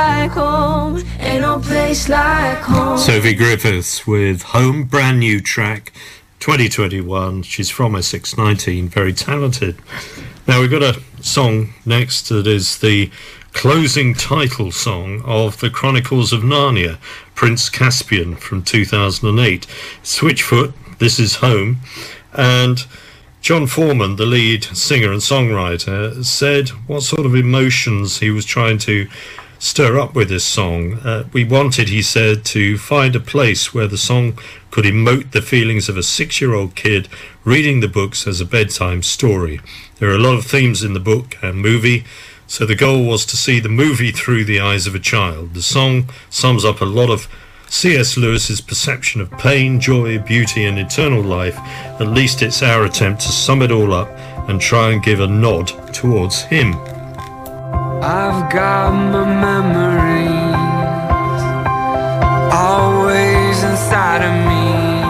Like 0.00 0.30
home. 0.30 1.04
Ain't 1.18 1.42
no 1.42 1.58
place 1.58 2.08
like 2.08 2.62
home. 2.62 2.96
Sophie 2.96 3.34
Griffiths 3.34 4.06
with 4.06 4.40
Home, 4.44 4.84
brand 4.84 5.20
new 5.20 5.42
track, 5.42 5.92
2021. 6.38 7.42
She's 7.42 7.68
from 7.68 7.94
Essex 7.94 8.34
19, 8.38 8.88
very 8.88 9.12
talented. 9.12 9.76
Now 10.48 10.62
we've 10.62 10.70
got 10.70 10.82
a 10.82 11.02
song 11.20 11.74
next 11.84 12.30
that 12.30 12.46
is 12.46 12.78
the 12.78 13.10
closing 13.52 14.14
title 14.14 14.72
song 14.72 15.20
of 15.26 15.60
The 15.60 15.68
Chronicles 15.68 16.32
of 16.32 16.40
Narnia, 16.40 16.96
Prince 17.34 17.68
Caspian 17.68 18.36
from 18.36 18.62
2008. 18.62 19.66
Switchfoot, 20.02 20.72
This 20.98 21.18
Is 21.18 21.36
Home, 21.36 21.80
and 22.32 22.86
Jon 23.42 23.66
Foreman, 23.66 24.16
the 24.16 24.24
lead 24.24 24.64
singer 24.64 25.12
and 25.12 25.20
songwriter, 25.20 26.24
said 26.24 26.70
what 26.86 27.02
sort 27.02 27.26
of 27.26 27.34
emotions 27.34 28.20
he 28.20 28.30
was 28.30 28.46
trying 28.46 28.78
to 28.78 29.06
stir 29.60 30.00
up 30.00 30.14
with 30.14 30.30
this 30.30 30.44
song. 30.44 30.94
Uh, 30.94 31.24
we 31.34 31.44
wanted, 31.44 31.90
he 31.90 32.00
said, 32.00 32.44
to 32.46 32.78
find 32.78 33.14
a 33.14 33.20
place 33.20 33.74
where 33.74 33.86
the 33.86 33.98
song 33.98 34.36
could 34.70 34.86
emote 34.86 35.32
the 35.32 35.42
feelings 35.42 35.88
of 35.88 35.98
a 35.98 36.02
six 36.02 36.40
year 36.40 36.54
old 36.54 36.74
kid 36.74 37.08
reading 37.44 37.80
the 37.80 37.88
books 37.88 38.26
as 38.26 38.40
a 38.40 38.46
bedtime 38.46 39.02
story. 39.02 39.60
There 39.98 40.08
are 40.10 40.16
a 40.16 40.18
lot 40.18 40.38
of 40.38 40.46
themes 40.46 40.82
in 40.82 40.94
the 40.94 40.98
book 40.98 41.36
and 41.42 41.58
movie, 41.58 42.04
so 42.46 42.64
the 42.64 42.74
goal 42.74 43.06
was 43.06 43.26
to 43.26 43.36
see 43.36 43.60
the 43.60 43.68
movie 43.68 44.10
through 44.10 44.46
the 44.46 44.60
eyes 44.60 44.86
of 44.86 44.94
a 44.94 44.98
child. 44.98 45.52
The 45.52 45.62
song 45.62 46.08
sums 46.30 46.64
up 46.64 46.80
a 46.80 46.86
lot 46.86 47.10
of 47.10 47.28
C.S. 47.68 48.16
Lewis's 48.16 48.62
perception 48.62 49.20
of 49.20 49.30
pain, 49.32 49.78
joy, 49.78 50.18
beauty, 50.18 50.64
and 50.64 50.78
eternal 50.78 51.22
life. 51.22 51.56
At 52.00 52.08
least 52.08 52.42
it's 52.42 52.62
our 52.62 52.84
attempt 52.84 53.20
to 53.22 53.28
sum 53.28 53.60
it 53.60 53.70
all 53.70 53.92
up 53.92 54.08
and 54.48 54.58
try 54.58 54.90
and 54.90 55.02
give 55.02 55.20
a 55.20 55.26
nod 55.26 55.68
towards 55.92 56.42
him. 56.44 56.74
I've 58.02 58.50
got 58.50 58.92
my 58.92 59.24
memories 59.46 60.56
always 62.50 63.62
inside 63.62 64.22
of 64.24 64.34
me, 64.48 65.02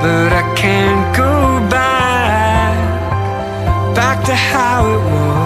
but 0.00 0.32
I 0.32 0.54
can't 0.56 1.14
go 1.14 1.60
back, 1.68 2.74
back 3.94 4.24
to 4.24 4.34
how 4.34 4.86
it 4.86 5.04
was. 5.12 5.39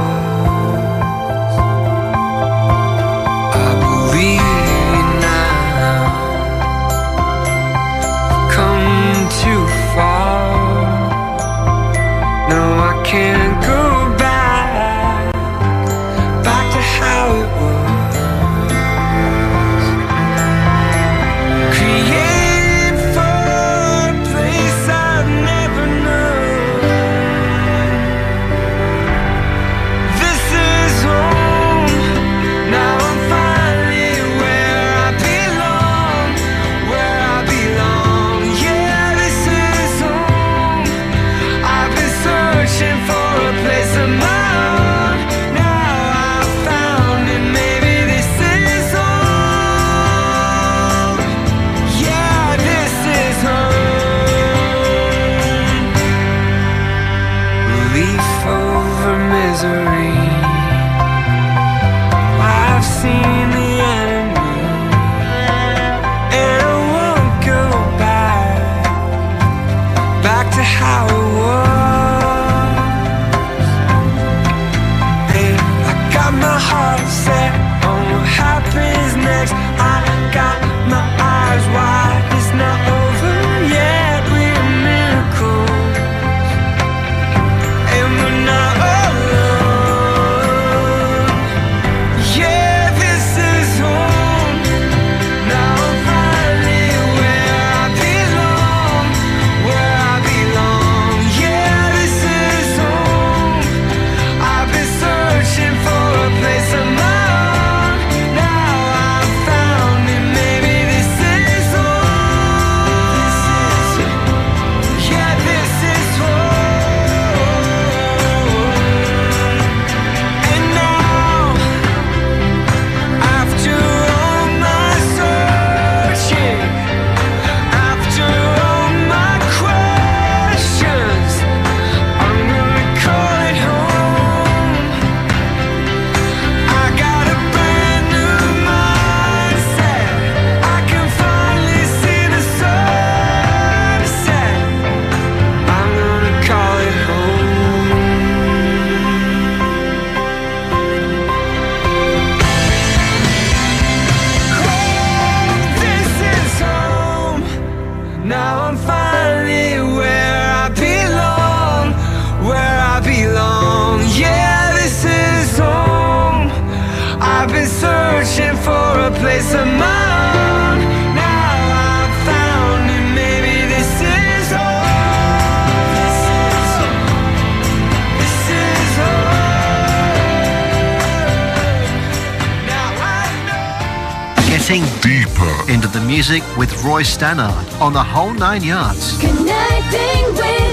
Getting 184.46 184.84
deeper 185.02 185.54
into 185.68 185.88
the 185.88 186.00
music 186.06 186.42
with 186.56 186.84
Roy 186.84 187.02
Stannard 187.02 187.80
on 187.80 187.92
the 187.92 188.02
whole 188.02 188.32
nine 188.32 188.62
yards. 188.62 189.18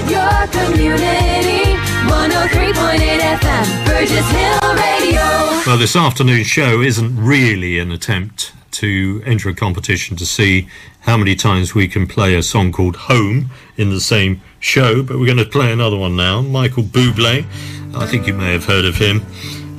Your 0.08 0.46
community. 0.48 1.76
103.8 2.08 3.20
FM, 3.38 3.86
Burgess 3.86 4.30
Hill 4.30 4.74
Radio. 4.74 5.20
Well, 5.66 5.78
this 5.78 5.94
afternoon 5.96 6.44
show 6.44 6.80
isn't 6.80 7.16
really 7.16 7.78
an 7.78 7.92
attempt 7.92 8.52
to 8.72 9.22
enter 9.24 9.48
a 9.48 9.54
competition 9.54 10.16
to 10.16 10.26
see 10.26 10.68
how 11.00 11.16
many 11.16 11.34
times 11.34 11.74
we 11.74 11.86
can 11.88 12.06
play 12.06 12.34
a 12.34 12.42
song 12.42 12.72
called 12.72 12.96
Home 12.96 13.50
in 13.76 13.90
the 13.90 14.00
same 14.00 14.40
show, 14.60 15.02
but 15.02 15.18
we're 15.18 15.26
going 15.26 15.38
to 15.38 15.44
play 15.44 15.72
another 15.72 15.96
one 15.96 16.16
now. 16.16 16.40
Michael 16.40 16.82
Bublé, 16.82 17.44
I 17.94 18.06
think 18.06 18.26
you 18.26 18.34
may 18.34 18.52
have 18.52 18.64
heard 18.64 18.84
of 18.84 18.96
him. 18.96 19.24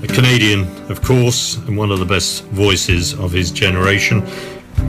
A 0.04 0.08
Canadian, 0.08 0.68
of 0.90 1.02
course, 1.02 1.56
and 1.56 1.78
one 1.78 1.92
of 1.92 2.00
the 2.00 2.06
best 2.06 2.44
voices 2.46 3.14
of 3.14 3.32
his 3.32 3.52
generation. 3.52 4.22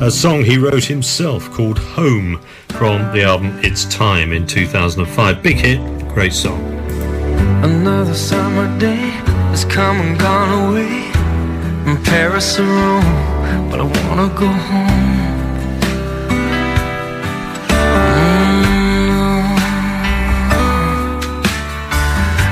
A 0.00 0.10
song 0.10 0.44
he 0.44 0.58
wrote 0.58 0.84
himself 0.84 1.50
called 1.52 1.78
Home 1.78 2.40
from 2.70 3.12
the 3.12 3.22
album 3.22 3.58
It's 3.62 3.84
Time 3.86 4.32
in 4.32 4.44
2005. 4.46 5.42
Big 5.42 5.56
hit, 5.56 5.78
great 6.08 6.32
song. 6.32 6.60
Another 7.62 8.12
summer 8.12 8.66
day 8.78 9.12
has 9.52 9.64
come 9.64 10.00
and 10.00 10.18
gone 10.18 10.68
away. 10.68 11.12
in 11.86 12.02
Paris 12.02 12.58
or 12.58 12.64
Rome, 12.64 13.04
but 13.70 13.78
I 13.80 13.84
wanna 13.84 14.28
go 14.34 14.48
home. 14.48 15.14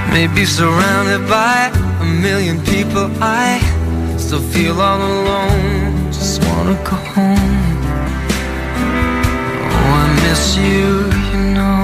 Mm. 0.07 0.13
Maybe 0.13 0.45
surrounded 0.45 1.29
by 1.29 1.73
a 2.01 2.05
million 2.05 2.61
people, 2.61 3.11
I 3.21 3.59
still 4.17 4.41
feel 4.41 4.81
all 4.81 5.01
alone. 5.01 5.82
Wanna 6.65 6.85
go 6.85 6.97
home. 7.15 7.65
Oh, 9.75 10.01
I 10.01 10.07
miss 10.23 10.45
you, 10.57 10.87
you 11.31 11.41
know. 11.57 11.83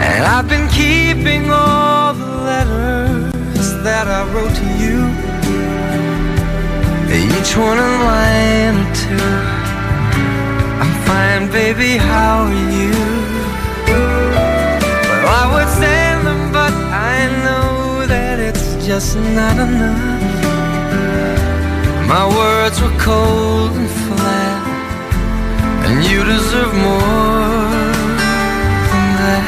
And 0.00 0.24
I've 0.24 0.48
been 0.48 0.66
keeping 0.68 1.50
all 1.50 2.14
the 2.14 2.32
letters 2.48 3.68
that 3.84 4.06
I 4.08 4.20
wrote 4.32 4.54
to 4.62 4.68
you. 4.82 4.98
Each 7.12 7.54
one 7.54 7.76
a 7.76 7.90
line 8.08 8.76
or 8.82 8.90
two. 9.02 9.30
I'm 10.80 10.92
fine, 11.04 11.50
baby, 11.50 11.98
how 11.98 12.44
are 12.44 12.62
you? 12.78 12.94
Well, 15.20 15.34
I 15.42 15.44
would 15.52 15.70
send 15.82 16.26
them, 16.26 16.50
but 16.50 16.72
I 17.12 17.28
know 17.44 18.06
that 18.06 18.38
it's 18.38 18.86
just 18.86 19.16
not 19.36 19.58
enough. 19.58 20.37
My 22.08 22.24
words 22.26 22.80
were 22.80 22.96
cold 22.98 23.72
and 23.72 23.90
flat, 23.90 24.62
and 25.84 26.02
you 26.02 26.24
deserve 26.24 26.72
more 26.72 27.68
than 28.90 29.06
that. 29.20 29.44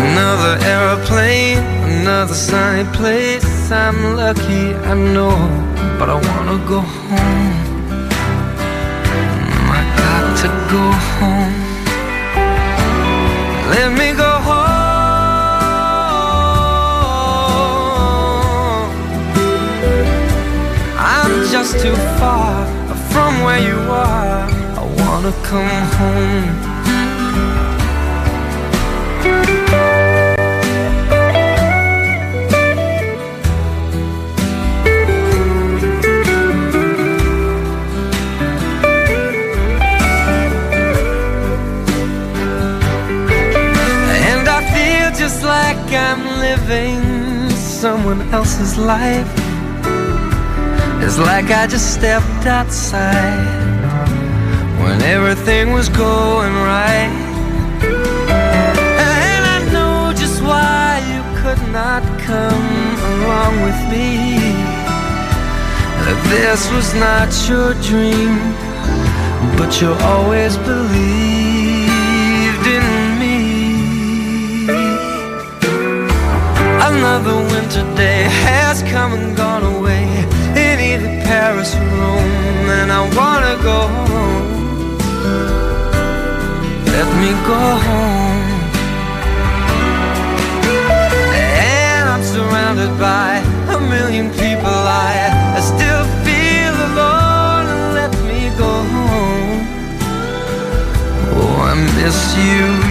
Another 0.00 0.54
aeroplane, 0.66 1.62
another 1.92 2.34
sunny 2.34 2.82
place. 2.92 3.70
I'm 3.70 4.16
lucky, 4.16 4.74
I 4.74 4.94
know, 4.94 5.36
but 5.96 6.08
I 6.10 6.16
wanna 6.28 6.58
go 6.66 6.80
home. 6.80 7.54
I 9.78 9.80
got 10.02 10.24
to 10.42 10.48
go 10.74 10.84
home. 11.18 11.54
Let 13.70 13.90
me 13.96 14.13
I'm 21.64 21.80
too 21.80 21.96
far 22.20 22.66
from 23.10 23.42
where 23.42 23.58
you 23.58 23.78
are. 23.90 24.46
I 24.76 24.84
wanna 24.98 25.32
come 25.42 25.84
home. 25.98 26.50
And 44.28 44.46
I 44.46 44.60
feel 44.74 45.18
just 45.18 45.42
like 45.42 45.78
I'm 45.92 46.26
living 46.40 47.48
someone 47.56 48.20
else's 48.34 48.76
life. 48.76 49.43
It's 51.06 51.18
like 51.18 51.50
I 51.50 51.66
just 51.66 51.92
stepped 51.92 52.46
outside 52.46 53.36
when 54.80 55.02
everything 55.02 55.74
was 55.74 55.90
going 55.90 56.54
right. 56.54 57.12
And 57.82 59.42
I 59.56 59.58
know 59.70 60.14
just 60.16 60.42
why 60.42 61.04
you 61.12 61.22
could 61.40 61.60
not 61.72 62.02
come 62.20 62.68
along 63.12 63.60
with 63.66 63.78
me. 63.92 64.38
That 66.04 66.18
this 66.32 66.72
was 66.72 66.94
not 66.94 67.28
your 67.50 67.74
dream, 67.84 68.38
but 69.58 69.82
you 69.82 69.92
always 70.12 70.56
believed 70.56 71.86
in 72.78 72.86
me. 73.20 73.38
Another 76.90 77.36
winter 77.52 77.84
day 77.94 78.22
has 78.48 78.82
come 78.84 79.12
and 79.12 79.36
gone 79.36 79.64
away 79.76 80.03
Or 81.64 81.80
Rome, 81.80 82.68
and 82.78 82.92
I 82.92 83.00
wanna 83.16 83.56
go 83.62 83.88
home. 83.88 84.98
Let 86.84 87.08
me 87.22 87.30
go 87.48 87.62
home. 87.88 88.48
And 91.56 92.04
I'm 92.12 92.22
surrounded 92.22 92.92
by 92.98 93.40
a 93.76 93.80
million 93.80 94.28
people. 94.32 94.76
I, 95.08 95.56
I 95.56 95.60
still 95.72 96.04
feel 96.26 96.74
alone. 96.90 97.66
Let 97.94 98.12
me 98.28 98.52
go 98.58 98.72
home. 98.94 99.64
Oh, 101.32 101.56
I 101.70 101.74
miss 101.96 102.18
you, 102.44 102.83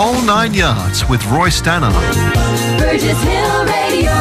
whole 0.00 0.22
nine 0.22 0.54
yards 0.54 1.04
with 1.08 1.26
Roy 1.26 1.48
Stannard. 1.48 1.92
Burgess 2.78 3.20
Hill 3.20 3.64
Radio. 3.64 4.12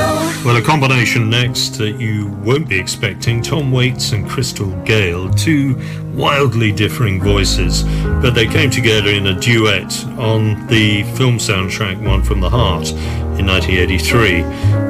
Well, 0.44 0.58
a 0.58 0.62
combination 0.64 1.30
next 1.30 1.78
that 1.78 2.00
you 2.00 2.30
won't 2.44 2.68
be 2.68 2.80
expecting 2.80 3.44
Tom 3.44 3.72
Waits 3.72 4.12
and 4.12 4.28
Crystal 4.28 4.72
Gayle, 4.86 5.30
two 5.36 5.80
wildly 6.16 6.72
differing 6.72 7.22
voices, 7.22 7.84
but 8.24 8.32
they 8.32 8.48
came 8.48 8.72
together 8.72 9.12
in 9.12 9.28
a 9.28 9.40
duet 9.40 10.04
on 10.18 10.66
the 10.66 11.04
film 11.16 11.38
soundtrack 11.38 12.04
One 12.04 12.24
from 12.24 12.40
the 12.40 12.50
Heart 12.50 12.90
in 13.38 13.46
1983. 13.46 14.42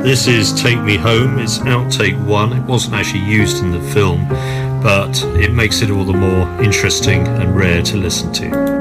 This 0.04 0.26
is 0.30 0.54
Take 0.54 0.80
Me 0.80 0.96
Home, 0.96 1.38
it's 1.38 1.58
outtake 1.60 2.18
one, 2.26 2.54
it 2.54 2.64
wasn't 2.64 2.96
actually 2.96 3.26
used 3.26 3.62
in 3.62 3.72
the 3.72 3.82
film, 3.92 4.26
but 4.82 5.22
it 5.36 5.52
makes 5.52 5.82
it 5.82 5.92
all 5.92 6.06
the 6.06 6.14
more 6.14 6.48
interesting 6.64 7.28
and 7.28 7.58
rare 7.58 7.82
to 7.82 7.98
listen 7.98 8.32
to. 8.32 8.77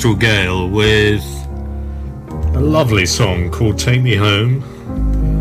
Crystal 0.00 0.18
Gayle 0.18 0.70
with 0.70 1.22
a 2.54 2.58
lovely 2.58 3.04
song 3.04 3.50
called 3.50 3.78
Take 3.78 4.00
Me 4.00 4.14
Home. 4.14 4.62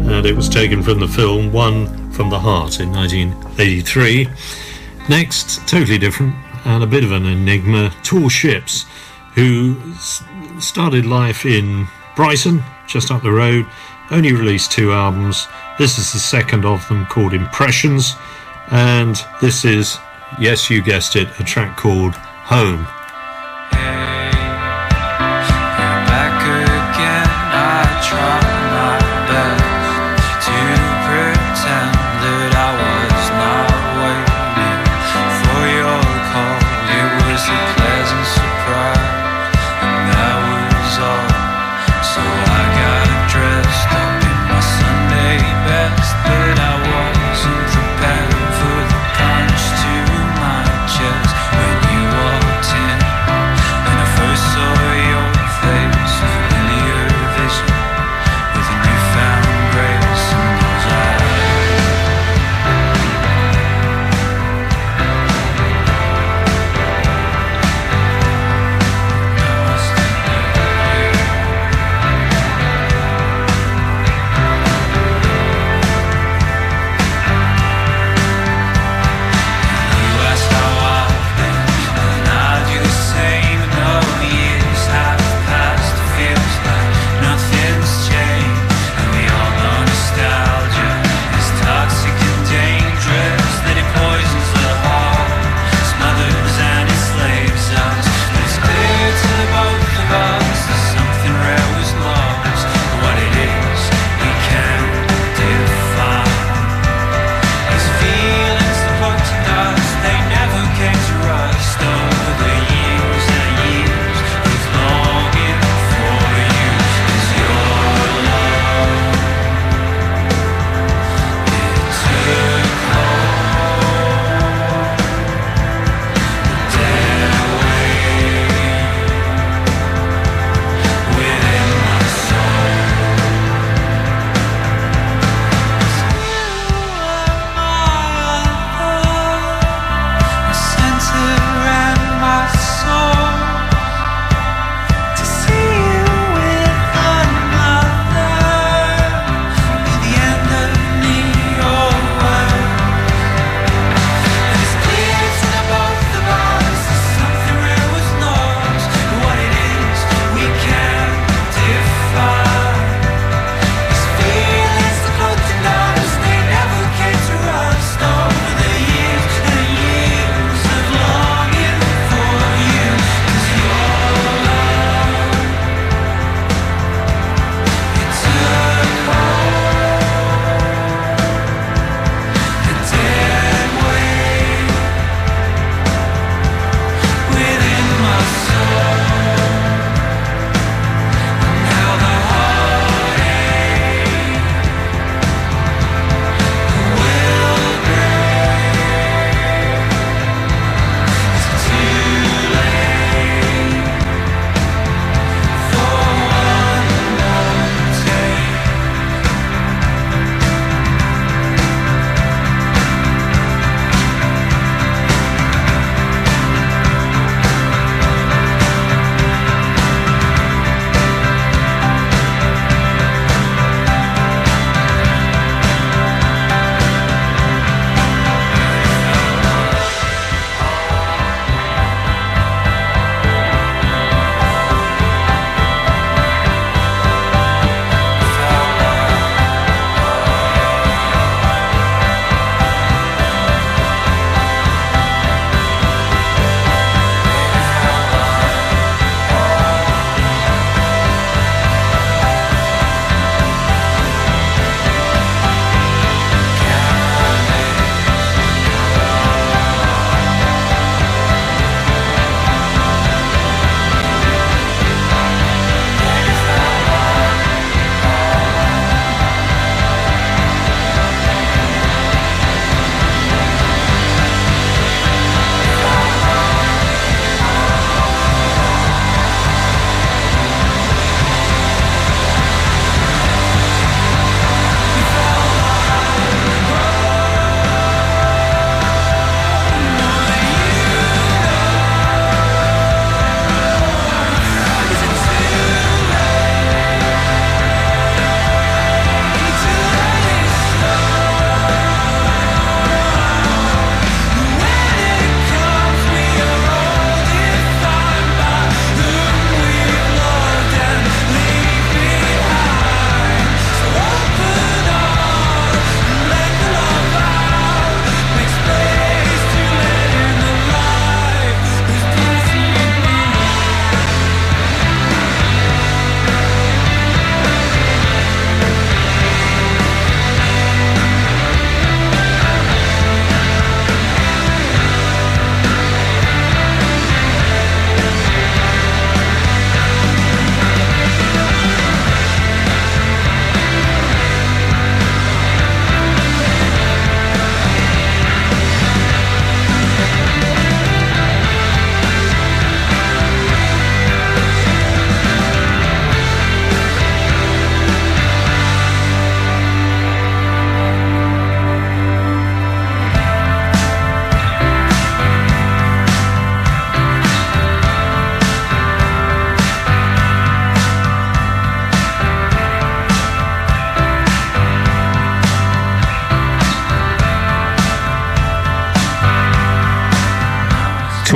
And 0.06 0.26
it 0.26 0.36
was 0.36 0.50
taken 0.50 0.84
from 0.84 1.00
the 1.00 1.08
film 1.08 1.54
One 1.54 2.12
from 2.12 2.30
the 2.30 2.38
Heart 2.38 2.82
in 2.82 2.92
1983. 2.92 4.28
Next, 5.08 5.66
totally 5.66 5.98
different 5.98 6.36
and 6.66 6.84
a 6.84 6.88
bit 6.88 7.06
of 7.06 7.14
an 7.14 7.26
enigma, 7.26 7.94
Tall 8.04 8.28
Ships, 8.28 8.86
who 9.34 9.78
started 10.60 11.06
life 11.06 11.46
in 11.46 11.88
Brighton, 12.18 12.62
just 12.86 13.12
up 13.12 13.24
the 13.24 13.32
road, 13.32 13.66
only 14.12 14.34
released 14.34 14.74
two 14.74 14.92
albums. 14.92 15.48
This 15.78 15.98
is 15.98 16.12
the 16.12 16.20
second 16.20 16.66
of 16.66 16.86
them 16.90 17.06
called 17.06 17.34
Impressions. 17.34 18.14
And 18.72 19.16
this 19.40 19.64
is, 19.64 19.98
yes, 20.38 20.70
you 20.70 20.84
guessed 20.84 21.16
it, 21.16 21.30
a 21.40 21.46
track 21.46 21.78
called 21.78 22.16
Home. 22.16 22.86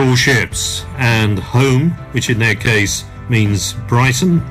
Ships 0.03 0.85
and 0.97 1.39
home, 1.39 1.91
which 2.11 2.29
in 2.29 2.37
their 2.37 2.55
case 2.55 3.05
means 3.29 3.73
Brighton. 3.87 4.41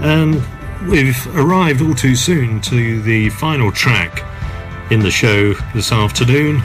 And 0.00 0.42
we've 0.88 1.36
arrived 1.36 1.82
all 1.82 1.94
too 1.94 2.16
soon 2.16 2.62
to 2.62 3.02
the 3.02 3.28
final 3.30 3.70
track 3.70 4.24
in 4.90 5.00
the 5.00 5.10
show 5.10 5.52
this 5.74 5.92
afternoon. 5.92 6.62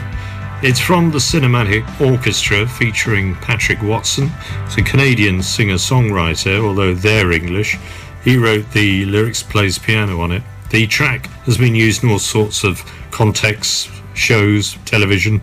It's 0.62 0.80
from 0.80 1.10
the 1.10 1.18
Cinematic 1.18 1.84
Orchestra 2.00 2.66
featuring 2.66 3.34
Patrick 3.36 3.82
Watson. 3.82 4.32
It's 4.64 4.78
a 4.78 4.82
Canadian 4.82 5.42
singer 5.42 5.74
songwriter, 5.74 6.64
although 6.64 6.94
they're 6.94 7.30
English. 7.30 7.78
He 8.24 8.36
wrote 8.36 8.68
the 8.72 9.04
lyrics, 9.04 9.42
plays 9.42 9.78
piano 9.78 10.20
on 10.20 10.32
it. 10.32 10.42
The 10.70 10.86
track 10.86 11.26
has 11.44 11.58
been 11.58 11.74
used 11.74 12.02
in 12.02 12.10
all 12.10 12.18
sorts 12.18 12.64
of 12.64 12.82
contexts, 13.10 13.88
shows, 14.14 14.76
television, 14.86 15.42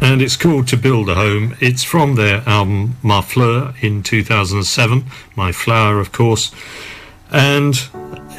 and 0.00 0.22
it's 0.22 0.36
called 0.36 0.66
To 0.68 0.76
Build 0.76 1.08
a 1.08 1.14
Home. 1.14 1.56
It's 1.60 1.84
from 1.84 2.14
their 2.14 2.42
album 2.48 2.96
Ma 3.02 3.20
Fleur 3.20 3.74
in 3.80 4.02
2007, 4.02 5.04
My 5.36 5.52
Flower, 5.52 6.00
of 6.00 6.10
course, 6.12 6.52
and 7.30 7.74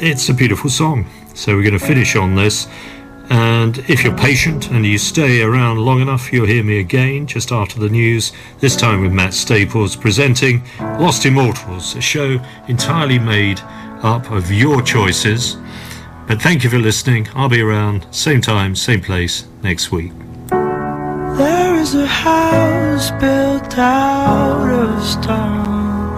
it's 0.00 0.28
a 0.28 0.34
beautiful 0.34 0.70
song. 0.70 1.06
So 1.34 1.54
we're 1.54 1.62
going 1.62 1.78
to 1.78 1.84
finish 1.84 2.16
on 2.16 2.34
this. 2.34 2.68
And 3.30 3.78
if 3.88 4.04
you're 4.04 4.16
patient 4.16 4.70
and 4.70 4.84
you 4.84 4.98
stay 4.98 5.42
around 5.42 5.78
long 5.78 6.00
enough, 6.00 6.32
you'll 6.32 6.46
hear 6.46 6.64
me 6.64 6.80
again 6.80 7.26
just 7.26 7.52
after 7.52 7.78
the 7.78 7.88
news, 7.88 8.32
this 8.60 8.76
time 8.76 9.00
with 9.00 9.12
Matt 9.12 9.32
Staples 9.32 9.96
presenting 9.96 10.62
Lost 10.80 11.24
Immortals, 11.24 11.94
a 11.94 12.00
show 12.00 12.38
entirely 12.68 13.18
made 13.18 13.60
up 14.02 14.30
of 14.30 14.50
your 14.50 14.82
choices. 14.82 15.56
But 16.26 16.42
thank 16.42 16.64
you 16.64 16.70
for 16.70 16.78
listening. 16.78 17.28
I'll 17.34 17.48
be 17.48 17.62
around, 17.62 18.06
same 18.10 18.40
time, 18.40 18.76
same 18.76 19.00
place, 19.00 19.46
next 19.62 19.92
week. 19.92 20.12
Is 21.82 21.94
a 21.96 22.06
house 22.06 23.10
built 23.22 23.76
out 23.76 24.70
of 24.70 25.04
stone. 25.04 26.14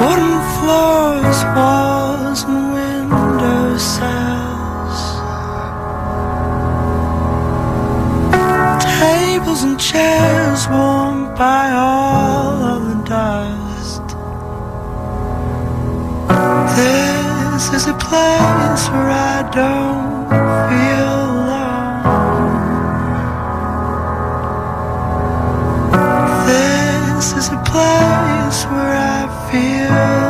Wooden 0.00 0.38
floors, 0.52 1.38
walls, 1.56 2.44
and 2.44 2.64
window 2.74 3.78
sills. 3.78 5.00
Tables 9.00 9.62
and 9.62 9.80
chairs 9.80 10.68
warmed 10.68 11.38
by 11.38 11.70
all 11.70 12.56
of 12.74 12.80
the 12.90 12.98
dust. 13.08 14.06
This 16.76 17.64
is 17.72 17.86
a 17.86 17.94
place 17.94 18.84
where 18.90 19.12
I 19.32 19.48
don't 19.50 20.28
feel 20.68 21.03
place 27.74 28.64
where 28.66 28.94
I 28.94 29.26
feel 29.50 30.23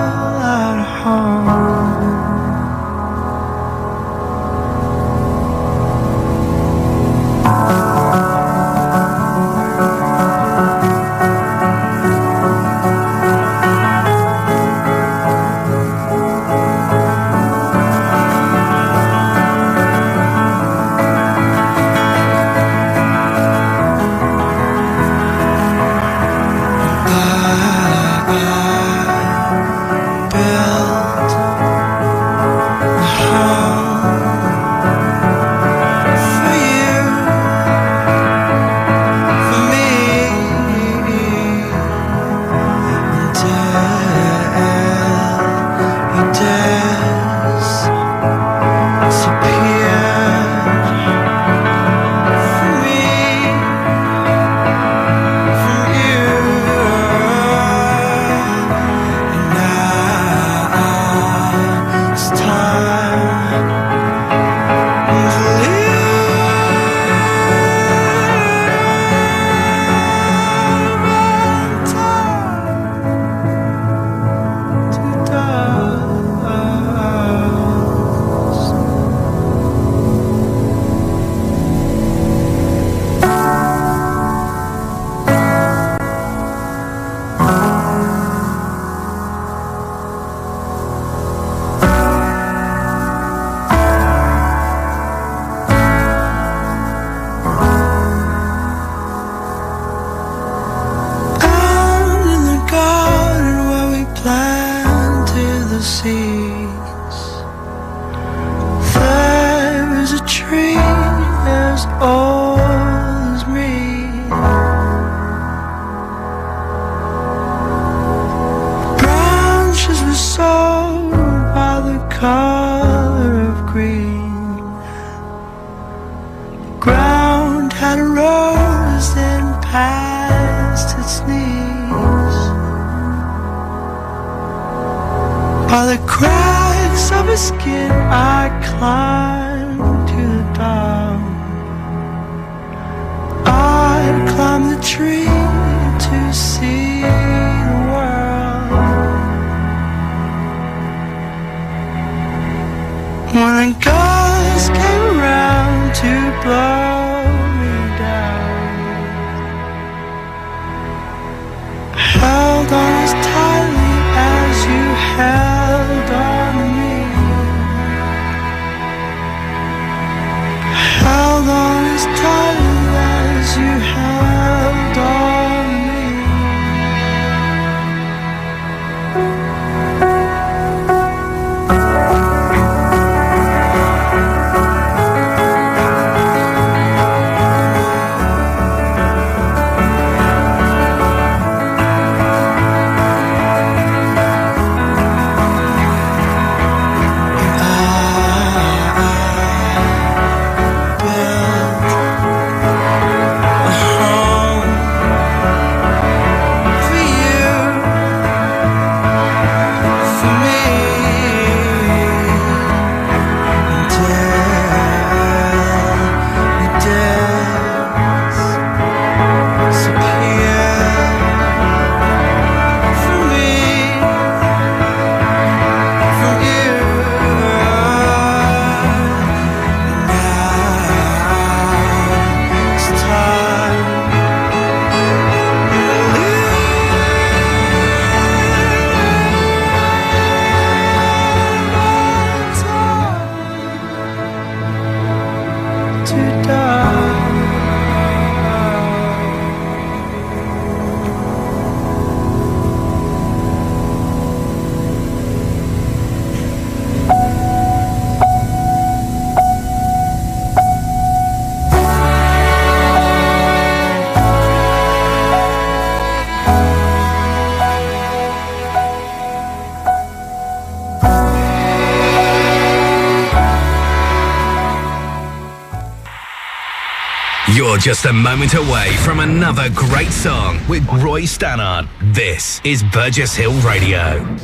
just 277.85 278.07
a 278.07 278.13
moment 278.15 278.55
away 278.55 278.91
from 279.05 279.21
another 279.21 279.69
great 279.75 280.11
song 280.11 280.59
with 280.71 280.83
Roy 281.03 281.27
Stannard. 281.27 281.87
This 282.15 282.59
is 282.65 282.83
Burgess 282.83 283.35
Hill 283.35 283.53
Radio. 283.61 284.39